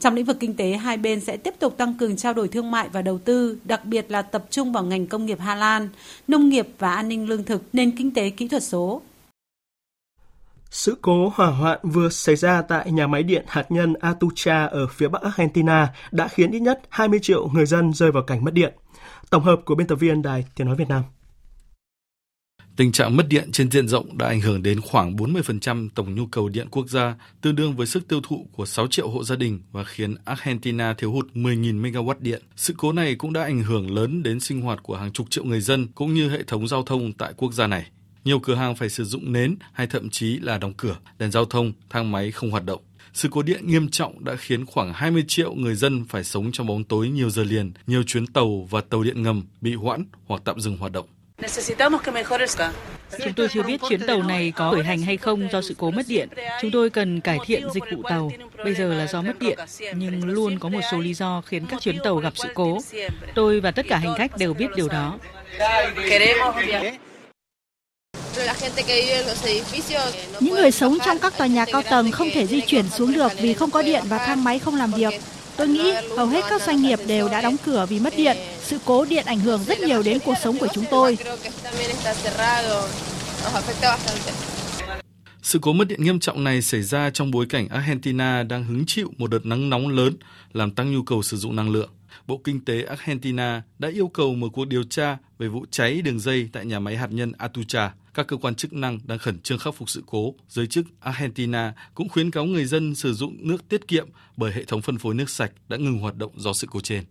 Trong 0.00 0.14
lĩnh 0.14 0.24
vực 0.24 0.36
kinh 0.40 0.56
tế, 0.56 0.72
hai 0.72 0.96
bên 0.96 1.20
sẽ 1.20 1.36
tiếp 1.36 1.54
tục 1.58 1.76
tăng 1.76 1.94
cường 1.94 2.16
trao 2.16 2.34
đổi 2.34 2.48
thương 2.48 2.70
mại 2.70 2.88
và 2.88 3.02
đầu 3.02 3.18
tư, 3.18 3.58
đặc 3.64 3.84
biệt 3.84 4.10
là 4.10 4.22
tập 4.22 4.44
trung 4.50 4.72
vào 4.72 4.84
ngành 4.84 5.06
công 5.06 5.26
nghiệp 5.26 5.38
Hà 5.40 5.54
Lan, 5.54 5.88
nông 6.28 6.48
nghiệp 6.48 6.68
và 6.78 6.94
an 6.94 7.08
ninh 7.08 7.28
lương 7.28 7.44
thực, 7.44 7.62
nền 7.72 7.96
kinh 7.96 8.14
tế 8.14 8.30
kỹ 8.30 8.48
thuật 8.48 8.62
số. 8.62 9.02
Sự 10.70 10.96
cố 11.02 11.32
hỏa 11.34 11.50
hoạn 11.50 11.78
vừa 11.82 12.08
xảy 12.08 12.36
ra 12.36 12.62
tại 12.62 12.92
nhà 12.92 13.06
máy 13.06 13.22
điện 13.22 13.44
hạt 13.48 13.66
nhân 13.68 13.94
Atucha 13.94 14.64
ở 14.66 14.86
phía 14.86 15.08
bắc 15.08 15.22
Argentina 15.22 15.92
đã 16.10 16.28
khiến 16.28 16.50
ít 16.50 16.60
nhất 16.60 16.80
20 16.88 17.18
triệu 17.22 17.48
người 17.48 17.66
dân 17.66 17.92
rơi 17.92 18.12
vào 18.12 18.22
cảnh 18.22 18.44
mất 18.44 18.54
điện. 18.54 18.74
Tổng 19.30 19.42
hợp 19.42 19.60
của 19.64 19.74
biên 19.74 19.86
tập 19.86 19.94
viên 19.94 20.22
Đài 20.22 20.44
Tiếng 20.54 20.66
Nói 20.66 20.76
Việt 20.76 20.88
Nam. 20.88 21.02
Tình 22.80 22.92
trạng 22.92 23.16
mất 23.16 23.28
điện 23.28 23.52
trên 23.52 23.70
diện 23.70 23.88
rộng 23.88 24.18
đã 24.18 24.26
ảnh 24.26 24.40
hưởng 24.40 24.62
đến 24.62 24.80
khoảng 24.80 25.16
40% 25.16 25.88
tổng 25.94 26.14
nhu 26.14 26.26
cầu 26.26 26.48
điện 26.48 26.68
quốc 26.70 26.88
gia, 26.88 27.14
tương 27.40 27.56
đương 27.56 27.76
với 27.76 27.86
sức 27.86 28.08
tiêu 28.08 28.20
thụ 28.22 28.46
của 28.52 28.66
6 28.66 28.86
triệu 28.86 29.08
hộ 29.08 29.24
gia 29.24 29.36
đình 29.36 29.60
và 29.72 29.84
khiến 29.84 30.14
Argentina 30.24 30.94
thiếu 30.94 31.12
hụt 31.12 31.26
10.000 31.34 31.80
MW 31.80 32.14
điện. 32.18 32.42
Sự 32.56 32.74
cố 32.78 32.92
này 32.92 33.14
cũng 33.14 33.32
đã 33.32 33.42
ảnh 33.42 33.62
hưởng 33.62 33.94
lớn 33.94 34.22
đến 34.22 34.40
sinh 34.40 34.60
hoạt 34.60 34.82
của 34.82 34.96
hàng 34.96 35.12
chục 35.12 35.30
triệu 35.30 35.44
người 35.44 35.60
dân 35.60 35.86
cũng 35.94 36.14
như 36.14 36.30
hệ 36.30 36.42
thống 36.42 36.68
giao 36.68 36.82
thông 36.82 37.12
tại 37.12 37.32
quốc 37.36 37.52
gia 37.52 37.66
này. 37.66 37.86
Nhiều 38.24 38.38
cửa 38.38 38.54
hàng 38.54 38.76
phải 38.76 38.88
sử 38.88 39.04
dụng 39.04 39.32
nến 39.32 39.56
hay 39.72 39.86
thậm 39.86 40.10
chí 40.10 40.38
là 40.38 40.58
đóng 40.58 40.74
cửa, 40.76 40.96
đèn 41.18 41.30
giao 41.30 41.44
thông, 41.44 41.72
thang 41.90 42.12
máy 42.12 42.30
không 42.30 42.50
hoạt 42.50 42.64
động. 42.64 42.80
Sự 43.12 43.28
cố 43.30 43.42
điện 43.42 43.66
nghiêm 43.66 43.88
trọng 43.88 44.24
đã 44.24 44.36
khiến 44.36 44.66
khoảng 44.66 44.92
20 44.92 45.24
triệu 45.28 45.54
người 45.54 45.74
dân 45.74 46.04
phải 46.08 46.24
sống 46.24 46.52
trong 46.52 46.66
bóng 46.66 46.84
tối 46.84 47.08
nhiều 47.08 47.30
giờ 47.30 47.44
liền, 47.44 47.72
nhiều 47.86 48.02
chuyến 48.02 48.26
tàu 48.26 48.68
và 48.70 48.80
tàu 48.80 49.02
điện 49.02 49.22
ngầm 49.22 49.42
bị 49.60 49.74
hoãn 49.74 50.04
hoặc 50.26 50.42
tạm 50.44 50.60
dừng 50.60 50.76
hoạt 50.76 50.92
động. 50.92 51.06
Chúng 53.24 53.32
tôi 53.36 53.48
chưa 53.52 53.62
biết 53.62 53.80
chuyến 53.88 54.06
tàu 54.06 54.22
này 54.22 54.52
có 54.56 54.70
khởi 54.70 54.84
hành 54.84 55.02
hay 55.02 55.16
không 55.16 55.48
do 55.52 55.60
sự 55.62 55.74
cố 55.78 55.90
mất 55.90 56.02
điện. 56.08 56.28
Chúng 56.60 56.70
tôi 56.70 56.90
cần 56.90 57.20
cải 57.20 57.38
thiện 57.46 57.70
dịch 57.74 57.84
vụ 57.92 58.02
tàu. 58.08 58.32
Bây 58.64 58.74
giờ 58.74 58.94
là 58.94 59.06
do 59.06 59.22
mất 59.22 59.38
điện, 59.38 59.58
nhưng 59.94 60.24
luôn 60.24 60.58
có 60.58 60.68
một 60.68 60.80
số 60.92 60.98
lý 60.98 61.14
do 61.14 61.42
khiến 61.46 61.66
các 61.70 61.80
chuyến 61.80 61.98
tàu 62.04 62.16
gặp 62.16 62.32
sự 62.36 62.48
cố. 62.54 62.78
Tôi 63.34 63.60
và 63.60 63.70
tất 63.70 63.86
cả 63.88 63.96
hành 63.96 64.14
khách 64.18 64.36
đều 64.36 64.54
biết 64.54 64.66
điều 64.76 64.88
đó. 64.88 65.18
Những 70.40 70.54
người 70.54 70.70
sống 70.70 70.98
trong 71.04 71.18
các 71.18 71.38
tòa 71.38 71.46
nhà 71.46 71.64
cao 71.72 71.82
tầng 71.82 72.10
không 72.10 72.30
thể 72.32 72.46
di 72.46 72.60
chuyển 72.60 72.88
xuống 72.88 73.12
được 73.12 73.32
vì 73.40 73.54
không 73.54 73.70
có 73.70 73.82
điện 73.82 74.02
và 74.08 74.18
thang 74.18 74.44
máy 74.44 74.58
không 74.58 74.76
làm 74.76 74.92
việc. 74.92 75.14
Tôi 75.60 75.68
nghĩ 75.68 75.92
hầu 76.16 76.26
hết 76.26 76.44
các 76.50 76.62
doanh 76.62 76.82
nghiệp 76.82 76.98
đều 77.06 77.28
đã 77.28 77.40
đóng 77.40 77.56
cửa 77.64 77.86
vì 77.88 78.00
mất 78.00 78.14
điện. 78.16 78.36
Sự 78.62 78.78
cố 78.84 79.04
điện 79.04 79.24
ảnh 79.26 79.40
hưởng 79.40 79.64
rất 79.64 79.80
nhiều 79.80 80.02
đến 80.02 80.18
cuộc 80.24 80.34
sống 80.42 80.58
của 80.58 80.66
chúng 80.74 80.84
tôi. 80.90 81.18
Sự 85.42 85.58
cố 85.62 85.72
mất 85.72 85.88
điện 85.88 86.02
nghiêm 86.02 86.20
trọng 86.20 86.44
này 86.44 86.62
xảy 86.62 86.82
ra 86.82 87.10
trong 87.10 87.30
bối 87.30 87.46
cảnh 87.48 87.68
Argentina 87.68 88.42
đang 88.42 88.64
hứng 88.64 88.84
chịu 88.86 89.12
một 89.18 89.30
đợt 89.30 89.46
nắng 89.46 89.70
nóng 89.70 89.88
lớn, 89.88 90.16
làm 90.52 90.70
tăng 90.70 90.92
nhu 90.92 91.02
cầu 91.02 91.22
sử 91.22 91.36
dụng 91.36 91.56
năng 91.56 91.70
lượng. 91.70 91.90
Bộ 92.26 92.40
Kinh 92.44 92.64
tế 92.64 92.82
Argentina 92.82 93.62
đã 93.78 93.88
yêu 93.88 94.08
cầu 94.08 94.34
một 94.34 94.48
cuộc 94.52 94.64
điều 94.64 94.82
tra 94.82 95.18
về 95.38 95.48
vụ 95.48 95.64
cháy 95.70 96.02
đường 96.02 96.20
dây 96.20 96.48
tại 96.52 96.66
nhà 96.66 96.80
máy 96.80 96.96
hạt 96.96 97.08
nhân 97.10 97.32
Atucha. 97.38 97.92
Các 98.14 98.26
cơ 98.26 98.36
quan 98.36 98.54
chức 98.54 98.72
năng 98.72 98.98
đang 99.04 99.18
khẩn 99.18 99.40
trương 99.40 99.58
khắc 99.58 99.74
phục 99.74 99.90
sự 99.90 100.02
cố. 100.06 100.34
Giới 100.48 100.66
chức 100.66 100.86
Argentina 101.00 101.74
cũng 101.94 102.08
khuyến 102.08 102.30
cáo 102.30 102.44
người 102.44 102.64
dân 102.64 102.94
sử 102.94 103.14
dụng 103.14 103.36
nước 103.48 103.68
tiết 103.68 103.88
kiệm 103.88 104.08
bởi 104.36 104.52
hệ 104.52 104.64
thống 104.64 104.82
phân 104.82 104.98
phối 104.98 105.14
nước 105.14 105.30
sạch 105.30 105.52
đã 105.68 105.76
ngừng 105.76 105.98
hoạt 105.98 106.16
động 106.16 106.32
do 106.36 106.52
sự 106.52 106.66
cố 106.70 106.80
trên. 106.80 107.04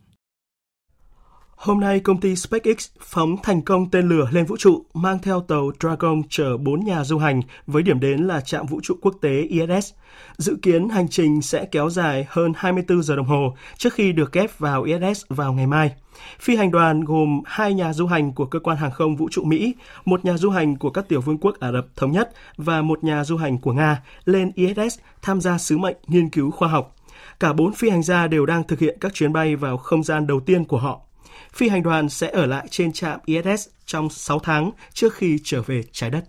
Hôm 1.59 1.79
nay, 1.79 1.99
công 1.99 2.19
ty 2.19 2.35
SpaceX 2.35 2.89
phóng 2.99 3.35
thành 3.43 3.61
công 3.61 3.89
tên 3.91 4.09
lửa 4.09 4.29
lên 4.31 4.45
vũ 4.45 4.57
trụ 4.57 4.85
mang 4.93 5.19
theo 5.19 5.41
tàu 5.41 5.71
Dragon 5.79 6.21
chở 6.29 6.57
4 6.57 6.85
nhà 6.85 7.03
du 7.03 7.17
hành 7.17 7.41
với 7.67 7.83
điểm 7.83 7.99
đến 7.99 8.19
là 8.19 8.41
trạm 8.41 8.65
vũ 8.65 8.79
trụ 8.83 8.95
quốc 9.01 9.15
tế 9.21 9.41
ISS. 9.41 9.93
Dự 10.37 10.57
kiến 10.61 10.89
hành 10.89 11.07
trình 11.07 11.41
sẽ 11.41 11.65
kéo 11.65 11.89
dài 11.89 12.25
hơn 12.29 12.53
24 12.55 13.03
giờ 13.03 13.15
đồng 13.15 13.25
hồ 13.25 13.55
trước 13.77 13.93
khi 13.93 14.11
được 14.11 14.31
ghép 14.31 14.59
vào 14.59 14.83
ISS 14.83 15.25
vào 15.29 15.53
ngày 15.53 15.67
mai. 15.67 15.91
Phi 16.39 16.55
hành 16.55 16.71
đoàn 16.71 17.03
gồm 17.03 17.41
hai 17.45 17.73
nhà 17.73 17.93
du 17.93 18.07
hành 18.07 18.33
của 18.33 18.45
cơ 18.45 18.59
quan 18.59 18.77
hàng 18.77 18.91
không 18.91 19.15
vũ 19.15 19.29
trụ 19.31 19.43
Mỹ, 19.43 19.75
một 20.05 20.25
nhà 20.25 20.37
du 20.37 20.49
hành 20.49 20.77
của 20.77 20.89
các 20.89 21.07
tiểu 21.07 21.21
vương 21.21 21.37
quốc 21.37 21.59
Ả 21.59 21.71
Rập 21.71 21.85
Thống 21.95 22.11
Nhất 22.11 22.31
và 22.57 22.81
một 22.81 23.03
nhà 23.03 23.23
du 23.23 23.37
hành 23.37 23.57
của 23.57 23.73
Nga 23.73 24.03
lên 24.25 24.51
ISS 24.55 24.99
tham 25.21 25.41
gia 25.41 25.57
sứ 25.57 25.77
mệnh 25.77 25.97
nghiên 26.07 26.29
cứu 26.29 26.51
khoa 26.51 26.69
học. 26.69 26.95
Cả 27.39 27.53
bốn 27.53 27.73
phi 27.73 27.89
hành 27.89 28.03
gia 28.03 28.27
đều 28.27 28.45
đang 28.45 28.63
thực 28.63 28.79
hiện 28.79 28.97
các 29.01 29.13
chuyến 29.13 29.33
bay 29.33 29.55
vào 29.55 29.77
không 29.77 30.03
gian 30.03 30.27
đầu 30.27 30.39
tiên 30.39 30.65
của 30.65 30.77
họ. 30.77 31.08
Phi 31.53 31.69
hành 31.69 31.83
đoàn 31.83 32.09
sẽ 32.09 32.29
ở 32.29 32.45
lại 32.45 32.67
trên 32.69 32.93
trạm 32.93 33.19
ISS 33.25 33.69
trong 33.85 34.09
6 34.09 34.39
tháng 34.39 34.71
trước 34.93 35.13
khi 35.13 35.39
trở 35.43 35.61
về 35.61 35.83
trái 35.91 36.09
đất. 36.09 36.23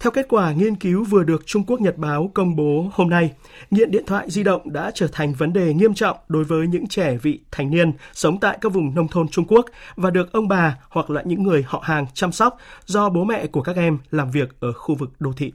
Theo 0.00 0.10
kết 0.10 0.26
quả 0.28 0.52
nghiên 0.52 0.76
cứu 0.76 1.04
vừa 1.04 1.22
được 1.22 1.46
Trung 1.46 1.64
Quốc 1.64 1.80
Nhật 1.80 1.96
Báo 1.96 2.30
công 2.34 2.56
bố 2.56 2.90
hôm 2.92 3.10
nay, 3.10 3.32
nghiện 3.70 3.90
điện 3.90 4.04
thoại 4.06 4.30
di 4.30 4.42
động 4.42 4.72
đã 4.72 4.90
trở 4.94 5.06
thành 5.12 5.34
vấn 5.34 5.52
đề 5.52 5.74
nghiêm 5.74 5.94
trọng 5.94 6.16
đối 6.28 6.44
với 6.44 6.66
những 6.66 6.86
trẻ 6.86 7.16
vị 7.22 7.40
thành 7.50 7.70
niên 7.70 7.92
sống 8.12 8.40
tại 8.40 8.58
các 8.60 8.72
vùng 8.72 8.94
nông 8.94 9.08
thôn 9.08 9.28
Trung 9.28 9.44
Quốc 9.48 9.66
và 9.96 10.10
được 10.10 10.32
ông 10.32 10.48
bà 10.48 10.76
hoặc 10.88 11.10
là 11.10 11.22
những 11.22 11.42
người 11.42 11.64
họ 11.66 11.82
hàng 11.84 12.06
chăm 12.14 12.32
sóc 12.32 12.58
do 12.86 13.08
bố 13.08 13.24
mẹ 13.24 13.46
của 13.46 13.62
các 13.62 13.76
em 13.76 13.98
làm 14.10 14.30
việc 14.30 14.60
ở 14.60 14.72
khu 14.72 14.94
vực 14.94 15.10
đô 15.18 15.32
thị. 15.32 15.52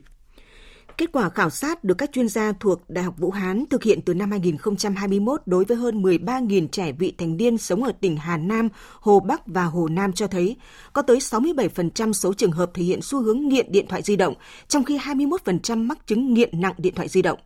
Kết 0.98 1.12
quả 1.12 1.28
khảo 1.28 1.50
sát 1.50 1.84
được 1.84 1.94
các 1.98 2.12
chuyên 2.12 2.28
gia 2.28 2.52
thuộc 2.52 2.90
Đại 2.90 3.04
học 3.04 3.14
Vũ 3.18 3.30
Hán 3.30 3.64
thực 3.70 3.82
hiện 3.82 4.00
từ 4.02 4.14
năm 4.14 4.30
2021 4.30 5.42
đối 5.46 5.64
với 5.64 5.76
hơn 5.76 6.02
13.000 6.02 6.68
trẻ 6.68 6.92
vị 6.92 7.14
thành 7.18 7.36
niên 7.36 7.58
sống 7.58 7.84
ở 7.84 7.92
tỉnh 8.00 8.16
Hà 8.16 8.36
Nam, 8.36 8.68
Hồ 9.00 9.20
Bắc 9.20 9.46
và 9.46 9.64
Hồ 9.64 9.88
Nam 9.88 10.12
cho 10.12 10.26
thấy 10.26 10.56
có 10.92 11.02
tới 11.02 11.18
67% 11.18 12.12
số 12.12 12.34
trường 12.34 12.52
hợp 12.52 12.70
thể 12.74 12.82
hiện 12.82 13.02
xu 13.02 13.22
hướng 13.22 13.48
nghiện 13.48 13.72
điện 13.72 13.86
thoại 13.88 14.02
di 14.02 14.16
động, 14.16 14.34
trong 14.68 14.84
khi 14.84 14.98
21% 14.98 15.86
mắc 15.86 16.06
chứng 16.06 16.34
nghiện 16.34 16.60
nặng 16.60 16.74
điện 16.78 16.94
thoại 16.94 17.08
di 17.08 17.22
động. 17.22 17.38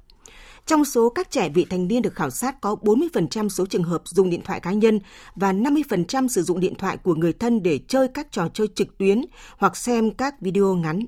Trong 0.67 0.85
số 0.85 1.09
các 1.09 1.31
trẻ 1.31 1.49
vị 1.49 1.67
thành 1.71 1.89
niên 1.89 2.03
được 2.03 2.15
khảo 2.15 2.31
sát 2.31 2.61
có 2.61 2.77
40% 2.83 3.49
số 3.49 3.67
trường 3.67 3.85
hợp 3.85 4.03
dùng 4.05 4.31
điện 4.31 4.41
thoại 4.45 4.61
cá 4.61 4.73
nhân 4.73 5.01
và 5.35 5.53
50% 5.53 6.29
sử 6.29 6.43
dụng 6.43 6.61
điện 6.61 6.75
thoại 6.75 6.97
của 6.97 7.15
người 7.15 7.33
thân 7.33 7.63
để 7.63 7.79
chơi 7.89 8.09
các 8.09 8.33
trò 8.33 8.49
chơi 8.55 8.69
trực 8.75 8.99
tuyến 8.99 9.25
hoặc 9.57 9.77
xem 9.77 10.11
các 10.11 10.41
video 10.41 10.75
ngắn. 10.75 11.07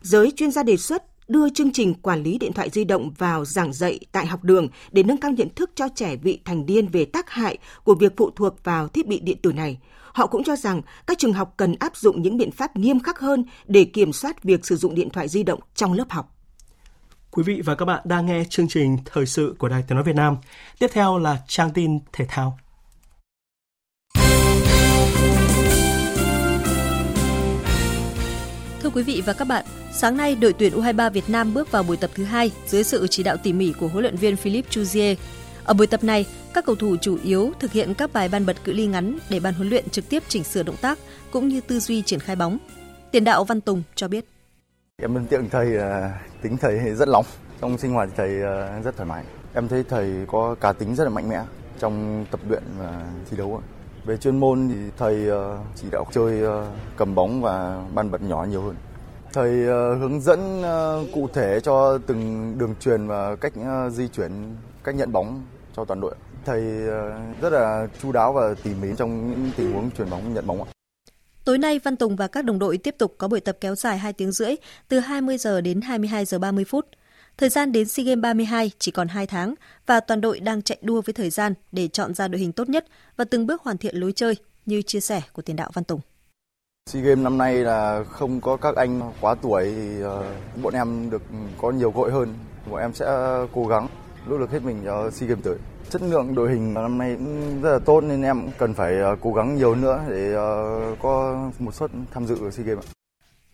Giới 0.00 0.32
chuyên 0.36 0.50
gia 0.50 0.62
đề 0.62 0.76
xuất 0.76 1.02
đưa 1.28 1.48
chương 1.48 1.72
trình 1.72 1.94
quản 1.94 2.22
lý 2.22 2.38
điện 2.38 2.52
thoại 2.52 2.70
di 2.70 2.84
động 2.84 3.10
vào 3.18 3.44
giảng 3.44 3.72
dạy 3.72 3.98
tại 4.12 4.26
học 4.26 4.44
đường 4.44 4.68
để 4.90 5.02
nâng 5.02 5.16
cao 5.16 5.30
nhận 5.30 5.48
thức 5.54 5.70
cho 5.74 5.88
trẻ 5.94 6.16
vị 6.16 6.40
thành 6.44 6.66
niên 6.66 6.88
về 6.88 7.04
tác 7.04 7.30
hại 7.30 7.58
của 7.84 7.94
việc 7.94 8.12
phụ 8.16 8.30
thuộc 8.30 8.64
vào 8.64 8.88
thiết 8.88 9.06
bị 9.06 9.20
điện 9.20 9.38
tử 9.42 9.52
này. 9.52 9.78
Họ 10.12 10.26
cũng 10.26 10.44
cho 10.44 10.56
rằng 10.56 10.82
các 11.06 11.18
trường 11.18 11.32
học 11.32 11.54
cần 11.56 11.74
áp 11.78 11.96
dụng 11.96 12.22
những 12.22 12.36
biện 12.36 12.50
pháp 12.50 12.76
nghiêm 12.76 13.00
khắc 13.00 13.18
hơn 13.18 13.44
để 13.66 13.84
kiểm 13.84 14.12
soát 14.12 14.44
việc 14.44 14.66
sử 14.66 14.76
dụng 14.76 14.94
điện 14.94 15.10
thoại 15.10 15.28
di 15.28 15.42
động 15.42 15.60
trong 15.74 15.92
lớp 15.92 16.10
học. 16.10 16.32
Quý 17.30 17.42
vị 17.42 17.62
và 17.64 17.74
các 17.74 17.84
bạn 17.84 18.00
đang 18.04 18.26
nghe 18.26 18.44
chương 18.50 18.68
trình 18.68 18.98
thời 19.04 19.26
sự 19.26 19.54
của 19.58 19.68
Đài 19.68 19.84
Tiếng 19.88 19.96
nói 19.96 20.04
Việt 20.04 20.16
Nam. 20.16 20.36
Tiếp 20.78 20.90
theo 20.92 21.18
là 21.18 21.38
trang 21.48 21.70
tin 21.72 21.98
thể 22.12 22.24
thao. 22.28 22.58
Quý 28.96 29.02
vị 29.02 29.22
và 29.26 29.32
các 29.32 29.44
bạn, 29.44 29.64
sáng 29.92 30.16
nay 30.16 30.34
đội 30.34 30.52
tuyển 30.52 30.72
U23 30.72 31.10
Việt 31.10 31.30
Nam 31.30 31.54
bước 31.54 31.70
vào 31.70 31.82
buổi 31.82 31.96
tập 31.96 32.10
thứ 32.14 32.24
hai 32.24 32.52
dưới 32.66 32.84
sự 32.84 33.06
chỉ 33.10 33.22
đạo 33.22 33.36
tỉ 33.42 33.52
mỉ 33.52 33.72
của 33.80 33.88
huấn 33.88 34.02
luyện 34.02 34.16
viên 34.16 34.36
Philippe 34.36 34.70
Chuzier. 34.70 35.16
Ở 35.64 35.74
buổi 35.74 35.86
tập 35.86 36.04
này, 36.04 36.26
các 36.54 36.64
cầu 36.66 36.76
thủ 36.76 36.96
chủ 37.00 37.18
yếu 37.24 37.52
thực 37.60 37.72
hiện 37.72 37.94
các 37.94 38.12
bài 38.12 38.28
ban 38.28 38.46
bật 38.46 38.56
cự 38.64 38.72
ly 38.72 38.86
ngắn 38.86 39.18
để 39.30 39.40
ban 39.40 39.54
huấn 39.54 39.68
luyện 39.68 39.88
trực 39.88 40.08
tiếp 40.08 40.22
chỉnh 40.28 40.44
sửa 40.44 40.62
động 40.62 40.76
tác 40.80 40.98
cũng 41.30 41.48
như 41.48 41.60
tư 41.60 41.80
duy 41.80 42.02
triển 42.02 42.20
khai 42.20 42.36
bóng. 42.36 42.58
Tiền 43.10 43.24
đạo 43.24 43.44
Văn 43.44 43.60
Tùng 43.60 43.82
cho 43.94 44.08
biết. 44.08 44.24
Em 45.02 45.14
ấn 45.14 45.26
tượng 45.26 45.48
thầy 45.48 45.76
à, 45.78 46.20
tính 46.42 46.56
thầy 46.56 46.78
rất 46.94 47.08
nóng, 47.08 47.26
trong 47.60 47.78
sinh 47.78 47.92
hoạt 47.92 48.08
thầy 48.16 48.42
à, 48.42 48.80
rất 48.84 48.96
thoải 48.96 49.08
mái. 49.08 49.24
Em 49.54 49.68
thấy 49.68 49.84
thầy 49.88 50.10
có 50.26 50.54
cá 50.60 50.72
tính 50.72 50.94
rất 50.94 51.04
là 51.04 51.10
mạnh 51.10 51.28
mẽ 51.28 51.42
trong 51.78 52.26
tập 52.30 52.40
luyện 52.48 52.62
và 52.78 53.06
thi 53.30 53.36
đấu. 53.36 53.62
Về 54.04 54.16
chuyên 54.16 54.40
môn 54.40 54.68
thì 54.68 54.76
thầy 54.98 55.30
à, 55.30 55.42
chỉ 55.74 55.86
đạo 55.92 56.06
chơi 56.12 56.42
cầm 56.96 57.14
bóng 57.14 57.42
và 57.42 57.84
ban 57.94 58.10
bật 58.10 58.22
nhỏ 58.22 58.46
nhiều 58.50 58.62
hơn. 58.62 58.76
Thầy 59.36 59.66
ờ, 59.66 59.94
hướng 59.94 60.20
dẫn 60.20 60.62
ờ, 60.62 61.04
cụ 61.12 61.28
thể 61.32 61.60
cho 61.62 61.98
từng 62.06 62.54
đường 62.58 62.74
truyền 62.80 63.06
và 63.06 63.36
cách 63.36 63.52
ờ, 63.64 63.90
di 63.90 64.08
chuyển, 64.08 64.56
cách 64.84 64.94
nhận 64.94 65.12
bóng 65.12 65.42
cho 65.76 65.84
toàn 65.84 66.00
đội. 66.00 66.14
Thầy 66.44 66.60
rất 67.40 67.52
là 67.52 67.88
chu 68.02 68.12
đáo 68.12 68.32
và 68.32 68.54
tỉ 68.62 68.70
mỉ 68.74 68.88
trong 68.98 69.30
những 69.30 69.50
tình 69.56 69.72
huống 69.72 69.90
chuyển 69.90 70.10
bóng 70.10 70.34
nhận 70.34 70.46
bóng 70.46 70.62
ạ. 70.62 70.70
Tối 71.44 71.58
nay 71.58 71.78
Văn 71.84 71.96
Tùng 71.96 72.16
và 72.16 72.28
các 72.28 72.44
đồng 72.44 72.58
đội 72.58 72.78
tiếp 72.78 72.94
tục 72.98 73.14
có 73.18 73.28
buổi 73.28 73.40
tập 73.40 73.56
kéo 73.60 73.74
dài 73.74 73.98
2 73.98 74.12
tiếng 74.12 74.32
rưỡi 74.32 74.54
từ 74.88 74.98
20 74.98 75.38
giờ 75.38 75.60
đến 75.60 75.80
22 75.80 76.24
giờ 76.24 76.38
30 76.38 76.64
phút. 76.64 76.86
Thời 77.38 77.48
gian 77.48 77.72
đến 77.72 77.88
SEA 77.88 78.04
Games 78.04 78.22
32 78.22 78.70
chỉ 78.78 78.90
còn 78.90 79.08
2 79.08 79.26
tháng 79.26 79.54
và 79.86 80.00
toàn 80.00 80.20
đội 80.20 80.40
đang 80.40 80.62
chạy 80.62 80.78
đua 80.82 81.00
với 81.00 81.12
thời 81.12 81.30
gian 81.30 81.54
để 81.72 81.88
chọn 81.88 82.14
ra 82.14 82.28
đội 82.28 82.40
hình 82.40 82.52
tốt 82.52 82.68
nhất 82.68 82.86
và 83.16 83.24
từng 83.24 83.46
bước 83.46 83.62
hoàn 83.62 83.78
thiện 83.78 83.96
lối 83.96 84.12
chơi 84.12 84.36
như 84.66 84.82
chia 84.82 85.00
sẻ 85.00 85.22
của 85.32 85.42
tiền 85.42 85.56
đạo 85.56 85.70
Văn 85.74 85.84
Tùng. 85.84 86.00
SEA 86.90 87.02
Games 87.02 87.24
năm 87.24 87.38
nay 87.38 87.54
là 87.54 88.04
không 88.10 88.40
có 88.40 88.56
các 88.56 88.76
anh 88.76 89.12
quá 89.20 89.34
tuổi 89.34 89.72
thì 89.76 90.02
ờ, 90.02 90.34
bọn 90.62 90.74
em 90.74 91.10
được 91.10 91.22
có 91.58 91.70
nhiều 91.70 91.90
cơ 91.90 92.00
hội 92.00 92.10
hơn. 92.12 92.34
Bọn 92.70 92.80
em 92.80 92.94
sẽ 92.94 93.06
ờ, 93.06 93.46
cố 93.52 93.66
gắng 93.66 93.88
nỗ 94.26 94.38
lực 94.38 94.50
hết 94.50 94.62
mình 94.62 94.82
cho 94.84 95.10
SEA 95.10 95.28
Games 95.28 95.44
tới. 95.44 95.56
Chất 95.90 96.02
lượng 96.02 96.34
đội 96.34 96.50
hình 96.50 96.74
năm 96.74 96.98
nay 96.98 97.14
cũng 97.18 97.62
rất 97.62 97.72
là 97.72 97.78
tốt 97.78 98.00
nên 98.00 98.22
em 98.22 98.48
cần 98.58 98.74
phải 98.74 99.00
ờ, 99.00 99.16
cố 99.20 99.32
gắng 99.32 99.56
nhiều 99.56 99.74
nữa 99.74 100.00
để 100.08 100.34
có 101.02 101.44
một 101.58 101.74
suất 101.74 101.90
tham 102.14 102.26
dự 102.26 102.50
SEA 102.50 102.66
Games. 102.66 102.84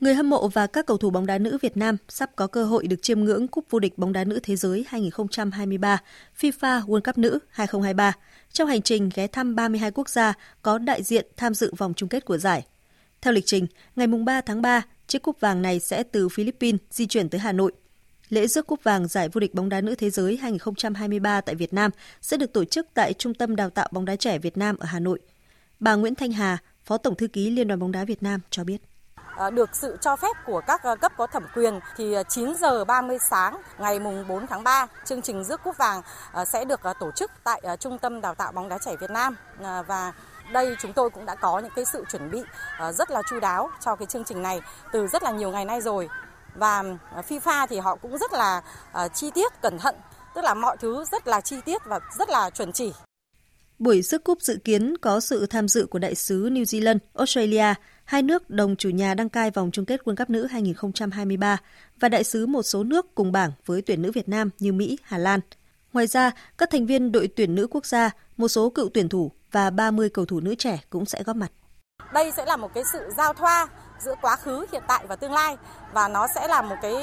Người 0.00 0.14
hâm 0.14 0.30
mộ 0.30 0.48
và 0.48 0.66
các 0.66 0.86
cầu 0.86 0.96
thủ 0.96 1.10
bóng 1.10 1.26
đá 1.26 1.38
nữ 1.38 1.58
Việt 1.62 1.76
Nam 1.76 1.96
sắp 2.08 2.30
có 2.36 2.46
cơ 2.46 2.64
hội 2.64 2.86
được 2.86 3.02
chiêm 3.02 3.20
ngưỡng 3.20 3.48
Cúp 3.48 3.64
vô 3.70 3.78
địch 3.78 3.98
bóng 3.98 4.12
đá 4.12 4.24
nữ 4.24 4.40
thế 4.42 4.56
giới 4.56 4.84
2023 4.88 5.98
FIFA 6.40 6.82
World 6.86 7.00
Cup 7.00 7.18
nữ 7.18 7.38
2023 7.50 8.12
trong 8.52 8.68
hành 8.68 8.82
trình 8.82 9.10
ghé 9.14 9.26
thăm 9.26 9.54
32 9.54 9.90
quốc 9.90 10.08
gia 10.08 10.34
có 10.62 10.78
đại 10.78 11.02
diện 11.02 11.26
tham 11.36 11.54
dự 11.54 11.72
vòng 11.78 11.94
chung 11.96 12.08
kết 12.08 12.24
của 12.24 12.38
giải. 12.38 12.66
Theo 13.22 13.32
lịch 13.32 13.46
trình, 13.46 13.66
ngày 13.96 14.06
3 14.06 14.40
tháng 14.40 14.62
3, 14.62 14.82
chiếc 15.06 15.22
cúp 15.22 15.40
vàng 15.40 15.62
này 15.62 15.80
sẽ 15.80 16.02
từ 16.02 16.28
Philippines 16.28 16.80
di 16.90 17.06
chuyển 17.06 17.28
tới 17.28 17.40
Hà 17.40 17.52
Nội. 17.52 17.72
Lễ 18.28 18.46
rước 18.46 18.66
cúp 18.66 18.84
vàng 18.84 19.08
giải 19.08 19.28
vô 19.28 19.40
địch 19.40 19.54
bóng 19.54 19.68
đá 19.68 19.80
nữ 19.80 19.94
thế 19.94 20.10
giới 20.10 20.36
2023 20.36 21.40
tại 21.40 21.54
Việt 21.54 21.72
Nam 21.72 21.90
sẽ 22.20 22.36
được 22.36 22.52
tổ 22.52 22.64
chức 22.64 22.86
tại 22.94 23.12
Trung 23.12 23.34
tâm 23.34 23.56
Đào 23.56 23.70
tạo 23.70 23.88
bóng 23.92 24.04
đá 24.04 24.16
trẻ 24.16 24.38
Việt 24.38 24.56
Nam 24.56 24.76
ở 24.76 24.86
Hà 24.86 25.00
Nội. 25.00 25.18
Bà 25.80 25.94
Nguyễn 25.94 26.14
Thanh 26.14 26.32
Hà, 26.32 26.58
Phó 26.84 26.98
Tổng 26.98 27.14
thư 27.14 27.28
ký 27.28 27.50
Liên 27.50 27.68
đoàn 27.68 27.80
bóng 27.80 27.92
đá 27.92 28.04
Việt 28.04 28.22
Nam 28.22 28.40
cho 28.50 28.64
biết. 28.64 28.78
À, 29.36 29.50
được 29.50 29.70
sự 29.72 29.96
cho 30.00 30.16
phép 30.16 30.36
của 30.46 30.60
các 30.66 30.82
à, 30.82 30.96
cấp 30.96 31.12
có 31.16 31.26
thẩm 31.26 31.42
quyền 31.54 31.80
thì 31.96 32.12
à, 32.12 32.22
9 32.22 32.54
giờ 32.54 32.84
30 32.84 33.18
sáng 33.30 33.62
ngày 33.78 34.00
mùng 34.00 34.28
4 34.28 34.46
tháng 34.46 34.64
3 34.64 34.86
chương 35.04 35.22
trình 35.22 35.44
rước 35.44 35.60
cúp 35.64 35.76
vàng 35.78 36.02
sẽ 36.46 36.64
được 36.64 36.80
tổ 37.00 37.10
chức 37.16 37.30
tại 37.44 37.62
Trung 37.80 37.98
tâm 37.98 38.20
Đào 38.20 38.34
tạo 38.34 38.52
bóng 38.52 38.68
đá 38.68 38.78
trẻ 38.78 38.96
Việt 39.00 39.10
Nam 39.10 39.36
và 39.86 40.12
đây 40.52 40.76
chúng 40.80 40.92
tôi 40.92 41.10
cũng 41.10 41.26
đã 41.26 41.34
có 41.34 41.58
những 41.58 41.72
cái 41.76 41.84
sự 41.92 42.04
chuẩn 42.12 42.30
bị 42.30 42.38
ờ, 42.78 42.92
rất 42.92 43.10
là 43.10 43.22
chu 43.30 43.40
đáo 43.40 43.70
cho 43.80 43.96
cái 43.96 44.06
chương 44.06 44.24
trình 44.24 44.42
này 44.42 44.60
từ 44.92 45.06
rất 45.06 45.22
là 45.22 45.30
nhiều 45.30 45.50
ngày 45.50 45.64
nay 45.64 45.80
rồi 45.80 46.08
và 46.54 46.84
ờ, 47.14 47.22
FIFA 47.28 47.66
thì 47.66 47.78
họ 47.78 47.96
cũng 47.96 48.18
rất 48.18 48.32
là 48.32 48.62
ờ, 48.92 49.08
chi 49.08 49.30
tiết 49.34 49.52
cẩn 49.62 49.78
thận 49.78 49.94
tức 50.34 50.44
là 50.44 50.54
mọi 50.54 50.76
thứ 50.76 51.04
rất 51.12 51.26
là 51.26 51.40
chi 51.40 51.56
tiết 51.64 51.82
và 51.84 52.00
rất 52.18 52.30
là 52.30 52.50
chuẩn 52.50 52.72
chỉ 52.72 52.92
Buổi 53.78 54.02
sức 54.02 54.24
cúp 54.24 54.42
dự 54.42 54.58
kiến 54.64 54.96
có 55.00 55.20
sự 55.20 55.46
tham 55.46 55.68
dự 55.68 55.86
của 55.86 55.98
đại 55.98 56.14
sứ 56.14 56.50
New 56.50 56.62
Zealand, 56.62 56.98
Australia, 57.14 57.74
hai 58.04 58.22
nước 58.22 58.50
đồng 58.50 58.76
chủ 58.76 58.90
nhà 58.90 59.14
đăng 59.14 59.28
cai 59.28 59.50
vòng 59.50 59.70
chung 59.72 59.84
kết 59.84 60.00
World 60.04 60.16
Cup 60.16 60.30
nữ 60.30 60.46
2023 60.46 61.56
và 62.00 62.08
đại 62.08 62.24
sứ 62.24 62.46
một 62.46 62.62
số 62.62 62.84
nước 62.84 63.14
cùng 63.14 63.32
bảng 63.32 63.52
với 63.66 63.82
tuyển 63.82 64.02
nữ 64.02 64.12
Việt 64.12 64.28
Nam 64.28 64.50
như 64.58 64.72
Mỹ, 64.72 64.98
Hà 65.02 65.18
Lan. 65.18 65.40
Ngoài 65.92 66.06
ra, 66.06 66.30
các 66.58 66.70
thành 66.70 66.86
viên 66.86 67.12
đội 67.12 67.28
tuyển 67.36 67.54
nữ 67.54 67.66
quốc 67.70 67.86
gia, 67.86 68.10
một 68.36 68.48
số 68.48 68.70
cựu 68.70 68.88
tuyển 68.94 69.08
thủ 69.08 69.30
và 69.52 69.70
30 69.70 70.08
cầu 70.08 70.24
thủ 70.24 70.40
nữ 70.40 70.54
trẻ 70.54 70.78
cũng 70.90 71.06
sẽ 71.06 71.22
góp 71.22 71.36
mặt. 71.36 71.52
Đây 72.12 72.32
sẽ 72.36 72.44
là 72.44 72.56
một 72.56 72.74
cái 72.74 72.84
sự 72.92 73.10
giao 73.16 73.32
thoa 73.32 73.68
giữa 73.98 74.14
quá 74.22 74.36
khứ, 74.36 74.66
hiện 74.72 74.82
tại 74.88 75.06
và 75.08 75.16
tương 75.16 75.32
lai 75.32 75.56
và 75.92 76.08
nó 76.08 76.26
sẽ 76.34 76.48
là 76.48 76.62
một 76.62 76.76
cái 76.82 76.94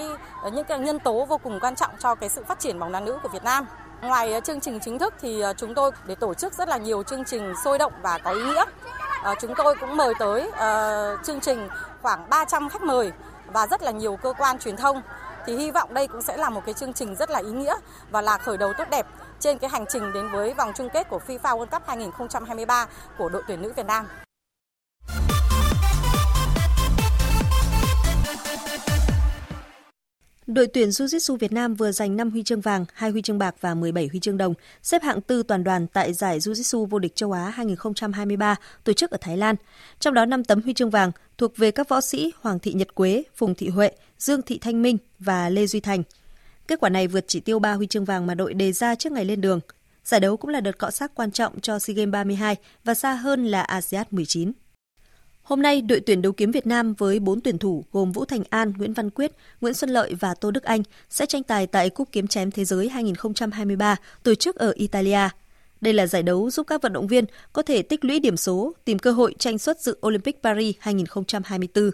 ờ, 0.43 0.51
những 0.51 0.65
cái 0.65 0.79
nhân 0.79 0.99
tố 0.99 1.25
vô 1.25 1.37
cùng 1.37 1.59
quan 1.59 1.75
trọng 1.75 1.91
cho 1.99 2.15
cái 2.15 2.29
sự 2.29 2.43
phát 2.47 2.59
triển 2.59 2.79
bóng 2.79 2.91
đá 2.91 2.99
nữ 2.99 3.17
của 3.23 3.29
Việt 3.29 3.43
Nam. 3.43 3.65
Ngoài 4.01 4.33
ờ, 4.33 4.39
chương 4.39 4.59
trình 4.59 4.79
chính 4.79 4.99
thức 4.99 5.13
thì 5.21 5.39
ờ, 5.39 5.53
chúng 5.53 5.73
tôi 5.73 5.91
để 6.07 6.15
tổ 6.15 6.33
chức 6.33 6.53
rất 6.53 6.69
là 6.69 6.77
nhiều 6.77 7.03
chương 7.03 7.25
trình 7.25 7.53
sôi 7.63 7.77
động 7.77 7.93
và 8.01 8.17
có 8.17 8.31
ý 8.31 8.43
nghĩa. 8.43 8.65
Chúng 9.41 9.53
tôi 9.57 9.75
cũng 9.79 9.97
mời 9.97 10.13
tới 10.19 10.51
chương 11.23 11.39
trình 11.39 11.67
khoảng 12.01 12.29
300 12.29 12.69
khách 12.69 12.81
mời 12.81 13.11
và 13.53 13.67
rất 13.67 13.81
là 13.81 13.91
nhiều 13.91 14.15
cơ 14.15 14.33
quan 14.37 14.59
truyền 14.59 14.77
thông. 14.77 15.01
Thì 15.49 15.55
hy 15.55 15.71
vọng 15.71 15.93
đây 15.93 16.07
cũng 16.07 16.21
sẽ 16.21 16.37
là 16.37 16.49
một 16.49 16.61
cái 16.65 16.73
chương 16.73 16.93
trình 16.93 17.15
rất 17.15 17.29
là 17.29 17.39
ý 17.39 17.51
nghĩa 17.51 17.75
và 18.11 18.21
là 18.21 18.37
khởi 18.37 18.57
đầu 18.57 18.73
tốt 18.77 18.83
đẹp 18.91 19.05
trên 19.39 19.57
cái 19.57 19.69
hành 19.69 19.85
trình 19.89 20.13
đến 20.13 20.25
với 20.31 20.53
vòng 20.53 20.71
chung 20.75 20.89
kết 20.93 21.09
của 21.09 21.19
FIFA 21.27 21.57
World 21.57 21.65
Cup 21.65 21.81
2023 21.87 22.87
của 23.17 23.29
đội 23.29 23.41
tuyển 23.47 23.61
nữ 23.61 23.73
Việt 23.77 23.85
Nam. 23.85 24.05
Đội 30.47 30.67
tuyển 30.67 30.89
Jiu-Jitsu 30.89 31.37
Việt 31.37 31.51
Nam 31.51 31.75
vừa 31.75 31.91
giành 31.91 32.17
5 32.17 32.31
huy 32.31 32.43
chương 32.43 32.61
vàng, 32.61 32.85
2 32.93 33.09
huy 33.09 33.21
chương 33.21 33.39
bạc 33.39 33.55
và 33.61 33.73
17 33.73 34.07
huy 34.07 34.19
chương 34.19 34.37
đồng, 34.37 34.53
xếp 34.83 35.03
hạng 35.03 35.21
tư 35.21 35.43
toàn 35.43 35.63
đoàn 35.63 35.87
tại 35.87 36.13
giải 36.13 36.39
Jiu-Jitsu 36.39 36.85
vô 36.85 36.99
địch 36.99 37.15
châu 37.15 37.31
Á 37.31 37.49
2023 37.49 38.55
tổ 38.83 38.93
chức 38.93 39.11
ở 39.11 39.17
Thái 39.21 39.37
Lan. 39.37 39.55
Trong 39.99 40.13
đó 40.13 40.25
5 40.25 40.43
tấm 40.43 40.61
huy 40.61 40.73
chương 40.73 40.89
vàng 40.89 41.11
thuộc 41.37 41.57
về 41.57 41.71
các 41.71 41.89
võ 41.89 42.01
sĩ 42.01 42.33
Hoàng 42.41 42.59
Thị 42.59 42.73
Nhật 42.73 42.95
Quế, 42.95 43.23
Phùng 43.35 43.55
Thị 43.55 43.69
Huệ, 43.69 43.91
Dương 44.19 44.41
Thị 44.41 44.57
Thanh 44.57 44.81
Minh 44.81 44.97
và 45.19 45.49
Lê 45.49 45.67
Duy 45.67 45.79
Thành. 45.79 46.03
Kết 46.67 46.79
quả 46.79 46.89
này 46.89 47.07
vượt 47.07 47.25
chỉ 47.27 47.39
tiêu 47.39 47.59
3 47.59 47.73
huy 47.73 47.87
chương 47.87 48.05
vàng 48.05 48.27
mà 48.27 48.33
đội 48.35 48.53
đề 48.53 48.71
ra 48.71 48.95
trước 48.95 49.11
ngày 49.11 49.25
lên 49.25 49.41
đường. 49.41 49.59
Giải 50.03 50.19
đấu 50.19 50.37
cũng 50.37 50.51
là 50.51 50.61
đợt 50.61 50.77
cọ 50.77 50.91
sát 50.91 51.11
quan 51.15 51.31
trọng 51.31 51.59
cho 51.59 51.79
SEA 51.79 51.93
Games 51.93 52.11
32 52.11 52.55
và 52.83 52.93
xa 52.93 53.13
hơn 53.13 53.45
là 53.45 53.61
ASEAN 53.61 54.07
19. 54.11 54.51
Hôm 55.41 55.61
nay, 55.61 55.81
đội 55.81 55.99
tuyển 55.99 56.21
đấu 56.21 56.31
kiếm 56.31 56.51
Việt 56.51 56.67
Nam 56.67 56.93
với 56.93 57.19
4 57.19 57.41
tuyển 57.41 57.57
thủ 57.57 57.85
gồm 57.91 58.11
Vũ 58.11 58.25
Thành 58.25 58.43
An, 58.49 58.73
Nguyễn 58.77 58.93
Văn 58.93 59.09
Quyết, 59.09 59.31
Nguyễn 59.61 59.73
Xuân 59.73 59.89
Lợi 59.89 60.13
và 60.19 60.33
Tô 60.33 60.51
Đức 60.51 60.63
Anh 60.63 60.83
sẽ 61.09 61.25
tranh 61.25 61.43
tài 61.43 61.67
tại 61.67 61.89
Cúp 61.89 62.09
Kiếm 62.11 62.27
Chém 62.27 62.51
Thế 62.51 62.65
giới 62.65 62.89
2023 62.89 63.95
tổ 64.23 64.35
chức 64.35 64.55
ở 64.55 64.71
Italia. 64.75 65.29
Đây 65.81 65.93
là 65.93 66.07
giải 66.07 66.23
đấu 66.23 66.49
giúp 66.49 66.67
các 66.67 66.81
vận 66.81 66.93
động 66.93 67.07
viên 67.07 67.25
có 67.53 67.61
thể 67.61 67.81
tích 67.81 68.05
lũy 68.05 68.19
điểm 68.19 68.37
số, 68.37 68.73
tìm 68.85 68.99
cơ 68.99 69.11
hội 69.11 69.35
tranh 69.39 69.57
xuất 69.57 69.81
dự 69.81 69.97
Olympic 70.07 70.43
Paris 70.43 70.75
2024. 70.79 71.91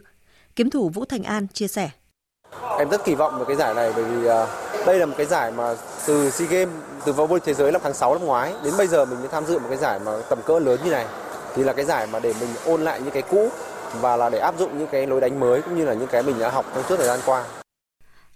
Kiếm 0.55 0.69
thủ 0.69 0.89
Vũ 0.89 1.05
Thành 1.05 1.23
An 1.23 1.47
chia 1.53 1.67
sẻ. 1.67 1.89
Em 2.78 2.89
rất 2.89 3.05
kỳ 3.05 3.15
vọng 3.15 3.36
vào 3.36 3.45
cái 3.45 3.55
giải 3.55 3.73
này 3.73 3.91
bởi 3.95 4.03
vì 4.03 4.28
à, 4.28 4.47
đây 4.86 4.99
là 4.99 5.05
một 5.05 5.13
cái 5.17 5.26
giải 5.26 5.51
mà 5.51 5.76
từ 6.07 6.30
SEA 6.30 6.47
Games, 6.47 6.76
từ 7.05 7.13
vô 7.13 7.28
địch 7.28 7.43
thế 7.45 7.53
giới 7.53 7.71
năm 7.71 7.82
tháng 7.84 7.93
6 7.93 8.13
năm 8.13 8.26
ngoái 8.26 8.53
đến 8.63 8.73
bây 8.78 8.88
giờ 8.88 9.05
mình 9.05 9.19
mới 9.19 9.28
tham 9.28 9.45
dự 9.45 9.59
một 9.59 9.65
cái 9.69 9.78
giải 9.78 9.99
mà 10.05 10.11
tầm 10.30 10.39
cỡ 10.45 10.59
lớn 10.59 10.80
như 10.84 10.91
này 10.91 11.05
thì 11.55 11.63
là 11.63 11.73
cái 11.73 11.86
giải 11.86 12.07
mà 12.07 12.19
để 12.19 12.34
mình 12.39 12.49
ôn 12.65 12.82
lại 12.82 13.01
những 13.01 13.13
cái 13.13 13.21
cũ 13.21 13.49
và 14.01 14.15
là 14.15 14.30
để 14.30 14.39
áp 14.39 14.59
dụng 14.59 14.78
những 14.78 14.88
cái 14.91 15.07
lối 15.07 15.21
đánh 15.21 15.39
mới 15.39 15.61
cũng 15.61 15.78
như 15.78 15.86
là 15.86 15.93
những 15.93 16.07
cái 16.07 16.23
mình 16.23 16.39
đã 16.39 16.49
học 16.49 16.65
trong 16.76 16.84
suốt 16.89 16.95
thời 16.97 17.07
gian 17.07 17.19
qua. 17.26 17.45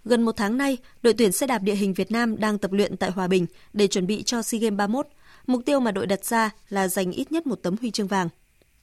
Gần 0.04 0.22
một 0.22 0.36
tháng 0.36 0.58
nay, 0.58 0.78
đội 1.02 1.14
tuyển 1.18 1.32
xe 1.32 1.46
đạp 1.46 1.58
địa 1.58 1.74
hình 1.74 1.94
Việt 1.94 2.10
Nam 2.10 2.36
đang 2.40 2.58
tập 2.58 2.72
luyện 2.72 2.96
tại 2.96 3.10
Hòa 3.10 3.26
Bình 3.26 3.46
để 3.72 3.86
chuẩn 3.86 4.06
bị 4.06 4.22
cho 4.22 4.42
SEA 4.42 4.58
Games 4.60 4.76
31. 4.76 5.06
Mục 5.46 5.62
tiêu 5.66 5.80
mà 5.80 5.90
đội 5.90 6.06
đặt 6.06 6.24
ra 6.24 6.50
là 6.68 6.88
giành 6.88 7.12
ít 7.12 7.32
nhất 7.32 7.46
một 7.46 7.58
tấm 7.62 7.76
huy 7.80 7.90
chương 7.90 8.06
vàng. 8.06 8.28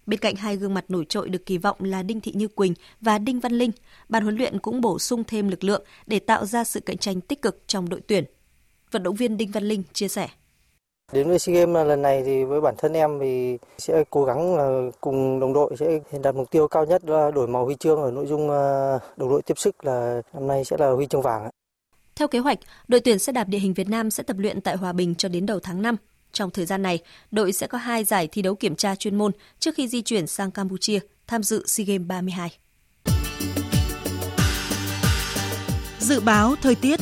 Bên 0.08 0.20
cạnh 0.20 0.36
hai 0.36 0.56
gương 0.56 0.74
mặt 0.74 0.86
nổi 0.88 1.06
trội 1.10 1.30
được 1.30 1.46
kỳ 1.46 1.58
vọng 1.58 1.78
là 1.80 2.04
Đinh 2.04 2.22
Thị 2.22 2.32
Như 2.36 2.48
Quỳnh 2.48 2.74
và 3.02 3.18
Đinh 3.18 3.40
Văn 3.40 3.52
Linh, 3.52 3.72
ban 4.10 4.24
huấn 4.24 4.36
luyện 4.36 4.60
cũng 4.60 4.82
bổ 4.82 5.00
sung 5.00 5.24
thêm 5.24 5.48
lực 5.48 5.64
lượng 5.64 5.84
để 6.06 6.20
tạo 6.20 6.46
ra 6.46 6.64
sự 6.64 6.80
cạnh 6.80 6.98
tranh 6.98 7.22
tích 7.22 7.42
cực 7.42 7.64
trong 7.68 7.90
đội 7.90 8.02
tuyển. 8.08 8.24
Vận 8.92 9.04
động 9.04 9.16
viên 9.16 9.38
Đinh 9.38 9.52
Văn 9.52 9.64
Linh 9.64 9.84
chia 9.94 10.08
sẻ. 10.08 10.28
Đến 11.14 11.28
với 11.28 11.40
SEA 11.40 11.56
Games 11.56 11.88
lần 11.88 12.02
này 12.02 12.24
thì 12.26 12.44
với 12.44 12.62
bản 12.62 12.76
thân 12.78 12.94
em 12.94 13.20
thì 13.20 13.58
sẽ 13.78 14.04
cố 14.10 14.24
gắng 14.24 14.58
cùng 15.02 15.40
đồng 15.40 15.54
đội 15.54 15.76
sẽ 15.80 16.00
đặt 16.24 16.36
mục 16.36 16.52
tiêu 16.52 16.68
cao 16.68 16.86
nhất 16.86 17.06
là 17.06 17.32
đổi 17.32 17.48
màu 17.48 17.66
huy 17.66 17.76
chương 17.76 18.02
ở 18.02 18.12
nội 18.12 18.26
dung 18.28 18.50
ờ, 18.50 19.00
đồng 19.18 19.30
đội 19.30 19.42
tiếp 19.42 19.58
sức 19.58 19.86
là 19.86 20.22
năm 20.34 20.48
nay 20.48 20.66
sẽ 20.66 20.78
là 20.80 20.90
huy 20.90 21.06
chương 21.06 21.22
vàng. 21.22 21.50
Theo 22.16 22.28
kế 22.28 22.40
hoạch, 22.40 22.60
đội 22.88 23.00
tuyển 23.00 23.20
xe 23.20 23.32
đạp 23.32 23.48
địa 23.48 23.60
hình 23.60 23.74
Việt 23.74 23.90
Nam 23.90 24.12
sẽ 24.12 24.24
tập 24.24 24.38
luyện 24.40 24.62
tại 24.62 24.78
Hòa 24.78 24.94
Bình 24.94 25.16
cho 25.16 25.30
đến 25.30 25.46
đầu 25.46 25.60
tháng 25.60 25.82
5. 25.82 25.96
Trong 26.32 26.52
thời 26.52 26.66
gian 26.66 26.82
này, 26.82 27.00
đội 27.32 27.52
sẽ 27.52 27.68
có 27.68 27.78
hai 27.78 28.04
giải 28.04 28.28
thi 28.28 28.42
đấu 28.42 28.56
kiểm 28.56 28.76
tra 28.76 28.96
chuyên 28.96 29.18
môn 29.18 29.32
trước 29.60 29.76
khi 29.76 29.88
di 29.88 30.02
chuyển 30.02 30.28
sang 30.28 30.52
Campuchia 30.52 31.00
tham 31.28 31.44
dự 31.44 31.64
SEA 31.68 31.86
Games 31.86 32.08
32. 32.08 32.58
Dự 36.00 36.20
báo 36.20 36.56
thời 36.62 36.76
tiết 36.76 37.00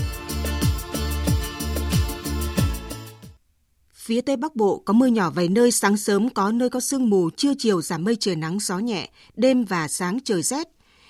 Phía 4.06 4.22
Tây 4.22 4.36
Bắc 4.38 4.56
Bộ 4.56 4.82
có 4.86 4.94
mưa 4.94 5.06
nhỏ 5.06 5.30
vài 5.30 5.48
nơi, 5.48 5.72
sáng 5.72 5.98
sớm 5.98 6.30
có 6.30 6.52
nơi 6.52 6.70
có 6.70 6.80
sương 6.80 7.10
mù, 7.10 7.30
trưa 7.30 7.54
chiều 7.58 7.82
giảm 7.82 8.04
mây 8.04 8.18
trời 8.20 8.36
nắng 8.36 8.58
gió 8.60 8.80
nhẹ, 8.80 9.10
đêm 9.36 9.66
và 9.66 9.88
sáng 9.88 10.20
trời 10.24 10.42
rét. 10.44 10.68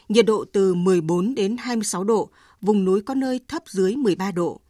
Nhiệt 0.10 0.26
độ 0.26 0.46
từ 0.54 0.74
14 0.74 1.36
đến 1.36 1.58
26 1.58 2.04
độ, 2.04 2.30
vùng 2.62 2.86
núi 2.86 3.02
có 3.02 3.14
nơi 3.14 3.40
thấp 3.48 3.64
dưới 3.68 3.96
13 3.96 4.32
độ. 4.32 4.62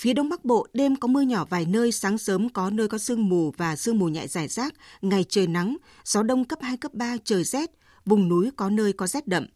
Phía 0.00 0.12
Đông 0.12 0.28
Bắc 0.28 0.44
Bộ 0.44 0.66
đêm 0.72 0.96
có 0.96 1.08
mưa 1.08 1.20
nhỏ 1.20 1.44
vài 1.50 1.66
nơi, 1.66 1.92
sáng 1.92 2.18
sớm 2.18 2.48
có 2.48 2.70
nơi 2.70 2.88
có 2.88 2.98
sương 2.98 3.28
mù 3.28 3.52
và 3.56 3.76
sương 3.76 3.98
mù 3.98 4.08
nhẹ 4.08 4.26
rải 4.26 4.48
rác, 4.48 4.74
ngày 5.02 5.24
trời 5.28 5.46
nắng, 5.46 5.76
gió 6.04 6.22
đông 6.22 6.44
cấp 6.44 6.58
2, 6.62 6.76
cấp 6.76 6.94
3, 6.94 7.16
trời 7.24 7.44
rét, 7.44 7.70
vùng 8.04 8.28
núi 8.28 8.50
có 8.56 8.70
nơi 8.70 8.92
có 8.92 9.06
rét 9.06 9.28
đậm. 9.28 9.46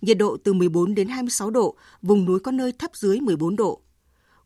Nhiệt 0.00 0.18
độ 0.18 0.36
từ 0.44 0.52
14 0.52 0.94
đến 0.94 1.08
26 1.08 1.50
độ, 1.50 1.76
vùng 2.02 2.24
núi 2.24 2.40
có 2.40 2.52
nơi 2.52 2.72
thấp 2.72 2.90
dưới 2.94 3.20
14 3.20 3.56
độ. 3.56 3.80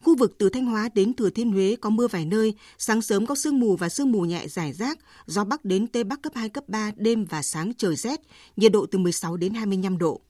Khu 0.01 0.17
vực 0.17 0.35
từ 0.39 0.49
Thanh 0.49 0.67
Hóa 0.67 0.89
đến 0.95 1.15
Thừa 1.15 1.31
Thiên 1.31 1.53
Huế 1.53 1.77
có 1.81 1.91
mưa 1.91 2.09
vài 2.09 2.25
nơi, 2.25 2.55
sáng 2.79 3.03
sớm 3.03 3.27
có 3.27 3.35
sương 3.35 3.61
mù 3.61 3.77
và 3.77 3.89
sương 3.89 4.13
mù 4.13 4.21
nhẹ 4.21 4.49
rải 4.49 4.73
rác, 4.73 4.99
gió 5.27 5.45
Bắc 5.45 5.65
đến 5.65 5.87
Tây 5.87 6.05
Bắc 6.05 6.23
cấp 6.23 6.33
2, 6.37 6.49
cấp 6.49 6.69
3, 6.69 6.93
đêm 6.97 7.25
và 7.25 7.43
sáng 7.43 7.73
trời 7.79 7.97
rét, 7.97 8.21
nhiệt 8.57 8.73
độ 8.73 8.87
từ 8.87 8.99
16 8.99 9.37
đến 9.37 9.55
25 9.55 9.99
độ. 9.99 10.21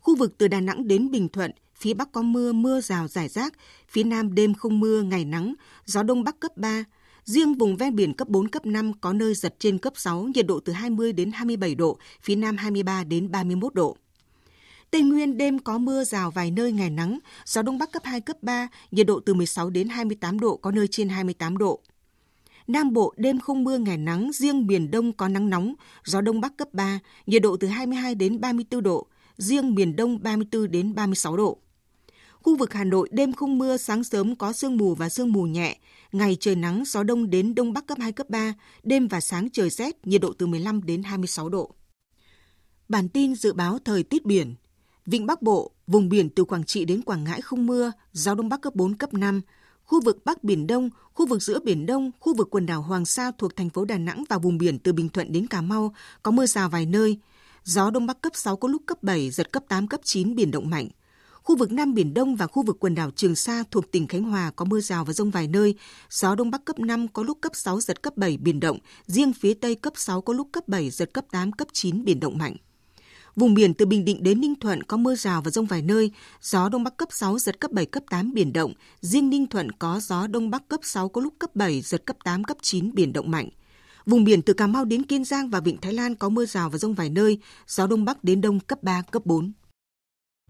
Khu 0.00 0.16
vực 0.16 0.38
từ 0.38 0.48
Đà 0.48 0.60
Nẵng 0.60 0.88
đến 0.88 1.10
Bình 1.10 1.28
Thuận, 1.28 1.50
phía 1.80 1.94
Bắc 1.94 2.12
có 2.12 2.22
mưa, 2.22 2.52
mưa 2.52 2.80
rào 2.80 3.08
rải 3.08 3.28
rác, 3.28 3.54
phía 3.88 4.04
Nam 4.04 4.34
đêm 4.34 4.54
không 4.54 4.80
mưa, 4.80 5.02
ngày 5.02 5.24
nắng, 5.24 5.54
gió 5.86 6.02
Đông 6.02 6.24
Bắc 6.24 6.40
cấp 6.40 6.56
3, 6.56 6.84
Riêng 7.24 7.54
vùng 7.54 7.76
ven 7.76 7.96
biển 7.96 8.14
cấp 8.14 8.28
4, 8.28 8.48
cấp 8.48 8.66
5 8.66 8.92
có 9.00 9.12
nơi 9.12 9.34
giật 9.34 9.54
trên 9.58 9.78
cấp 9.78 9.92
6, 9.96 10.22
nhiệt 10.34 10.46
độ 10.46 10.60
từ 10.60 10.72
20 10.72 11.12
đến 11.12 11.32
27 11.32 11.74
độ, 11.74 11.98
phía 12.22 12.36
Nam 12.36 12.56
23 12.56 13.04
đến 13.04 13.30
31 13.30 13.74
độ. 13.74 13.96
Tây 14.90 15.02
Nguyên 15.02 15.38
đêm 15.38 15.58
có 15.58 15.78
mưa 15.78 16.04
rào 16.04 16.30
vài 16.30 16.50
nơi 16.50 16.72
ngày 16.72 16.90
nắng, 16.90 17.18
gió 17.44 17.62
đông 17.62 17.78
bắc 17.78 17.92
cấp 17.92 18.02
2, 18.04 18.20
cấp 18.20 18.36
3, 18.42 18.68
nhiệt 18.90 19.06
độ 19.06 19.20
từ 19.20 19.34
16 19.34 19.70
đến 19.70 19.88
28 19.88 20.40
độ, 20.40 20.56
có 20.56 20.70
nơi 20.70 20.88
trên 20.88 21.08
28 21.08 21.58
độ. 21.58 21.80
Nam 22.66 22.92
Bộ 22.92 23.14
đêm 23.16 23.40
không 23.40 23.64
mưa 23.64 23.78
ngày 23.78 23.98
nắng, 23.98 24.30
riêng 24.34 24.66
miền 24.66 24.90
Đông 24.90 25.12
có 25.12 25.28
nắng 25.28 25.50
nóng, 25.50 25.74
gió 26.04 26.20
Đông 26.20 26.40
Bắc 26.40 26.56
cấp 26.56 26.68
3, 26.72 26.98
nhiệt 27.26 27.42
độ 27.42 27.56
từ 27.56 27.68
22 27.68 28.14
đến 28.14 28.40
34 28.40 28.82
độ, 28.82 29.06
riêng 29.36 29.74
miền 29.74 29.96
Đông 29.96 30.22
34 30.22 30.70
đến 30.70 30.94
36 30.94 31.36
độ. 31.36 31.58
Khu 32.42 32.56
vực 32.56 32.72
Hà 32.72 32.84
Nội 32.84 33.08
đêm 33.12 33.32
không 33.32 33.58
mưa, 33.58 33.76
sáng 33.76 34.04
sớm 34.04 34.36
có 34.36 34.52
sương 34.52 34.76
mù 34.76 34.94
và 34.94 35.08
sương 35.08 35.32
mù 35.32 35.42
nhẹ, 35.42 35.78
ngày 36.12 36.36
trời 36.40 36.56
nắng, 36.56 36.82
gió 36.86 37.02
đông 37.02 37.30
đến 37.30 37.54
đông 37.54 37.72
bắc 37.72 37.86
cấp 37.86 37.98
2, 38.00 38.12
cấp 38.12 38.30
3, 38.30 38.54
đêm 38.82 39.08
và 39.08 39.20
sáng 39.20 39.50
trời 39.50 39.70
rét, 39.70 40.06
nhiệt 40.06 40.20
độ 40.20 40.32
từ 40.38 40.46
15 40.46 40.82
đến 40.82 41.02
26 41.02 41.48
độ. 41.48 41.74
Bản 42.88 43.08
tin 43.08 43.34
dự 43.34 43.52
báo 43.52 43.78
thời 43.84 44.02
tiết 44.02 44.24
biển 44.26 44.54
Vịnh 45.06 45.26
Bắc 45.26 45.42
Bộ, 45.42 45.70
vùng 45.86 46.08
biển 46.08 46.30
từ 46.30 46.44
Quảng 46.44 46.64
Trị 46.64 46.84
đến 46.84 47.02
Quảng 47.02 47.24
Ngãi 47.24 47.40
không 47.40 47.66
mưa, 47.66 47.92
gió 48.12 48.34
đông 48.34 48.48
bắc 48.48 48.60
cấp 48.60 48.74
4, 48.74 48.94
cấp 48.94 49.14
5, 49.14 49.40
khu 49.84 50.00
vực 50.00 50.24
Bắc 50.24 50.44
Biển 50.44 50.66
Đông, 50.66 50.90
khu 51.14 51.26
vực 51.26 51.42
giữa 51.42 51.60
Biển 51.60 51.86
Đông, 51.86 52.10
khu 52.20 52.34
vực 52.34 52.48
quần 52.50 52.66
đảo 52.66 52.82
Hoàng 52.82 53.04
Sa 53.04 53.30
thuộc 53.38 53.56
thành 53.56 53.70
phố 53.70 53.84
Đà 53.84 53.98
Nẵng 53.98 54.24
và 54.28 54.38
vùng 54.38 54.58
biển 54.58 54.78
từ 54.78 54.92
Bình 54.92 55.08
Thuận 55.08 55.32
đến 55.32 55.46
Cà 55.46 55.60
Mau 55.60 55.94
có 56.22 56.30
mưa 56.30 56.46
rào 56.46 56.68
vài 56.68 56.86
nơi. 56.86 57.18
Gió 57.64 57.90
Đông 57.90 58.06
Bắc 58.06 58.20
cấp 58.20 58.32
6 58.34 58.56
có 58.56 58.68
lúc 58.68 58.82
cấp 58.86 59.02
7, 59.02 59.30
giật 59.30 59.52
cấp 59.52 59.64
8, 59.68 59.88
cấp 59.88 60.00
9, 60.04 60.34
biển 60.34 60.50
động 60.50 60.70
mạnh. 60.70 60.88
Khu 61.50 61.56
vực 61.56 61.72
Nam 61.72 61.94
Biển 61.94 62.14
Đông 62.14 62.36
và 62.36 62.46
khu 62.46 62.62
vực 62.62 62.76
quần 62.80 62.94
đảo 62.94 63.10
Trường 63.16 63.34
Sa 63.34 63.64
thuộc 63.70 63.92
tỉnh 63.92 64.06
Khánh 64.06 64.22
Hòa 64.22 64.50
có 64.56 64.64
mưa 64.64 64.80
rào 64.80 65.04
và 65.04 65.12
rông 65.12 65.30
vài 65.30 65.48
nơi. 65.48 65.74
Gió 66.10 66.34
Đông 66.34 66.50
Bắc 66.50 66.64
cấp 66.64 66.78
5 66.78 67.08
có 67.08 67.22
lúc 67.22 67.38
cấp 67.40 67.52
6, 67.54 67.80
giật 67.80 68.02
cấp 68.02 68.16
7, 68.16 68.36
biển 68.36 68.60
động. 68.60 68.78
Riêng 69.06 69.32
phía 69.32 69.54
Tây 69.54 69.74
cấp 69.74 69.92
6 69.96 70.20
có 70.20 70.32
lúc 70.32 70.48
cấp 70.52 70.68
7, 70.68 70.90
giật 70.90 71.12
cấp 71.14 71.24
8, 71.30 71.52
cấp 71.52 71.68
9, 71.72 72.04
biển 72.04 72.20
động 72.20 72.38
mạnh. 72.38 72.56
Vùng 73.36 73.54
biển 73.54 73.74
từ 73.74 73.86
Bình 73.86 74.04
Định 74.04 74.22
đến 74.22 74.40
Ninh 74.40 74.54
Thuận 74.54 74.82
có 74.82 74.96
mưa 74.96 75.14
rào 75.14 75.42
và 75.42 75.50
rông 75.50 75.66
vài 75.66 75.82
nơi, 75.82 76.10
gió 76.40 76.68
Đông 76.68 76.84
Bắc 76.84 76.96
cấp 76.96 77.08
6, 77.12 77.38
giật 77.38 77.60
cấp 77.60 77.70
7, 77.70 77.86
cấp 77.86 78.02
8, 78.10 78.34
biển 78.34 78.52
động. 78.52 78.72
Riêng 79.00 79.30
Ninh 79.30 79.46
Thuận 79.46 79.72
có 79.72 80.00
gió 80.02 80.26
Đông 80.26 80.50
Bắc 80.50 80.68
cấp 80.68 80.80
6, 80.82 81.08
có 81.08 81.20
lúc 81.20 81.34
cấp 81.38 81.56
7, 81.56 81.80
giật 81.80 82.06
cấp 82.06 82.16
8, 82.24 82.44
cấp 82.44 82.56
9, 82.62 82.94
biển 82.94 83.12
động 83.12 83.30
mạnh. 83.30 83.48
Vùng 84.06 84.24
biển 84.24 84.42
từ 84.42 84.52
Cà 84.52 84.66
Mau 84.66 84.84
đến 84.84 85.02
Kiên 85.02 85.24
Giang 85.24 85.50
và 85.50 85.60
Vịnh 85.60 85.76
Thái 85.76 85.92
Lan 85.92 86.14
có 86.14 86.28
mưa 86.28 86.46
rào 86.46 86.70
và 86.70 86.78
rông 86.78 86.94
vài 86.94 87.10
nơi, 87.10 87.38
gió 87.66 87.86
Đông 87.86 88.04
Bắc 88.04 88.24
đến 88.24 88.40
Đông 88.40 88.60
cấp 88.60 88.82
3, 88.82 89.02
cấp 89.02 89.26
4. 89.26 89.52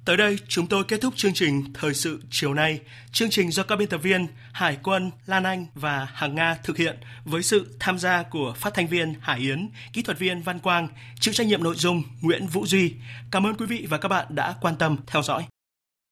Tới 0.05 0.17
đây, 0.17 0.39
chúng 0.49 0.67
tôi 0.67 0.85
kết 0.85 1.01
thúc 1.01 1.15
chương 1.17 1.35
trình 1.35 1.65
Thời 1.75 1.95
sự 1.95 2.21
chiều 2.31 2.55
nay. 2.55 2.81
Chương 3.13 3.31
trình 3.31 3.51
do 3.51 3.63
các 3.63 3.77
biên 3.77 3.89
tập 3.89 3.99
viên 3.99 4.27
Hải 4.53 4.79
quân, 4.83 5.11
Lan 5.27 5.45
Anh 5.45 5.67
và 5.75 6.09
Hằng 6.13 6.35
Nga 6.35 6.55
thực 6.55 6.77
hiện 6.77 6.97
với 7.25 7.43
sự 7.43 7.77
tham 7.81 7.99
gia 7.99 8.23
của 8.23 8.55
phát 8.57 8.75
thanh 8.75 8.87
viên 8.87 9.15
Hải 9.21 9.39
Yến, 9.39 9.69
kỹ 9.93 10.03
thuật 10.03 10.19
viên 10.19 10.43
Văn 10.43 10.59
Quang, 10.59 10.89
chịu 11.21 11.35
trách 11.35 11.47
nhiệm 11.47 11.63
nội 11.63 11.75
dung 11.77 12.03
Nguyễn 12.21 12.47
Vũ 12.47 12.67
Duy. 12.67 12.95
Cảm 13.31 13.47
ơn 13.47 13.55
quý 13.55 13.67
vị 13.67 13.87
và 13.91 13.99
các 13.99 14.09
bạn 14.09 14.27
đã 14.29 14.55
quan 14.61 14.77
tâm 14.77 14.97
theo 15.07 15.23
dõi. 15.23 15.45